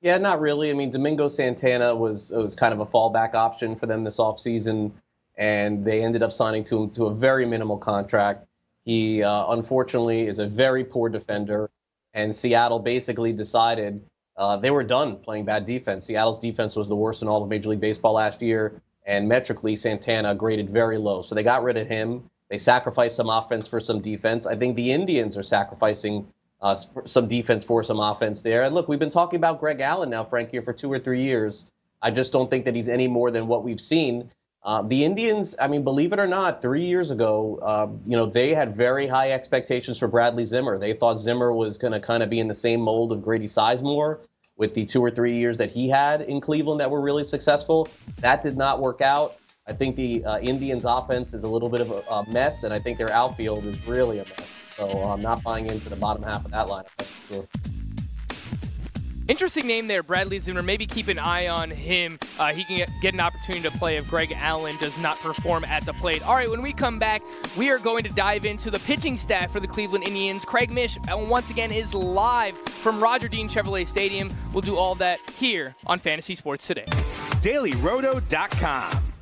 Yeah, 0.00 0.16
not 0.16 0.40
really. 0.40 0.70
I 0.70 0.74
mean, 0.74 0.90
Domingo 0.90 1.28
Santana 1.28 1.94
was 1.94 2.30
was 2.30 2.54
kind 2.54 2.72
of 2.72 2.80
a 2.80 2.86
fallback 2.86 3.34
option 3.34 3.76
for 3.76 3.86
them 3.86 4.02
this 4.04 4.16
offseason, 4.16 4.92
and 5.36 5.84
they 5.84 6.02
ended 6.02 6.22
up 6.22 6.32
signing 6.32 6.64
to 6.64 6.84
him 6.84 6.90
to 6.90 7.06
a 7.06 7.14
very 7.14 7.44
minimal 7.44 7.76
contract. 7.76 8.46
He 8.82 9.22
uh, 9.22 9.52
unfortunately 9.52 10.26
is 10.26 10.38
a 10.38 10.46
very 10.46 10.84
poor 10.84 11.10
defender, 11.10 11.68
and 12.14 12.34
Seattle 12.34 12.78
basically 12.78 13.32
decided 13.32 14.00
uh, 14.36 14.56
they 14.56 14.70
were 14.70 14.84
done 14.84 15.16
playing 15.16 15.44
bad 15.44 15.66
defense. 15.66 16.06
Seattle's 16.06 16.38
defense 16.38 16.76
was 16.76 16.88
the 16.88 16.96
worst 16.96 17.20
in 17.20 17.28
all 17.28 17.42
of 17.42 17.48
Major 17.50 17.70
League 17.70 17.80
Baseball 17.80 18.14
last 18.14 18.40
year, 18.40 18.80
and 19.04 19.28
metrically, 19.28 19.76
Santana 19.76 20.34
graded 20.34 20.70
very 20.70 20.96
low. 20.96 21.20
So 21.20 21.34
they 21.34 21.42
got 21.42 21.62
rid 21.62 21.76
of 21.76 21.88
him. 21.88 22.30
They 22.50 22.58
sacrifice 22.58 23.14
some 23.14 23.28
offense 23.28 23.68
for 23.68 23.80
some 23.80 24.00
defense. 24.00 24.46
I 24.46 24.56
think 24.56 24.76
the 24.76 24.92
Indians 24.92 25.36
are 25.36 25.42
sacrificing 25.42 26.26
uh, 26.60 26.76
some 27.04 27.28
defense 27.28 27.64
for 27.64 27.82
some 27.82 28.00
offense 28.00 28.40
there. 28.40 28.62
And 28.62 28.74
look, 28.74 28.88
we've 28.88 28.98
been 28.98 29.10
talking 29.10 29.36
about 29.36 29.60
Greg 29.60 29.80
Allen 29.80 30.10
now, 30.10 30.24
Frank, 30.24 30.50
here 30.50 30.62
for 30.62 30.72
two 30.72 30.90
or 30.90 30.98
three 30.98 31.22
years. 31.22 31.66
I 32.00 32.10
just 32.10 32.32
don't 32.32 32.48
think 32.48 32.64
that 32.64 32.74
he's 32.74 32.88
any 32.88 33.08
more 33.08 33.30
than 33.30 33.46
what 33.46 33.64
we've 33.64 33.80
seen. 33.80 34.30
Uh, 34.64 34.82
the 34.82 35.04
Indians, 35.04 35.54
I 35.60 35.68
mean, 35.68 35.84
believe 35.84 36.12
it 36.12 36.18
or 36.18 36.26
not, 36.26 36.60
three 36.60 36.84
years 36.84 37.10
ago, 37.10 37.58
uh, 37.62 37.88
you 38.04 38.16
know, 38.16 38.26
they 38.26 38.54
had 38.54 38.76
very 38.76 39.06
high 39.06 39.30
expectations 39.30 39.98
for 39.98 40.08
Bradley 40.08 40.44
Zimmer. 40.44 40.78
They 40.78 40.94
thought 40.94 41.18
Zimmer 41.20 41.52
was 41.52 41.78
going 41.78 41.92
to 41.92 42.00
kind 42.00 42.22
of 42.22 42.30
be 42.30 42.40
in 42.40 42.48
the 42.48 42.54
same 42.54 42.80
mold 42.80 43.12
of 43.12 43.22
Grady 43.22 43.46
Sizemore 43.46 44.18
with 44.56 44.74
the 44.74 44.84
two 44.84 45.00
or 45.00 45.10
three 45.10 45.36
years 45.36 45.56
that 45.58 45.70
he 45.70 45.88
had 45.88 46.22
in 46.22 46.40
Cleveland 46.40 46.80
that 46.80 46.90
were 46.90 47.00
really 47.00 47.24
successful. 47.24 47.88
That 48.16 48.42
did 48.42 48.56
not 48.56 48.80
work 48.80 49.00
out. 49.00 49.36
I 49.68 49.74
think 49.74 49.96
the 49.96 50.24
uh, 50.24 50.38
Indians' 50.38 50.86
offense 50.86 51.34
is 51.34 51.42
a 51.42 51.48
little 51.48 51.68
bit 51.68 51.80
of 51.80 51.90
a, 51.90 52.02
a, 52.10 52.28
mess, 52.30 52.62
and 52.62 52.72
I 52.72 52.78
think 52.78 52.96
their 52.96 53.12
outfield 53.12 53.66
is 53.66 53.86
really 53.86 54.18
a 54.18 54.24
mess. 54.24 54.56
So 54.70 54.88
I'm 54.88 55.20
not 55.20 55.42
buying 55.42 55.66
into 55.68 55.90
the 55.90 55.96
bottom 55.96 56.22
half 56.22 56.44
of 56.44 56.50
that 56.52 56.68
lineup. 56.68 56.86
That's 56.96 57.10
for 57.10 57.34
sure. 57.34 57.48
Interesting 59.28 59.66
name 59.66 59.88
there, 59.88 60.02
Bradley 60.02 60.38
Zimmer. 60.38 60.62
Maybe 60.62 60.86
keep 60.86 61.08
an 61.08 61.18
eye 61.18 61.48
on 61.48 61.70
him. 61.70 62.18
Uh, 62.38 62.54
he 62.54 62.64
can 62.64 62.86
get 63.02 63.12
an 63.12 63.20
opportunity 63.20 63.68
to 63.68 63.76
play 63.76 63.98
if 63.98 64.08
Greg 64.08 64.32
Allen 64.34 64.78
does 64.78 64.96
not 65.02 65.18
perform 65.18 65.66
at 65.66 65.84
the 65.84 65.92
plate. 65.92 66.26
All 66.26 66.34
right, 66.34 66.50
when 66.50 66.62
we 66.62 66.72
come 66.72 66.98
back, 66.98 67.20
we 67.54 67.68
are 67.68 67.78
going 67.78 68.04
to 68.04 68.10
dive 68.14 68.46
into 68.46 68.70
the 68.70 68.78
pitching 68.78 69.18
staff 69.18 69.52
for 69.52 69.60
the 69.60 69.66
Cleveland 69.66 70.04
Indians. 70.04 70.46
Craig 70.46 70.72
Mish, 70.72 70.96
uh, 70.96 71.18
once 71.18 71.50
again, 71.50 71.70
is 71.70 71.92
live 71.92 72.56
from 72.56 72.98
Roger 73.00 73.28
Dean 73.28 73.50
Chevrolet 73.50 73.86
Stadium. 73.86 74.30
We'll 74.54 74.62
do 74.62 74.76
all 74.76 74.94
that 74.94 75.20
here 75.36 75.76
on 75.86 75.98
Fantasy 75.98 76.34
Sports 76.34 76.66
Today. 76.66 76.86
DailyRoto.com. 77.42 79.07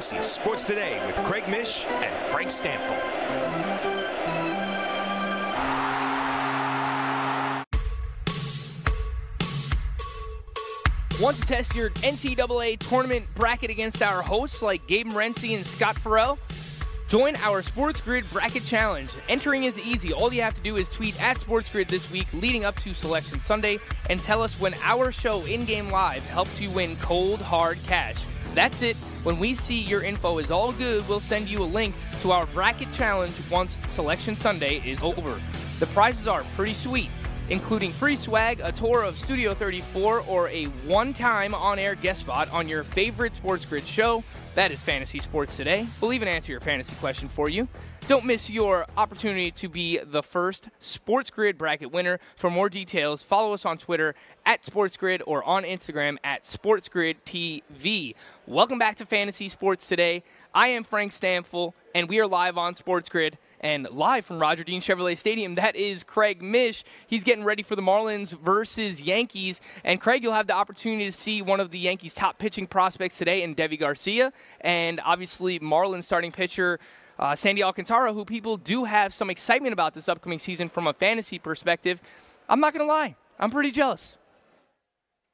Fantasy 0.00 0.26
Sports 0.26 0.64
Today 0.64 0.98
with 1.06 1.14
Craig 1.26 1.46
Mish 1.46 1.84
and 1.84 2.18
Frank 2.18 2.48
Stampfl. 2.48 2.96
Want 11.20 11.36
to 11.36 11.42
test 11.42 11.74
your 11.74 11.90
NCAA 11.90 12.78
tournament 12.78 13.26
bracket 13.34 13.68
against 13.68 14.00
our 14.00 14.22
hosts 14.22 14.62
like 14.62 14.86
Gabe 14.86 15.08
Morency 15.08 15.54
and 15.54 15.66
Scott 15.66 15.96
Farrell? 15.96 16.38
Join 17.08 17.36
our 17.36 17.60
Sports 17.60 18.00
Grid 18.00 18.24
Bracket 18.32 18.64
Challenge. 18.64 19.10
Entering 19.28 19.64
is 19.64 19.78
easy. 19.78 20.14
All 20.14 20.32
you 20.32 20.40
have 20.40 20.54
to 20.54 20.62
do 20.62 20.76
is 20.76 20.88
tweet 20.88 21.22
at 21.22 21.38
Sports 21.38 21.68
Grid 21.68 21.88
this 21.88 22.10
week 22.10 22.26
leading 22.32 22.64
up 22.64 22.76
to 22.76 22.94
Selection 22.94 23.38
Sunday 23.40 23.78
and 24.08 24.18
tell 24.18 24.42
us 24.42 24.58
when 24.58 24.72
our 24.82 25.12
show 25.12 25.44
in 25.44 25.66
game 25.66 25.90
live 25.90 26.24
helps 26.24 26.58
you 26.58 26.70
win 26.70 26.96
cold, 26.96 27.42
hard 27.42 27.76
cash. 27.86 28.16
That's 28.54 28.82
it. 28.82 28.96
When 29.22 29.38
we 29.38 29.54
see 29.54 29.80
your 29.80 30.02
info 30.02 30.38
is 30.38 30.50
all 30.50 30.72
good, 30.72 31.06
we'll 31.08 31.20
send 31.20 31.48
you 31.48 31.62
a 31.62 31.64
link 31.64 31.94
to 32.22 32.32
our 32.32 32.46
bracket 32.46 32.92
challenge 32.92 33.32
once 33.50 33.78
Selection 33.86 34.34
Sunday 34.34 34.82
is 34.84 35.04
over. 35.04 35.40
The 35.78 35.86
prizes 35.86 36.26
are 36.26 36.44
pretty 36.56 36.72
sweet, 36.72 37.10
including 37.48 37.90
free 37.90 38.16
swag, 38.16 38.60
a 38.62 38.72
tour 38.72 39.04
of 39.04 39.16
Studio 39.16 39.54
34, 39.54 40.24
or 40.28 40.48
a 40.48 40.64
one 40.86 41.12
time 41.12 41.54
on 41.54 41.78
air 41.78 41.94
guest 41.94 42.20
spot 42.20 42.50
on 42.52 42.68
your 42.68 42.82
favorite 42.82 43.36
Sports 43.36 43.64
Grid 43.64 43.86
show. 43.86 44.24
That 44.54 44.70
is 44.72 44.82
Fantasy 44.82 45.20
Sports 45.20 45.56
Today. 45.56 45.86
We'll 46.00 46.12
even 46.12 46.28
answer 46.28 46.50
your 46.50 46.60
fantasy 46.60 46.96
question 46.96 47.28
for 47.28 47.48
you. 47.48 47.68
Don't 48.06 48.24
miss 48.24 48.50
your 48.50 48.86
opportunity 48.96 49.52
to 49.52 49.68
be 49.68 49.98
the 49.98 50.22
first 50.22 50.68
Sports 50.80 51.30
Grid 51.30 51.56
bracket 51.56 51.92
winner. 51.92 52.18
For 52.34 52.50
more 52.50 52.68
details, 52.68 53.22
follow 53.22 53.54
us 53.54 53.64
on 53.64 53.78
Twitter 53.78 54.16
at 54.44 54.64
Sports 54.64 54.96
Grid 54.96 55.22
or 55.26 55.44
on 55.44 55.62
Instagram 55.62 56.16
at 56.24 56.44
Sports 56.44 56.88
Grid 56.88 57.24
TV. 57.24 58.14
Welcome 58.46 58.78
back 58.78 58.96
to 58.96 59.06
Fantasy 59.06 59.48
Sports 59.48 59.86
Today. 59.86 60.24
I 60.52 60.68
am 60.68 60.82
Frank 60.82 61.12
Stampfl, 61.12 61.72
and 61.94 62.08
we 62.08 62.18
are 62.18 62.26
live 62.26 62.58
on 62.58 62.74
Sports 62.74 63.08
Grid. 63.08 63.38
And 63.62 63.86
live 63.90 64.24
from 64.24 64.38
Roger 64.38 64.64
Dean 64.64 64.80
Chevrolet 64.80 65.18
Stadium, 65.18 65.54
that 65.56 65.76
is 65.76 66.02
Craig 66.02 66.40
Mish. 66.40 66.82
He's 67.06 67.24
getting 67.24 67.44
ready 67.44 67.62
for 67.62 67.76
the 67.76 67.82
Marlins 67.82 68.32
versus 68.40 69.02
Yankees. 69.02 69.60
And 69.84 70.00
Craig, 70.00 70.22
you'll 70.22 70.32
have 70.32 70.46
the 70.46 70.56
opportunity 70.56 71.04
to 71.04 71.12
see 71.12 71.42
one 71.42 71.60
of 71.60 71.70
the 71.70 71.78
Yankees' 71.78 72.14
top 72.14 72.38
pitching 72.38 72.66
prospects 72.66 73.18
today 73.18 73.42
in 73.42 73.54
Deivi 73.54 73.78
Garcia. 73.78 74.32
And 74.62 74.98
obviously, 75.04 75.60
Marlins 75.60 76.04
starting 76.04 76.32
pitcher 76.32 76.80
uh, 77.20 77.36
Sandy 77.36 77.62
Alcantara, 77.62 78.12
who 78.12 78.24
people 78.24 78.56
do 78.56 78.84
have 78.84 79.12
some 79.12 79.30
excitement 79.30 79.72
about 79.72 79.94
this 79.94 80.08
upcoming 80.08 80.38
season 80.38 80.68
from 80.68 80.86
a 80.86 80.92
fantasy 80.92 81.38
perspective. 81.38 82.00
I'm 82.48 82.60
not 82.60 82.72
going 82.72 82.84
to 82.84 82.90
lie, 82.92 83.14
I'm 83.38 83.50
pretty 83.50 83.70
jealous. 83.70 84.16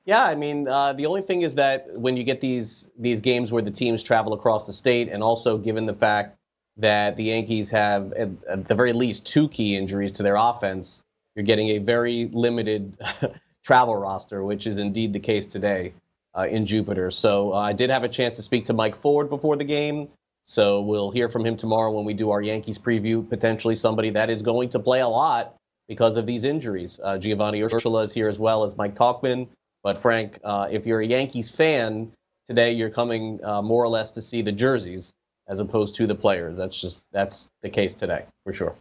Yeah, 0.05 0.23
I 0.23 0.35
mean, 0.35 0.69
uh, 0.69 0.93
the 0.93 1.07
only 1.07 1.23
thing 1.23 1.43
is 1.43 1.55
that 1.57 1.87
when 1.93 2.17
you 2.17 2.23
get 2.23 2.41
these 2.41 2.89
these 2.97 3.21
games 3.21 3.51
where 3.51 3.63
the 3.63 3.73
teams 3.73 4.03
travel 4.03 4.35
across 4.35 4.67
the 4.67 4.73
state, 4.73 5.09
and 5.09 5.23
also 5.23 5.59
given 5.59 5.87
the 5.87 5.95
fact 5.95 6.37
that 6.77 7.17
the 7.17 7.25
Yankees 7.25 7.71
have 7.71 8.13
at, 8.13 8.29
at 8.49 8.69
the 8.69 8.75
very 8.75 8.93
least 8.93 9.27
two 9.27 9.49
key 9.49 9.77
injuries 9.77 10.13
to 10.13 10.23
their 10.23 10.37
offense, 10.37 11.03
you're 11.35 11.45
getting 11.45 11.71
a 11.71 11.79
very 11.79 12.31
limited 12.33 12.97
travel 13.65 13.97
roster, 13.97 14.45
which 14.45 14.67
is 14.67 14.79
indeed 14.79 15.13
the 15.13 15.19
case 15.19 15.47
today 15.47 15.93
uh, 16.37 16.47
in 16.49 16.67
Jupiter. 16.67 17.11
So 17.11 17.53
uh, 17.53 17.57
I 17.57 17.73
did 17.73 17.91
have 17.91 18.05
a 18.05 18.09
chance 18.09 18.37
to 18.37 18.43
speak 18.43 18.65
to 18.67 18.73
Mike 18.73 18.97
Ford 18.97 19.29
before 19.29 19.57
the 19.57 19.65
game. 19.65 20.09
So 20.47 20.81
we'll 20.81 21.11
hear 21.11 21.29
from 21.29 21.45
him 21.45 21.57
tomorrow 21.57 21.91
when 21.91 22.05
we 22.05 22.15
do 22.15 22.31
our 22.31 22.41
Yankees 22.41 22.79
preview. 22.79 23.29
Potentially 23.29 23.75
somebody 23.75 24.11
that 24.11 24.31
is 24.31 24.43
going 24.43 24.69
to 24.71 24.79
play 24.79 25.01
a 25.01 25.09
lot 25.09 25.57
because 25.89 26.17
of 26.17 26.25
these 26.25 26.45
injuries. 26.45 27.01
Uh, 27.03 27.19
Giovanny 27.19 27.69
Urshela 27.69 28.05
is 28.05 28.15
here 28.15 28.29
as 28.29 28.39
well 28.39 28.63
as 28.63 28.77
Mike 28.77 28.95
Tauchman. 28.95 29.49
But 29.83 29.99
Frank, 29.99 30.39
uh, 30.45 30.69
if 30.71 30.87
you're 30.87 31.01
a 31.01 31.07
Yankees 31.07 31.51
fan 31.51 32.13
today, 32.47 32.73
you're 32.73 32.91
coming 32.91 33.41
uh, 33.45 33.61
more 33.61 33.83
or 33.83 33.89
less 33.89 34.13
to 34.13 34.23
see 34.23 34.41
the 34.41 34.53
jerseys 34.53 35.15
as 35.49 35.59
opposed 35.59 35.97
to 35.97 36.07
the 36.07 36.15
players. 36.15 36.59
That's 36.59 36.81
just 36.81 37.03
that's 37.13 37.49
the 37.63 37.69
case 37.69 37.95
today 37.95 38.25
for 38.45 38.53
sure. 38.53 38.77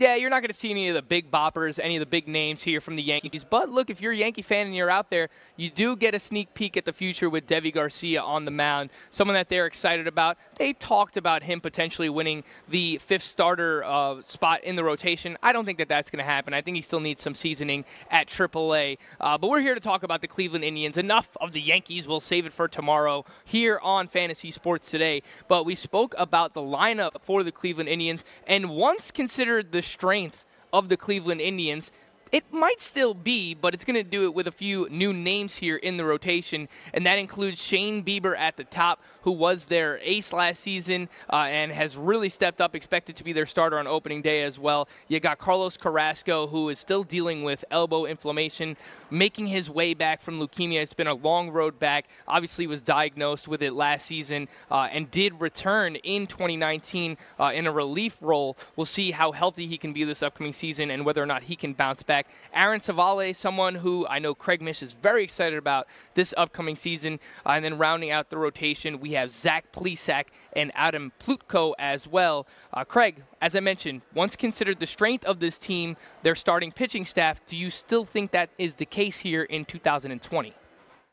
Yeah, 0.00 0.14
you're 0.14 0.30
not 0.30 0.42
going 0.42 0.52
to 0.52 0.56
see 0.56 0.70
any 0.70 0.88
of 0.88 0.94
the 0.94 1.02
big 1.02 1.28
boppers, 1.28 1.80
any 1.82 1.96
of 1.96 2.00
the 2.00 2.06
big 2.06 2.28
names 2.28 2.62
here 2.62 2.80
from 2.80 2.94
the 2.94 3.02
Yankees. 3.02 3.42
But 3.42 3.68
look, 3.68 3.90
if 3.90 4.00
you're 4.00 4.12
a 4.12 4.16
Yankee 4.16 4.42
fan 4.42 4.66
and 4.66 4.76
you're 4.76 4.88
out 4.90 5.10
there, 5.10 5.28
you 5.56 5.70
do 5.70 5.96
get 5.96 6.14
a 6.14 6.20
sneak 6.20 6.54
peek 6.54 6.76
at 6.76 6.84
the 6.84 6.92
future 6.92 7.28
with 7.28 7.48
Deivi 7.48 7.74
Garcia 7.74 8.22
on 8.22 8.44
the 8.44 8.52
mound, 8.52 8.90
someone 9.10 9.34
that 9.34 9.48
they're 9.48 9.66
excited 9.66 10.06
about. 10.06 10.38
They 10.54 10.72
talked 10.72 11.16
about 11.16 11.42
him 11.42 11.60
potentially 11.60 12.08
winning 12.08 12.44
the 12.68 12.98
fifth 12.98 13.24
starter 13.24 13.82
uh, 13.82 14.22
spot 14.24 14.62
in 14.62 14.76
the 14.76 14.84
rotation. 14.84 15.36
I 15.42 15.52
don't 15.52 15.64
think 15.64 15.78
that 15.78 15.88
that's 15.88 16.12
going 16.12 16.24
to 16.24 16.30
happen. 16.30 16.54
I 16.54 16.60
think 16.60 16.76
he 16.76 16.82
still 16.82 17.00
needs 17.00 17.20
some 17.20 17.34
seasoning 17.34 17.84
at 18.08 18.28
AAA. 18.28 18.98
Uh, 19.20 19.36
but 19.36 19.50
we're 19.50 19.62
here 19.62 19.74
to 19.74 19.80
talk 19.80 20.04
about 20.04 20.20
the 20.20 20.28
Cleveland 20.28 20.62
Indians. 20.62 20.96
Enough 20.96 21.36
of 21.40 21.52
the 21.52 21.60
Yankees. 21.60 22.06
We'll 22.06 22.20
save 22.20 22.46
it 22.46 22.52
for 22.52 22.68
tomorrow 22.68 23.24
here 23.44 23.80
on 23.82 24.06
Fantasy 24.06 24.52
Sports 24.52 24.92
Today. 24.92 25.24
But 25.48 25.66
we 25.66 25.74
spoke 25.74 26.14
about 26.16 26.54
the 26.54 26.60
lineup 26.60 27.20
for 27.20 27.42
the 27.42 27.50
Cleveland 27.50 27.88
Indians, 27.88 28.22
and 28.46 28.70
once 28.70 29.10
considered 29.10 29.72
the 29.72 29.87
strength 29.88 30.44
of 30.72 30.88
the 30.88 30.96
Cleveland 30.96 31.40
Indians. 31.40 31.90
It 32.30 32.44
might 32.52 32.80
still 32.80 33.14
be, 33.14 33.54
but 33.54 33.74
it's 33.74 33.84
going 33.84 33.96
to 33.96 34.08
do 34.08 34.24
it 34.24 34.34
with 34.34 34.46
a 34.46 34.52
few 34.52 34.88
new 34.90 35.12
names 35.12 35.56
here 35.56 35.76
in 35.76 35.96
the 35.96 36.04
rotation, 36.04 36.68
and 36.92 37.06
that 37.06 37.18
includes 37.18 37.62
Shane 37.62 38.04
Bieber 38.04 38.36
at 38.36 38.56
the 38.56 38.64
top, 38.64 39.02
who 39.22 39.32
was 39.32 39.66
their 39.66 39.98
ace 40.02 40.32
last 40.32 40.60
season 40.60 41.08
uh, 41.32 41.36
and 41.48 41.72
has 41.72 41.96
really 41.96 42.28
stepped 42.28 42.60
up, 42.60 42.74
expected 42.74 43.16
to 43.16 43.24
be 43.24 43.32
their 43.32 43.46
starter 43.46 43.78
on 43.78 43.86
opening 43.86 44.22
day 44.22 44.42
as 44.42 44.58
well. 44.58 44.88
You 45.08 45.20
got 45.20 45.38
Carlos 45.38 45.76
Carrasco, 45.76 46.46
who 46.46 46.68
is 46.68 46.78
still 46.78 47.02
dealing 47.02 47.44
with 47.44 47.64
elbow 47.70 48.04
inflammation, 48.04 48.76
making 49.10 49.46
his 49.46 49.70
way 49.70 49.94
back 49.94 50.22
from 50.22 50.38
leukemia. 50.40 50.82
It's 50.82 50.94
been 50.94 51.06
a 51.06 51.14
long 51.14 51.50
road 51.50 51.78
back. 51.78 52.06
Obviously, 52.26 52.66
was 52.66 52.82
diagnosed 52.82 53.48
with 53.48 53.62
it 53.62 53.72
last 53.72 54.06
season 54.06 54.48
uh, 54.70 54.88
and 54.90 55.10
did 55.10 55.40
return 55.40 55.96
in 55.96 56.26
2019 56.26 57.16
uh, 57.38 57.52
in 57.54 57.66
a 57.66 57.72
relief 57.72 58.18
role. 58.20 58.56
We'll 58.76 58.86
see 58.86 59.10
how 59.10 59.32
healthy 59.32 59.66
he 59.66 59.78
can 59.78 59.92
be 59.92 60.04
this 60.04 60.22
upcoming 60.22 60.52
season 60.52 60.90
and 60.90 61.04
whether 61.04 61.22
or 61.22 61.26
not 61.26 61.44
he 61.44 61.56
can 61.56 61.72
bounce 61.72 62.02
back. 62.02 62.17
Aaron 62.52 62.80
Civale, 62.80 63.34
someone 63.34 63.76
who 63.76 64.06
I 64.06 64.18
know 64.18 64.34
Craig 64.34 64.62
Mish 64.62 64.82
is 64.82 64.92
very 64.92 65.24
excited 65.24 65.58
about 65.58 65.86
this 66.14 66.34
upcoming 66.36 66.76
season. 66.76 67.20
Uh, 67.44 67.50
and 67.50 67.64
then 67.64 67.78
rounding 67.78 68.10
out 68.10 68.30
the 68.30 68.38
rotation, 68.38 69.00
we 69.00 69.12
have 69.12 69.30
Zach 69.30 69.72
Plesac 69.72 70.26
and 70.54 70.72
Adam 70.74 71.12
Plutko 71.20 71.74
as 71.78 72.06
well. 72.06 72.46
Uh, 72.72 72.84
Craig, 72.84 73.22
as 73.40 73.54
I 73.54 73.60
mentioned, 73.60 74.02
once 74.14 74.36
considered 74.36 74.80
the 74.80 74.86
strength 74.86 75.24
of 75.24 75.40
this 75.40 75.58
team, 75.58 75.96
their 76.22 76.34
starting 76.34 76.72
pitching 76.72 77.04
staff, 77.04 77.44
do 77.46 77.56
you 77.56 77.70
still 77.70 78.04
think 78.04 78.30
that 78.32 78.50
is 78.58 78.76
the 78.76 78.86
case 78.86 79.20
here 79.20 79.42
in 79.42 79.64
2020? 79.64 80.54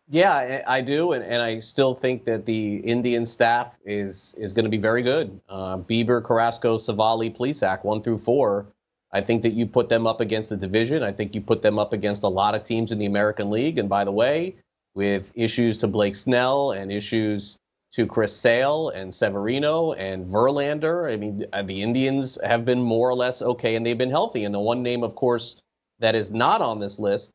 Yeah, 0.07 0.61
I 0.67 0.81
do, 0.81 1.13
and, 1.13 1.23
and 1.23 1.41
I 1.41 1.59
still 1.59 1.95
think 1.95 2.25
that 2.25 2.45
the 2.45 2.75
Indian 2.77 3.25
staff 3.25 3.75
is 3.85 4.35
is 4.37 4.53
going 4.53 4.65
to 4.65 4.69
be 4.69 4.77
very 4.77 5.01
good. 5.01 5.39
Uh, 5.49 5.77
Bieber, 5.77 6.23
Carrasco, 6.23 6.77
Civale, 6.77 7.35
Plesac, 7.35 7.83
one 7.83 8.03
through 8.03 8.19
four. 8.19 8.67
I 9.15 9.21
think 9.21 9.43
that 9.43 9.53
you 9.53 9.65
put 9.65 9.87
them 9.87 10.05
up 10.05 10.19
against 10.19 10.49
the 10.49 10.57
division. 10.57 11.01
I 11.01 11.13
think 11.13 11.33
you 11.33 11.39
put 11.39 11.61
them 11.61 11.79
up 11.79 11.93
against 11.93 12.23
a 12.23 12.27
lot 12.27 12.53
of 12.53 12.63
teams 12.63 12.91
in 12.91 12.99
the 12.99 13.05
American 13.05 13.49
League. 13.49 13.77
And 13.77 13.87
by 13.87 14.03
the 14.03 14.11
way, 14.11 14.57
with 14.93 15.31
issues 15.35 15.77
to 15.77 15.87
Blake 15.87 16.15
Snell 16.15 16.73
and 16.73 16.91
issues 16.91 17.57
to 17.93 18.05
Chris 18.05 18.35
Sale 18.35 18.89
and 18.89 19.15
Severino 19.15 19.93
and 19.93 20.25
Verlander, 20.25 21.09
I 21.09 21.15
mean, 21.15 21.45
uh, 21.53 21.63
the 21.63 21.81
Indians 21.81 22.37
have 22.43 22.65
been 22.65 22.81
more 22.81 23.07
or 23.09 23.13
less 23.13 23.41
okay 23.41 23.77
and 23.77 23.85
they've 23.85 23.97
been 23.97 24.09
healthy. 24.09 24.43
And 24.43 24.53
the 24.53 24.59
one 24.59 24.83
name, 24.83 25.01
of 25.01 25.15
course, 25.15 25.61
that 25.99 26.13
is 26.13 26.29
not 26.31 26.59
on 26.59 26.81
this 26.81 26.99
list 26.99 27.31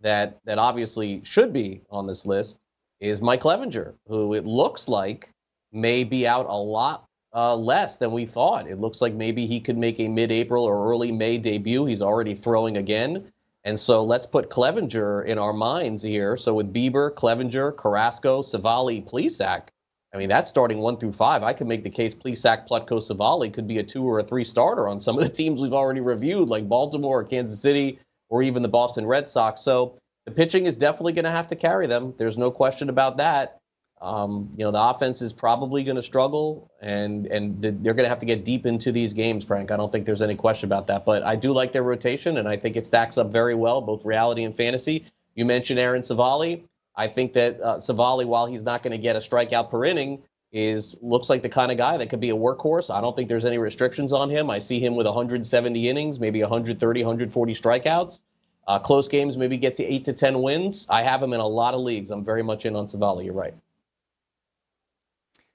that 0.00 0.40
that 0.46 0.58
obviously 0.58 1.20
should 1.22 1.52
be 1.52 1.82
on 1.90 2.08
this 2.08 2.26
list 2.26 2.58
is 2.98 3.22
Mike 3.22 3.42
Clevinger, 3.42 3.94
who 4.08 4.34
it 4.34 4.46
looks 4.46 4.88
like 4.88 5.32
may 5.70 6.02
be 6.02 6.26
out 6.26 6.46
a 6.46 6.56
lot 6.56 7.06
uh, 7.34 7.54
less 7.54 7.96
than 7.96 8.12
we 8.12 8.26
thought. 8.26 8.68
It 8.68 8.80
looks 8.80 9.00
like 9.00 9.14
maybe 9.14 9.46
he 9.46 9.60
could 9.60 9.78
make 9.78 10.00
a 10.00 10.08
mid-April 10.08 10.64
or 10.64 10.90
early 10.90 11.12
May 11.12 11.38
debut. 11.38 11.86
He's 11.86 12.02
already 12.02 12.34
throwing 12.34 12.76
again. 12.76 13.32
And 13.64 13.78
so 13.78 14.02
let's 14.02 14.26
put 14.26 14.50
Clevinger 14.50 15.26
in 15.26 15.38
our 15.38 15.52
minds 15.52 16.02
here. 16.02 16.36
So 16.36 16.54
with 16.54 16.72
Bieber, 16.72 17.14
Clevinger, 17.14 17.76
Carrasco, 17.76 18.42
Civale, 18.42 19.06
Plesac, 19.06 19.68
I 20.12 20.18
mean, 20.18 20.28
that's 20.28 20.50
starting 20.50 20.78
one 20.78 20.96
through 20.96 21.12
five. 21.12 21.44
I 21.44 21.52
could 21.52 21.68
make 21.68 21.84
the 21.84 21.90
case 21.90 22.14
Plesac, 22.14 22.66
Plutko, 22.68 23.00
Civale 23.00 23.52
could 23.52 23.68
be 23.68 23.78
a 23.78 23.84
two 23.84 24.02
or 24.02 24.18
a 24.18 24.24
three 24.24 24.42
starter 24.42 24.88
on 24.88 24.98
some 24.98 25.16
of 25.16 25.22
the 25.22 25.30
teams 25.30 25.60
we've 25.60 25.72
already 25.72 26.00
reviewed, 26.00 26.48
like 26.48 26.68
Baltimore, 26.68 27.20
or 27.20 27.24
Kansas 27.24 27.60
City, 27.60 28.00
or 28.28 28.42
even 28.42 28.62
the 28.62 28.68
Boston 28.68 29.06
Red 29.06 29.28
Sox. 29.28 29.60
So 29.60 29.96
the 30.26 30.32
pitching 30.32 30.66
is 30.66 30.76
definitely 30.76 31.12
going 31.12 31.26
to 31.26 31.30
have 31.30 31.46
to 31.48 31.56
carry 31.56 31.86
them. 31.86 32.14
There's 32.18 32.36
no 32.36 32.50
question 32.50 32.88
about 32.88 33.18
that. 33.18 33.59
Um, 34.00 34.50
you 34.56 34.64
know, 34.64 34.70
the 34.70 34.80
offense 34.80 35.20
is 35.20 35.32
probably 35.32 35.84
going 35.84 35.96
to 35.96 36.02
struggle, 36.02 36.70
and 36.80 37.26
and 37.26 37.60
they're 37.60 37.94
going 37.94 38.04
to 38.04 38.08
have 38.08 38.18
to 38.20 38.26
get 38.26 38.44
deep 38.44 38.64
into 38.64 38.92
these 38.92 39.12
games, 39.12 39.44
Frank. 39.44 39.70
I 39.70 39.76
don't 39.76 39.92
think 39.92 40.06
there's 40.06 40.22
any 40.22 40.36
question 40.36 40.68
about 40.68 40.86
that. 40.86 41.04
But 41.04 41.22
I 41.22 41.36
do 41.36 41.52
like 41.52 41.72
their 41.72 41.82
rotation, 41.82 42.38
and 42.38 42.48
I 42.48 42.56
think 42.56 42.76
it 42.76 42.86
stacks 42.86 43.18
up 43.18 43.30
very 43.30 43.54
well, 43.54 43.82
both 43.82 44.04
reality 44.04 44.44
and 44.44 44.56
fantasy. 44.56 45.06
You 45.34 45.44
mentioned 45.44 45.78
Aaron 45.78 46.02
Civale. 46.02 46.62
I 46.96 47.08
think 47.08 47.34
that 47.34 47.60
uh, 47.60 47.78
Civale, 47.78 48.26
while 48.26 48.46
he's 48.46 48.62
not 48.62 48.82
going 48.82 48.92
to 48.92 48.98
get 48.98 49.16
a 49.16 49.20
strikeout 49.20 49.70
per 49.70 49.84
inning, 49.84 50.22
is 50.52 50.96
looks 51.02 51.28
like 51.30 51.42
the 51.42 51.48
kind 51.48 51.70
of 51.70 51.78
guy 51.78 51.96
that 51.98 52.08
could 52.08 52.20
be 52.20 52.30
a 52.30 52.36
workhorse. 52.36 52.90
I 52.92 53.00
don't 53.00 53.14
think 53.14 53.28
there's 53.28 53.44
any 53.44 53.58
restrictions 53.58 54.12
on 54.12 54.30
him. 54.30 54.50
I 54.50 54.58
see 54.58 54.80
him 54.80 54.96
with 54.96 55.06
170 55.06 55.88
innings, 55.88 56.18
maybe 56.18 56.40
130, 56.40 57.02
140 57.02 57.54
strikeouts. 57.54 58.22
Uh, 58.66 58.78
close 58.78 59.08
games, 59.08 59.36
maybe 59.36 59.56
gets 59.56 59.78
you 59.78 59.86
eight 59.88 60.04
to 60.06 60.12
10 60.12 60.42
wins. 60.42 60.86
I 60.88 61.02
have 61.02 61.22
him 61.22 61.32
in 61.32 61.40
a 61.40 61.46
lot 61.46 61.74
of 61.74 61.80
leagues. 61.80 62.10
I'm 62.10 62.24
very 62.24 62.42
much 62.42 62.66
in 62.66 62.76
on 62.76 62.86
Civale. 62.86 63.24
You're 63.24 63.34
right. 63.34 63.54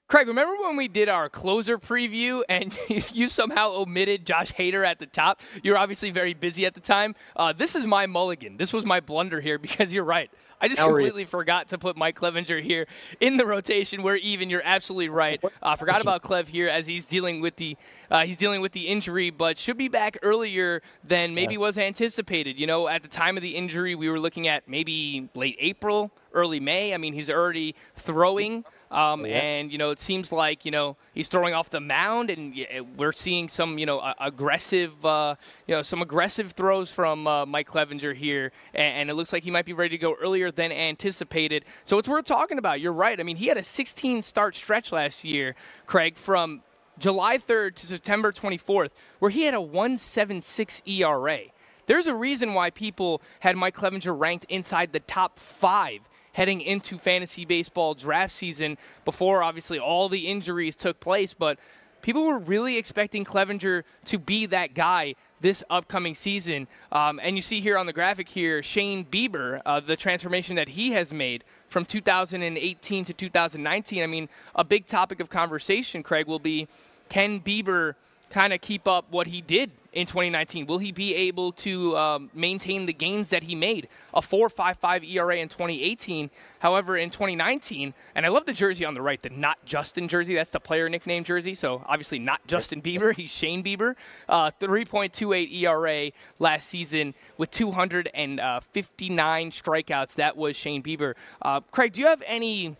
Craig, 0.08 0.28
remember 0.28 0.54
when 0.64 0.76
we 0.76 0.86
did 0.86 1.08
our 1.08 1.28
closer 1.28 1.78
preview 1.78 2.42
and 2.48 2.72
you 3.12 3.28
somehow 3.28 3.72
omitted 3.72 4.24
Josh 4.24 4.52
Hader 4.52 4.86
at 4.86 5.00
the 5.00 5.06
top? 5.06 5.40
You're 5.64 5.76
obviously 5.76 6.12
very 6.12 6.32
busy 6.32 6.64
at 6.64 6.74
the 6.74 6.80
time. 6.80 7.16
Uh, 7.34 7.52
this 7.52 7.74
is 7.74 7.84
my 7.84 8.06
mulligan. 8.06 8.56
This 8.56 8.72
was 8.72 8.84
my 8.84 9.00
blunder 9.00 9.40
here 9.40 9.58
because 9.66 9.92
you're 9.92 10.04
right. 10.04 10.30
I 10.60 10.68
just 10.68 10.80
completely 10.80 11.24
forgot 11.24 11.70
to 11.70 11.78
put 11.78 11.96
Mike 11.96 12.18
Clevinger 12.18 12.62
here 12.62 12.86
in 13.20 13.36
the 13.36 13.44
rotation. 13.44 14.02
Where 14.02 14.16
even 14.16 14.48
you're 14.48 14.62
absolutely 14.64 15.08
right. 15.08 15.42
Uh, 15.60 15.76
forgot 15.76 16.00
about 16.00 16.22
Clev 16.22 16.46
here 16.46 16.68
as 16.68 16.86
he's 16.86 17.04
dealing 17.04 17.42
with 17.42 17.56
the 17.56 17.76
uh, 18.10 18.24
he's 18.24 18.38
dealing 18.38 18.62
with 18.62 18.72
the 18.72 18.86
injury, 18.86 19.28
but 19.28 19.58
should 19.58 19.76
be 19.76 19.88
back 19.88 20.16
earlier 20.22 20.80
than 21.04 21.34
maybe 21.34 21.54
yeah. 21.54 21.60
was 21.60 21.76
anticipated. 21.76 22.58
You 22.58 22.66
know, 22.66 22.88
at 22.88 23.02
the 23.02 23.08
time 23.08 23.36
of 23.36 23.42
the 23.42 23.54
injury, 23.54 23.94
we 23.94 24.08
were 24.08 24.18
looking 24.18 24.48
at 24.48 24.66
maybe 24.66 25.28
late 25.34 25.56
April, 25.58 26.10
early 26.32 26.60
May. 26.60 26.94
I 26.94 26.96
mean, 26.96 27.12
he's 27.12 27.28
already 27.28 27.74
throwing. 27.96 28.64
Um, 28.90 29.26
yeah. 29.26 29.38
And 29.38 29.72
you 29.72 29.78
know, 29.78 29.90
it 29.90 29.98
seems 29.98 30.30
like 30.30 30.64
you 30.64 30.70
know 30.70 30.96
he's 31.12 31.28
throwing 31.28 31.54
off 31.54 31.70
the 31.70 31.80
mound, 31.80 32.30
and 32.30 32.54
we're 32.96 33.12
seeing 33.12 33.48
some 33.48 33.78
you 33.78 33.86
know 33.86 34.12
aggressive, 34.20 35.04
uh, 35.04 35.34
you 35.66 35.74
know, 35.74 35.82
some 35.82 36.02
aggressive 36.02 36.52
throws 36.52 36.90
from 36.90 37.26
uh, 37.26 37.46
Mike 37.46 37.68
Clevinger 37.68 38.14
here, 38.14 38.52
and, 38.74 38.96
and, 38.96 39.10
it 39.10 39.14
looks 39.14 39.32
like 39.32 39.42
he 39.42 39.50
might 39.50 39.66
be 39.66 39.72
ready 39.72 39.96
to 39.96 40.00
go 40.00 40.14
earlier 40.14 40.50
than 40.50 40.72
anticipated. 40.72 41.64
So 41.84 41.98
it's 41.98 42.08
worth 42.08 42.24
talking 42.24 42.58
about. 42.58 42.80
You're 42.80 42.92
right. 42.92 43.18
I 43.18 43.22
mean, 43.22 43.36
he 43.36 43.46
had 43.48 43.56
a 43.56 43.62
16 43.62 44.22
start 44.22 44.54
stretch 44.54 44.92
last 44.92 45.24
year, 45.24 45.54
Craig, 45.86 46.16
from 46.16 46.62
July 46.98 47.38
3rd 47.38 47.74
to 47.76 47.86
September 47.86 48.32
24th, 48.32 48.90
where 49.18 49.30
he 49.30 49.42
had 49.42 49.54
a 49.54 49.58
1.76 49.58 50.82
ERA. 50.86 51.40
There's 51.86 52.06
a 52.06 52.14
reason 52.14 52.54
why 52.54 52.70
people 52.70 53.22
had 53.40 53.56
Mike 53.56 53.76
Clevinger 53.76 54.18
ranked 54.18 54.46
inside 54.48 54.92
the 54.92 55.00
top 55.00 55.38
five 55.38 56.08
heading 56.36 56.60
into 56.60 56.98
fantasy 56.98 57.46
baseball 57.46 57.94
draft 57.94 58.30
season 58.30 58.76
before 59.06 59.42
obviously 59.42 59.78
all 59.78 60.06
the 60.10 60.26
injuries 60.26 60.76
took 60.76 61.00
place. 61.00 61.32
But 61.32 61.58
people 62.02 62.26
were 62.26 62.38
really 62.38 62.76
expecting 62.76 63.24
Clevinger 63.24 63.84
to 64.04 64.18
be 64.18 64.44
that 64.44 64.74
guy 64.74 65.14
this 65.40 65.64
upcoming 65.70 66.14
season. 66.14 66.68
Um, 66.92 67.18
and 67.22 67.36
you 67.36 67.42
see 67.42 67.60
here 67.60 67.78
on 67.78 67.86
the 67.86 67.92
graphic 67.94 68.28
here, 68.28 68.62
Shane 68.62 69.06
Bieber, 69.06 69.62
uh, 69.64 69.80
the 69.80 69.96
transformation 69.96 70.56
that 70.56 70.68
he 70.68 70.90
has 70.90 71.10
made 71.10 71.42
from 71.68 71.86
2018 71.86 73.06
to 73.06 73.14
2019. 73.14 74.02
I 74.02 74.06
mean, 74.06 74.28
a 74.54 74.62
big 74.62 74.86
topic 74.86 75.20
of 75.20 75.30
conversation, 75.30 76.02
Craig, 76.02 76.26
will 76.26 76.38
be 76.38 76.68
can 77.08 77.40
Bieber 77.40 77.94
kind 78.28 78.52
of 78.52 78.60
keep 78.60 78.86
up 78.86 79.06
what 79.10 79.28
he 79.28 79.40
did 79.40 79.70
in 79.96 80.06
2019? 80.06 80.66
Will 80.66 80.78
he 80.78 80.92
be 80.92 81.14
able 81.14 81.52
to 81.52 81.96
um, 81.96 82.30
maintain 82.34 82.84
the 82.84 82.92
gains 82.92 83.30
that 83.30 83.44
he 83.44 83.54
made? 83.54 83.88
A 84.12 84.20
4.55 84.20 85.10
ERA 85.10 85.38
in 85.38 85.48
2018. 85.48 86.28
However, 86.58 86.98
in 86.98 87.08
2019, 87.08 87.94
and 88.14 88.26
I 88.26 88.28
love 88.28 88.44
the 88.44 88.52
jersey 88.52 88.84
on 88.84 88.92
the 88.92 89.00
right, 89.00 89.22
the 89.22 89.30
not 89.30 89.56
Justin 89.64 90.06
jersey. 90.06 90.34
That's 90.34 90.50
the 90.50 90.60
player 90.60 90.90
nickname 90.90 91.24
jersey. 91.24 91.54
So 91.54 91.82
obviously 91.86 92.18
not 92.18 92.46
Justin 92.46 92.82
Bieber. 92.82 93.14
He's 93.16 93.30
Shane 93.30 93.64
Bieber. 93.64 93.94
Uh, 94.28 94.50
3.28 94.60 95.62
ERA 95.62 96.12
last 96.38 96.68
season 96.68 97.14
with 97.38 97.50
259 97.50 99.50
strikeouts. 99.50 100.14
That 100.16 100.36
was 100.36 100.56
Shane 100.56 100.82
Bieber. 100.82 101.14
Uh, 101.40 101.60
Craig, 101.70 101.94
do 101.94 102.02
you 102.02 102.06
have 102.06 102.22
any? 102.26 102.76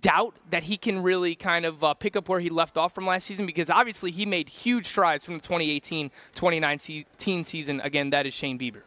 Doubt 0.00 0.34
that 0.50 0.64
he 0.64 0.76
can 0.76 1.02
really 1.02 1.34
kind 1.34 1.64
of 1.64 1.82
uh, 1.82 1.94
pick 1.94 2.16
up 2.16 2.28
where 2.28 2.40
he 2.40 2.50
left 2.50 2.76
off 2.76 2.94
from 2.94 3.06
last 3.06 3.26
season? 3.26 3.46
Because 3.46 3.70
obviously 3.70 4.10
he 4.10 4.26
made 4.26 4.48
huge 4.48 4.86
strides 4.86 5.24
from 5.24 5.34
the 5.34 5.40
2018 5.40 6.10
2019 6.34 7.44
season. 7.44 7.80
Again, 7.80 8.10
that 8.10 8.26
is 8.26 8.34
Shane 8.34 8.58
Bieber. 8.58 8.82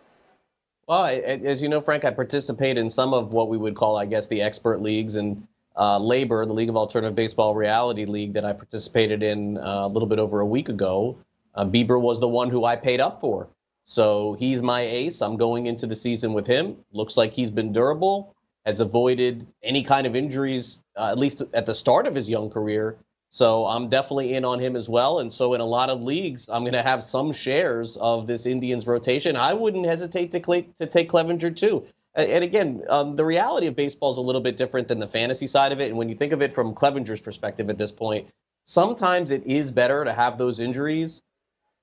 Well, 0.88 1.06
as 1.06 1.62
you 1.62 1.70
know, 1.70 1.82
Frank, 1.82 2.04
I 2.04 2.12
participate 2.12 2.78
in 2.78 2.90
some 2.90 3.14
of 3.14 3.32
what 3.32 3.48
we 3.48 3.58
would 3.58 3.76
call, 3.76 3.96
I 3.96 4.06
guess, 4.06 4.28
the 4.28 4.42
expert 4.42 4.82
leagues 4.82 5.16
and 5.16 5.48
uh, 5.76 6.00
LABR, 6.00 6.48
the 6.48 6.54
League 6.54 6.70
of 6.70 6.76
Alternative 6.76 7.16
Baseball 7.16 7.54
Reality 7.54 8.06
League 8.06 8.34
that 8.34 8.44
I 8.44 8.54
participated 8.54 9.22
in 9.22 9.58
uh, 9.58 9.86
a 9.86 9.88
little 9.88 10.08
bit 10.08 10.18
over 10.18 10.40
a 10.40 10.46
week 10.46 10.70
ago. 10.70 11.18
Uh, 11.54 11.66
Bieber 11.66 12.02
was 12.02 12.20
the 12.20 12.28
one 12.28 12.50
who 12.50 12.66
I 12.66 12.76
paid 12.76 13.00
up 13.00 13.22
for. 13.22 13.48
So 13.84 14.36
he's 14.40 14.62
my 14.62 14.82
ace. 14.82 15.22
I'm 15.22 15.38
going 15.38 15.68
into 15.68 15.86
the 15.86 15.96
season 15.96 16.34
with 16.34 16.48
him. 16.48 16.78
Looks 16.92 17.18
like 17.18 17.34
he's 17.34 17.52
been 17.52 17.72
durable 17.72 18.36
has 18.66 18.80
avoided 18.80 19.48
any 19.64 19.84
kind 19.84 20.06
of 20.06 20.16
injuries, 20.16 20.82
uh, 21.00 21.12
at 21.12 21.18
least 21.18 21.42
at 21.54 21.66
the 21.66 21.76
start 21.76 22.06
of 22.06 22.14
his 22.14 22.30
young 22.30 22.50
career. 22.50 22.98
So 23.32 23.66
I'm 23.68 23.90
definitely 23.90 24.34
in 24.34 24.44
on 24.44 24.60
him 24.60 24.76
as 24.76 24.90
well. 24.90 25.20
And 25.20 25.32
so 25.32 25.54
in 25.54 25.62
a 25.62 25.66
lot 25.66 25.90
of 25.90 26.02
leagues, 26.02 26.50
I'm 26.50 26.64
going 26.64 26.74
to 26.74 26.82
have 26.82 27.04
some 27.04 27.32
shares 27.32 27.96
of 27.98 28.26
this 28.26 28.46
Indians 28.46 28.88
rotation. 28.88 29.36
I 29.36 29.54
wouldn't 29.54 29.86
hesitate 29.86 30.32
to, 30.32 30.42
cl- 30.44 30.66
to 30.78 30.88
take 30.88 31.10
Clevinger 31.10 31.56
too. 31.56 31.86
And 32.16 32.44
again, 32.44 32.84
um, 32.90 33.16
the 33.16 33.24
reality 33.24 33.68
of 33.68 33.76
baseball 33.76 34.12
is 34.12 34.18
a 34.18 34.22
little 34.22 34.42
bit 34.42 34.58
different 34.58 34.88
than 34.88 35.00
the 35.00 35.08
fantasy 35.08 35.46
side 35.46 35.72
of 35.72 35.80
it. 35.80 35.90
And 35.90 35.98
when 35.98 36.10
you 36.10 36.16
think 36.16 36.34
of 36.34 36.42
it 36.42 36.56
from 36.56 36.74
Clevinger's 36.74 37.22
perspective 37.22 37.70
at 37.70 37.78
this 37.78 37.92
point, 37.92 38.30
sometimes 38.66 39.30
it 39.30 39.46
is 39.46 39.70
better 39.70 40.04
to 40.04 40.12
have 40.12 40.38
those 40.38 40.60
injuries 40.60 41.22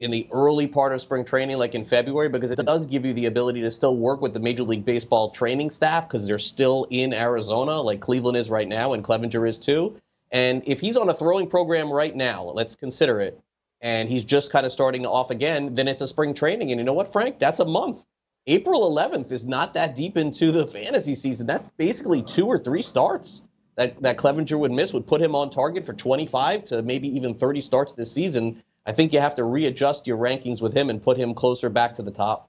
in 0.01 0.11
the 0.11 0.28
early 0.30 0.66
part 0.66 0.92
of 0.92 1.01
spring 1.01 1.24
training, 1.24 1.57
like 1.57 1.74
in 1.74 1.84
February, 1.84 2.28
because 2.28 2.51
it 2.51 2.62
does 2.64 2.86
give 2.86 3.07
you 3.07 3.14
the 3.14 3.26
ability 3.26 3.62
to 3.62 3.70
still 3.70 3.97
work 3.97 4.20
with 4.20 4.34
the 4.34 4.38
Major 4.38 4.62
League 4.62 4.84
Baseball 4.84 5.30
training 5.30 5.70
staff 5.70 6.07
because 6.07 6.26
they're 6.26 6.38
still 6.38 6.86
in 6.90 7.14
Arizona, 7.14 7.80
like 7.80 8.01
Cleveland 8.01 8.36
is 8.36 8.51
right 8.51 8.68
now, 8.68 8.92
and 8.92 9.03
Clevinger 9.03 9.49
is 9.49 9.59
too. 9.59 9.97
And 10.32 10.62
if 10.66 10.80
he's 10.80 10.97
on 10.97 11.09
a 11.09 11.14
throwing 11.14 11.49
program 11.49 11.90
right 11.90 12.14
now, 12.14 12.44
let's 12.44 12.74
consider 12.74 13.20
it, 13.20 13.40
and 13.80 14.09
he's 14.09 14.24
just 14.24 14.53
kind 14.53 14.66
of 14.66 14.72
starting 14.72 15.07
off 15.07 15.30
again, 15.30 15.74
then 15.74 15.88
it's 15.88 16.03
a 16.03 16.09
spring 16.09 16.34
training. 16.34 16.72
And 16.72 16.78
you 16.78 16.84
know 16.84 16.92
what, 16.92 17.12
Frank? 17.12 17.38
That's 17.38 17.61
a 17.61 17.64
month. 17.64 18.05
April 18.47 18.94
11th 18.94 19.32
is 19.32 19.47
not 19.47 19.74
that 19.74 19.97
deep 19.97 20.16
into 20.16 20.53
the 20.53 20.66
fantasy 20.66 21.14
season. 21.14 21.47
That's 21.47 21.70
basically 21.70 22.22
two 22.22 22.47
or 22.47 22.59
three 22.59 22.82
starts 22.82 23.42
that, 23.76 24.01
that 24.03 24.18
Clevinger 24.18 24.59
would 24.59 24.70
miss, 24.70 24.92
would 24.92 25.07
put 25.07 25.20
him 25.20 25.34
on 25.34 25.51
target 25.51 25.84
for 25.84 25.94
25 25.94 26.64
to 26.66 26.82
maybe 26.82 27.09
even 27.09 27.34
30 27.34 27.61
starts 27.61 27.94
this 27.94 28.12
season. 28.12 28.62
I 28.87 28.93
think 28.93 29.12
you 29.12 29.20
have 29.20 29.34
to 29.34 29.45
readjust 29.45 30.07
your 30.07 30.16
rankings 30.16 30.62
with 30.62 30.72
him 30.72 30.89
and 30.91 31.03
put 31.03 31.18
him 31.18 31.34
closer 31.34 31.68
back 31.68 31.95
to 31.97 32.03
the 32.03 32.12
top. 32.12 32.49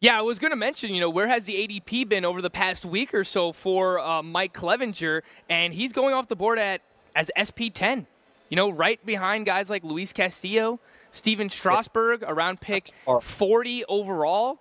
Yeah, 0.00 0.18
I 0.18 0.22
was 0.22 0.38
going 0.38 0.52
to 0.52 0.56
mention, 0.56 0.94
you 0.94 1.00
know, 1.00 1.10
where 1.10 1.28
has 1.28 1.44
the 1.44 1.52
ADP 1.54 2.08
been 2.08 2.24
over 2.24 2.40
the 2.40 2.48
past 2.48 2.86
week 2.86 3.12
or 3.12 3.22
so 3.22 3.52
for 3.52 4.00
uh, 4.00 4.22
Mike 4.22 4.54
Clevinger, 4.54 5.20
and 5.50 5.74
he's 5.74 5.92
going 5.92 6.14
off 6.14 6.28
the 6.28 6.36
board 6.36 6.58
at 6.58 6.80
as 7.14 7.30
SP 7.36 7.68
10. 7.72 8.06
You 8.48 8.56
know, 8.56 8.70
right 8.70 9.04
behind 9.04 9.44
guys 9.44 9.68
like 9.68 9.84
Luis 9.84 10.14
Castillo, 10.14 10.80
Stephen 11.10 11.50
Strasburg, 11.50 12.24
around 12.26 12.62
pick 12.62 12.92
40 13.20 13.84
overall. 13.84 14.60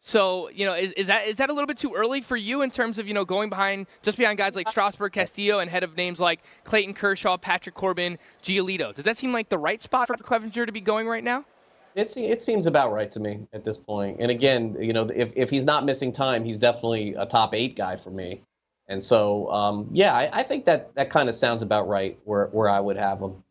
So, 0.00 0.48
you 0.50 0.64
know, 0.64 0.74
is, 0.74 0.92
is, 0.92 1.06
that 1.08 1.26
is 1.26 1.36
that 1.38 1.50
a 1.50 1.52
little 1.52 1.66
bit 1.66 1.76
too 1.76 1.92
early 1.94 2.20
for 2.20 2.36
you 2.36 2.62
in 2.62 2.70
terms 2.70 2.98
of, 2.98 3.08
you 3.08 3.14
know, 3.14 3.24
going 3.24 3.50
behind 3.50 3.86
just 4.02 4.16
behind 4.16 4.38
guys 4.38 4.54
like 4.54 4.68
Strasburg, 4.68 5.12
Castillo, 5.12 5.58
and 5.58 5.70
head 5.70 5.82
of 5.82 5.96
names 5.96 6.20
like 6.20 6.40
Clayton 6.64 6.94
Kershaw, 6.94 7.36
Patrick 7.36 7.74
Corbin, 7.74 8.18
Giolito? 8.42 8.94
Does 8.94 9.04
that 9.04 9.18
seem 9.18 9.32
like 9.32 9.48
the 9.48 9.58
right 9.58 9.82
spot 9.82 10.06
for 10.06 10.16
Clevinger 10.16 10.66
to 10.66 10.72
be 10.72 10.80
going 10.80 11.08
right 11.08 11.24
now? 11.24 11.44
It, 11.94 12.16
it 12.16 12.42
seems 12.42 12.66
about 12.66 12.92
right 12.92 13.10
to 13.10 13.18
me 13.18 13.46
at 13.52 13.64
this 13.64 13.76
point. 13.76 14.18
And 14.20 14.30
again, 14.30 14.76
you 14.78 14.92
know, 14.92 15.10
if, 15.14 15.32
if 15.34 15.50
he's 15.50 15.64
not 15.64 15.84
missing 15.84 16.12
time, 16.12 16.44
he's 16.44 16.58
definitely 16.58 17.14
a 17.14 17.26
top 17.26 17.54
eight 17.54 17.74
guy 17.74 17.96
for 17.96 18.10
me. 18.10 18.42
And 18.86 19.02
so, 19.02 19.50
um, 19.50 19.88
yeah, 19.92 20.14
I, 20.14 20.40
I 20.40 20.42
think 20.44 20.64
that 20.66 20.94
that 20.94 21.10
kind 21.10 21.28
of 21.28 21.34
sounds 21.34 21.62
about 21.62 21.88
right 21.88 22.16
where, 22.24 22.46
where 22.46 22.68
I 22.68 22.78
would 22.78 22.96
have 22.96 23.20
him. 23.20 23.42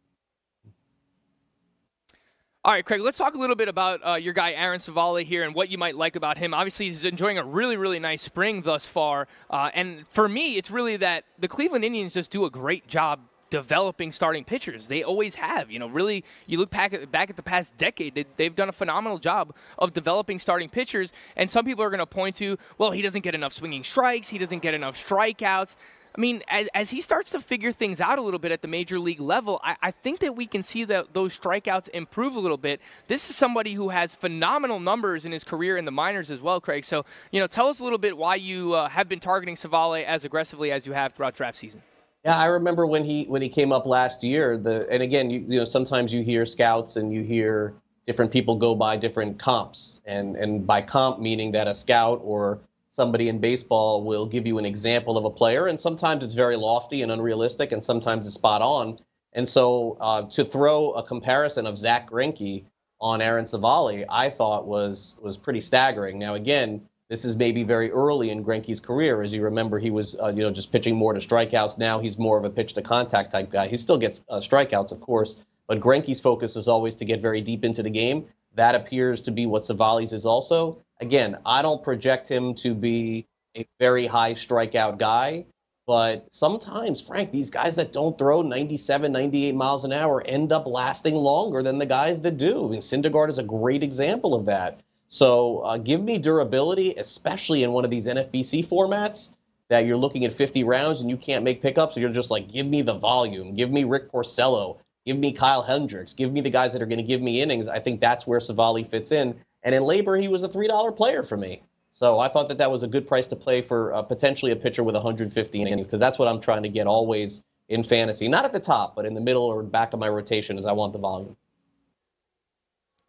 All 2.68 2.74
right, 2.74 2.84
Craig, 2.84 3.00
let's 3.00 3.18
talk 3.18 3.34
a 3.34 3.38
little 3.38 3.56
bit 3.56 3.70
about 3.70 4.06
uh, 4.06 4.16
your 4.16 4.34
guy, 4.34 4.52
Aaron 4.52 4.82
Civale, 4.82 5.24
here 5.24 5.44
and 5.46 5.56
what 5.56 5.70
you 5.70 5.78
might 5.78 5.96
like 5.96 6.18
about 6.18 6.38
him. 6.38 6.54
Obviously, 6.54 6.88
he's 6.88 7.06
enjoying 7.06 7.38
a 7.38 7.44
really, 7.46 7.78
really 7.78 7.98
nice 7.98 8.22
spring 8.22 8.62
thus 8.64 8.86
far. 8.86 9.30
Uh, 9.50 9.72
and 9.74 10.06
for 10.10 10.28
me, 10.28 10.58
it's 10.58 10.70
really 10.70 10.98
that 10.98 11.24
the 11.40 11.48
Cleveland 11.48 11.86
Indians 11.86 12.12
just 12.12 12.30
do 12.30 12.44
a 12.44 12.50
great 12.50 12.86
job 12.86 13.22
developing 13.50 14.12
starting 14.12 14.44
pitchers. 14.44 14.90
They 14.90 15.02
always 15.02 15.36
have. 15.36 15.72
You 15.72 15.80
know, 15.80 15.88
really, 15.88 16.26
you 16.46 16.58
look 16.58 16.70
back 16.70 16.94
at, 16.94 17.10
back 17.10 17.30
at 17.30 17.38
the 17.38 17.44
past 17.44 17.78
decade, 17.78 18.26
they, 18.36 18.44
have 18.44 18.56
done 18.56 18.68
a 18.68 18.74
phenomenal 18.74 19.18
job 19.18 19.56
of 19.78 19.94
developing 19.94 20.38
starting 20.38 20.68
pitchers. 20.68 21.14
And 21.36 21.50
some 21.50 21.64
people 21.64 21.86
are 21.86 21.90
going 21.90 22.00
to 22.00 22.06
point 22.06 22.36
to, 22.36 22.58
well, 22.78 22.92
he 22.92 23.02
doesn't 23.02 23.22
get 23.22 23.34
enough 23.34 23.54
swinging 23.54 23.86
strikes, 23.86 24.28
he 24.28 24.38
doesn't 24.38 24.60
get 24.60 24.74
enough 24.74 25.02
strikeouts. 25.02 25.78
I 26.18 26.20
mean, 26.20 26.42
as, 26.48 26.68
as 26.74 26.90
he 26.90 27.02
starts 27.02 27.30
to 27.32 27.40
figure 27.40 27.72
things 27.72 28.02
out 28.02 28.18
a 28.18 28.24
little 28.24 28.40
bit 28.40 28.52
at 28.52 28.64
the 28.64 28.68
major 28.68 28.98
league 28.98 29.20
level, 29.20 29.60
I, 29.64 29.76
I 29.84 29.92
think 29.92 30.20
that 30.20 30.36
we 30.36 30.48
can 30.48 30.64
see 30.64 30.84
that 30.86 31.14
those 31.14 31.38
strikeouts 31.38 31.90
improve 31.90 32.36
a 32.36 32.40
little 32.40 32.58
bit. 32.58 32.82
This 33.08 33.30
is 33.30 33.36
somebody 33.36 33.74
who 33.74 33.90
has 33.90 34.16
phenomenal 34.16 34.80
numbers 34.80 35.26
in 35.26 35.32
his 35.32 35.44
career 35.44 35.78
in 35.78 35.86
the 35.86 35.92
minors 35.92 36.32
as 36.32 36.42
well, 36.42 36.60
Craig. 36.60 36.86
So, 36.86 37.06
you 37.32 37.40
know, 37.40 37.46
tell 37.46 37.68
us 37.68 37.80
a 37.82 37.84
little 37.84 38.00
bit 38.00 38.18
why 38.18 38.36
you 38.36 38.74
uh, 38.74 38.90
have 38.90 39.08
been 39.08 39.20
targeting 39.20 39.56
Civale 39.56 40.04
as 40.04 40.26
aggressively 40.26 40.72
as 40.72 40.88
you 40.88 40.94
have 40.94 41.14
throughout 41.14 41.36
draft 41.36 41.58
season. 41.58 41.84
Yeah, 42.26 42.38
I 42.38 42.46
remember 42.46 42.88
when 42.88 43.06
he 43.06 43.26
when 43.26 43.44
he 43.44 43.48
came 43.48 43.72
up 43.72 43.86
last 43.86 44.24
year. 44.24 44.58
The 44.58 44.90
and 44.90 45.04
again, 45.04 45.30
you, 45.30 45.46
you 45.48 45.60
know, 45.60 45.66
sometimes 45.66 46.12
you 46.12 46.24
hear 46.24 46.46
scouts 46.46 46.96
and 46.96 47.14
you 47.14 47.22
hear 47.22 47.76
different 48.08 48.32
people 48.32 48.58
go 48.58 48.74
by 48.74 48.98
different 48.98 49.40
comps, 49.40 50.02
and 50.06 50.36
and 50.36 50.66
by 50.66 50.82
comp 50.82 51.20
meaning 51.20 51.52
that 51.52 51.68
a 51.68 51.76
scout 51.76 52.20
or 52.24 52.60
somebody 52.98 53.30
in 53.30 53.38
baseball 53.38 54.04
will 54.04 54.26
give 54.26 54.48
you 54.48 54.58
an 54.58 54.66
example 54.66 55.18
of 55.20 55.24
a 55.24 55.30
player, 55.30 55.68
and 55.68 55.80
sometimes 55.80 56.24
it's 56.24 56.34
very 56.34 56.58
lofty 56.58 57.04
and 57.04 57.12
unrealistic, 57.12 57.72
and 57.72 57.84
sometimes 57.84 58.26
it's 58.26 58.34
spot 58.34 58.64
on. 58.64 58.98
And 59.34 59.48
so 59.48 59.98
uh, 60.02 60.24
to 60.32 60.44
throw 60.44 60.94
a 60.94 61.04
comparison 61.04 61.68
of 61.68 61.78
Zach 61.78 62.10
Greinke 62.10 62.66
on 63.00 63.22
Aaron 63.22 63.46
Civale, 63.46 64.04
I 64.10 64.32
thought 64.32 64.66
was 64.66 65.16
was 65.22 65.38
pretty 65.38 65.62
staggering. 65.62 66.18
Now 66.18 66.34
again, 66.34 66.82
this 67.08 67.24
is 67.24 67.36
maybe 67.36 67.64
very 67.64 67.92
early 67.92 68.32
in 68.32 68.44
Greinke's 68.44 68.80
career. 68.80 69.22
As 69.22 69.32
you 69.32 69.44
remember, 69.44 69.78
he 69.78 69.92
was 69.92 70.16
uh, 70.20 70.30
you 70.30 70.42
know 70.42 70.52
just 70.52 70.72
pitching 70.72 70.96
more 70.96 71.14
to 71.14 71.20
strikeouts. 71.20 71.78
Now 71.78 72.00
he's 72.00 72.18
more 72.18 72.40
of 72.40 72.46
a 72.46 72.50
pitch 72.50 72.74
to 72.74 72.82
contact 72.82 73.32
type 73.32 73.52
guy. 73.52 73.68
He 73.68 73.78
still 73.78 74.00
gets 74.00 74.22
uh, 74.28 74.40
strikeouts, 74.40 74.92
of 74.92 75.02
course, 75.02 75.38
but 75.68 75.80
Greinke's 75.80 76.20
focus 76.20 76.56
is 76.56 76.68
always 76.68 76.96
to 76.96 77.06
get 77.06 77.22
very 77.22 77.42
deep 77.42 77.64
into 77.64 77.84
the 77.84 77.92
game. 77.92 78.26
That 78.56 78.74
appears 78.74 79.22
to 79.22 79.32
be 79.32 79.46
what 79.46 79.66
Civale's 79.66 80.14
is 80.14 80.26
also. 80.26 80.84
Again, 81.00 81.38
I 81.46 81.62
don't 81.62 81.84
project 81.84 82.30
him 82.30 82.56
to 82.56 82.74
be 82.74 83.28
a 83.56 83.68
very 83.80 84.08
high 84.08 84.34
strikeout 84.34 84.98
guy, 84.98 85.46
but 85.86 86.26
sometimes, 86.30 87.02
Frank, 87.02 87.32
these 87.32 87.50
guys 87.50 87.76
that 87.76 87.94
don't 87.94 88.18
throw 88.18 88.42
97, 88.42 89.12
98 89.12 89.56
miles 89.56 89.86
an 89.86 89.94
hour 89.94 90.22
end 90.22 90.52
up 90.52 90.66
lasting 90.66 91.16
longer 91.16 91.64
than 91.64 91.78
the 91.78 91.86
guys 91.86 92.20
that 92.22 92.38
do. 92.38 92.66
I 92.66 92.70
mean, 92.70 92.82
Syndergaard 92.82 93.30
is 93.30 93.38
a 93.38 93.44
great 93.44 93.84
example 93.84 94.34
of 94.34 94.46
that. 94.46 94.82
So 95.08 95.60
uh, 95.60 95.78
give 95.78 96.02
me 96.02 96.18
durability, 96.18 96.96
especially 96.96 97.64
in 97.64 97.72
one 97.72 97.86
of 97.86 97.92
these 97.92 98.08
NFBC 98.08 98.68
formats 98.68 99.32
that 99.70 99.86
you're 99.86 99.98
looking 99.98 100.26
at 100.26 100.34
50 100.34 100.64
rounds 100.64 101.02
and 101.02 101.10
you 101.10 101.18
can't 101.18 101.44
make 101.44 101.62
pickups. 101.62 101.94
So 101.94 102.00
you're 102.00 102.10
just 102.10 102.32
like, 102.32 102.52
give 102.52 102.66
me 102.66 102.82
the 102.82 102.98
volume, 102.98 103.54
give 103.54 103.72
me 103.72 103.84
Rick 103.84 104.12
Porcello, 104.12 104.80
give 105.06 105.18
me 105.18 105.32
Kyle 105.32 105.62
Hendricks, 105.62 106.14
give 106.14 106.32
me 106.32 106.42
the 106.42 106.50
guys 106.50 106.74
that 106.74 106.82
are 106.82 106.86
going 106.86 106.98
to 106.98 107.04
give 107.04 107.22
me 107.22 107.42
innings. 107.42 107.68
I 107.68 107.80
think 107.80 108.02
that's 108.02 108.28
where 108.28 108.40
Civale 108.40 108.90
fits 108.90 109.12
in. 109.12 109.40
And 109.68 109.76
in 109.76 109.84
LABR, 109.84 110.22
he 110.22 110.30
was 110.30 110.44
a 110.44 110.48
$3 110.48 110.96
player 110.96 111.24
for 111.24 111.36
me. 111.36 111.62
So 111.92 112.20
I 112.20 112.30
thought 112.30 112.48
that 112.48 112.58
that 112.60 112.72
was 112.72 112.84
a 112.84 112.88
good 112.88 113.06
price 113.06 113.28
to 113.28 113.36
play 113.36 113.62
for 113.62 113.94
uh, 113.94 114.02
potentially 114.02 114.54
a 114.54 114.56
pitcher 114.56 114.82
with 114.82 114.96
150 114.96 115.62
innings 115.62 115.86
because 115.86 116.00
that's 116.00 116.18
what 116.18 116.30
I'm 116.30 116.40
trying 116.40 116.64
to 116.64 116.70
get 116.70 116.88
always 116.88 117.44
in 117.68 117.84
fantasy. 117.84 118.30
Not 118.30 118.46
at 118.46 118.54
the 118.54 118.62
top, 118.62 118.96
but 118.96 119.06
in 119.06 119.14
the 119.14 119.20
middle 119.20 119.44
or 119.44 119.62
back 119.64 119.92
of 119.92 120.00
my 120.00 120.08
rotation 120.08 120.58
as 120.58 120.66
I 120.66 120.72
want 120.72 120.94
the 120.94 121.00
volume. 121.00 121.36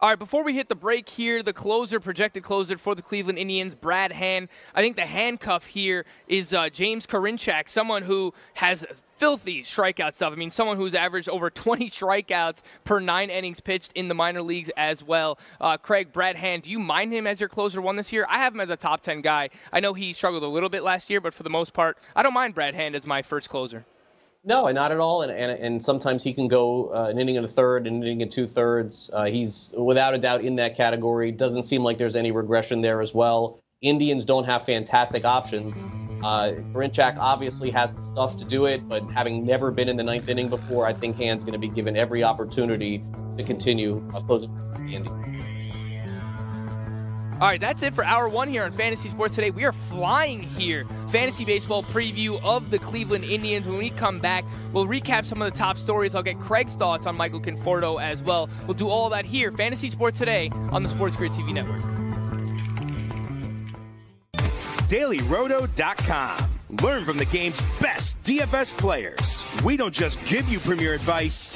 All 0.01 0.07
right, 0.07 0.17
before 0.17 0.45
we 0.45 0.53
hit 0.53 0.69
the 0.69 0.75
break 0.75 1.09
here, 1.09 1.43
the 1.43 1.51
closer, 1.51 1.99
projected 1.99 2.41
closer 2.41 2.77
for 2.77 2.95
the 2.95 3.01
Cleveland 3.01 3.37
Indians, 3.37 3.75
Brad 3.75 4.13
Hand. 4.13 4.47
I 4.73 4.81
think 4.81 4.95
the 4.95 5.05
handcuff 5.05 5.65
here 5.65 6.05
is 6.25 6.53
uh, 6.53 6.69
James 6.69 7.05
Karinchak, 7.05 7.67
someone 7.67 8.03
who 8.03 8.33
has 8.53 8.85
filthy 9.17 9.61
strikeout 9.61 10.15
stuff. 10.15 10.31
I 10.31 10.37
mean, 10.37 10.51
someone 10.51 10.77
who's 10.77 10.95
averaged 10.95 11.27
over 11.27 11.49
20 11.49 11.89
strikeouts 11.89 12.61
per 12.85 13.01
nine 13.01 13.29
innings 13.29 13.59
pitched 13.59 13.91
in 13.91 14.07
the 14.07 14.15
minor 14.15 14.41
leagues 14.41 14.71
as 14.77 15.03
well. 15.03 15.37
Uh, 15.59 15.75
Craig, 15.75 16.13
Brad 16.13 16.37
Hand, 16.37 16.63
do 16.63 16.69
you 16.69 16.79
mind 16.79 17.11
him 17.11 17.27
as 17.27 17.41
your 17.41 17.49
closer 17.49 17.81
one 17.81 17.97
this 17.97 18.13
year? 18.13 18.25
I 18.29 18.37
have 18.37 18.53
him 18.53 18.61
as 18.61 18.69
a 18.69 18.77
top 18.77 19.01
10 19.01 19.19
guy. 19.19 19.49
I 19.73 19.81
know 19.81 19.93
he 19.93 20.13
struggled 20.13 20.43
a 20.43 20.47
little 20.47 20.69
bit 20.69 20.81
last 20.81 21.09
year, 21.09 21.19
but 21.19 21.33
for 21.33 21.43
the 21.43 21.49
most 21.49 21.73
part, 21.73 21.97
I 22.15 22.23
don't 22.23 22.33
mind 22.33 22.55
Brad 22.55 22.73
Hand 22.73 22.95
as 22.95 23.05
my 23.05 23.21
first 23.21 23.49
closer. 23.49 23.85
No, 24.49 24.67
not 24.69 24.91
at 24.91 24.99
all. 24.99 25.21
And 25.21 25.31
and, 25.31 25.51
and 25.51 25.85
sometimes 25.85 26.23
he 26.23 26.33
can 26.33 26.47
go 26.47 26.91
uh, 26.91 27.09
an 27.11 27.19
inning 27.19 27.37
and 27.37 27.45
a 27.45 27.49
third, 27.49 27.85
an 27.85 28.01
inning 28.01 28.23
and 28.23 28.31
two 28.31 28.47
thirds. 28.47 29.11
Uh, 29.13 29.25
he's 29.25 29.71
without 29.77 30.15
a 30.15 30.17
doubt 30.17 30.43
in 30.43 30.55
that 30.55 30.75
category. 30.75 31.31
Doesn't 31.31 31.63
seem 31.63 31.83
like 31.83 31.99
there's 31.99 32.15
any 32.15 32.31
regression 32.31 32.81
there 32.81 32.99
as 32.99 33.13
well. 33.13 33.59
Indians 33.81 34.25
don't 34.25 34.45
have 34.45 34.65
fantastic 34.65 35.23
options. 35.23 35.77
Uh, 36.23 36.53
Karinchak 36.73 37.17
obviously 37.17 37.69
has 37.69 37.93
the 37.93 38.03
stuff 38.11 38.37
to 38.37 38.43
do 38.43 38.65
it, 38.65 38.89
but 38.89 39.03
having 39.11 39.45
never 39.45 39.69
been 39.69 39.87
in 39.87 39.95
the 39.95 40.03
ninth 40.03 40.27
inning 40.27 40.49
before, 40.49 40.85
I 40.85 40.93
think 40.93 41.15
Hand's 41.15 41.43
going 41.43 41.53
to 41.53 41.59
be 41.59 41.69
given 41.69 41.95
every 41.95 42.23
opportunity 42.23 43.03
to 43.37 43.43
continue 43.43 44.03
closing 44.25 44.53
the 44.73 44.95
Indians. 44.95 45.48
All 47.39 47.47
right, 47.47 47.61
that's 47.61 47.81
it 47.83 47.93
for 47.93 48.03
hour 48.03 48.27
one 48.27 48.49
here 48.49 48.65
on 48.65 48.73
Fantasy 48.73 49.07
Sports 49.07 49.35
today. 49.35 49.49
We 49.49 49.63
are 49.63 49.71
flying 49.71 50.43
here. 50.43 50.85
Fantasy 51.07 51.45
baseball 51.45 51.83
preview 51.83 52.41
of 52.43 52.69
the 52.69 52.79
Cleveland 52.79 53.23
Indians. 53.23 53.65
When 53.65 53.77
we 53.77 53.91
come 53.91 54.19
back, 54.19 54.43
we'll 54.73 54.87
recap 54.87 55.25
some 55.25 55.41
of 55.41 55.49
the 55.49 55.57
top 55.57 55.77
stories. 55.77 56.15
I'll 56.15 56.23
get 56.23 56.37
Craig's 56.37 56.75
thoughts 56.75 57.05
on 57.05 57.15
Michael 57.15 57.39
Conforto 57.39 58.01
as 58.01 58.21
well. 58.21 58.49
We'll 58.67 58.73
do 58.73 58.89
all 58.89 59.09
that 59.11 59.23
here, 59.23 59.53
Fantasy 59.53 59.89
Sports 59.89 60.19
today 60.19 60.51
on 60.71 60.83
the 60.83 60.89
Sports 60.89 61.15
Grid 61.15 61.31
TV 61.31 61.53
network. 61.53 61.81
DailyRoto.com. 64.89 66.49
Learn 66.81 67.05
from 67.05 67.17
the 67.17 67.25
game's 67.25 67.61
best 67.79 68.21
DFS 68.23 68.77
players. 68.77 69.45
We 69.63 69.77
don't 69.77 69.93
just 69.93 70.23
give 70.25 70.49
you 70.49 70.59
premier 70.59 70.93
advice, 70.93 71.55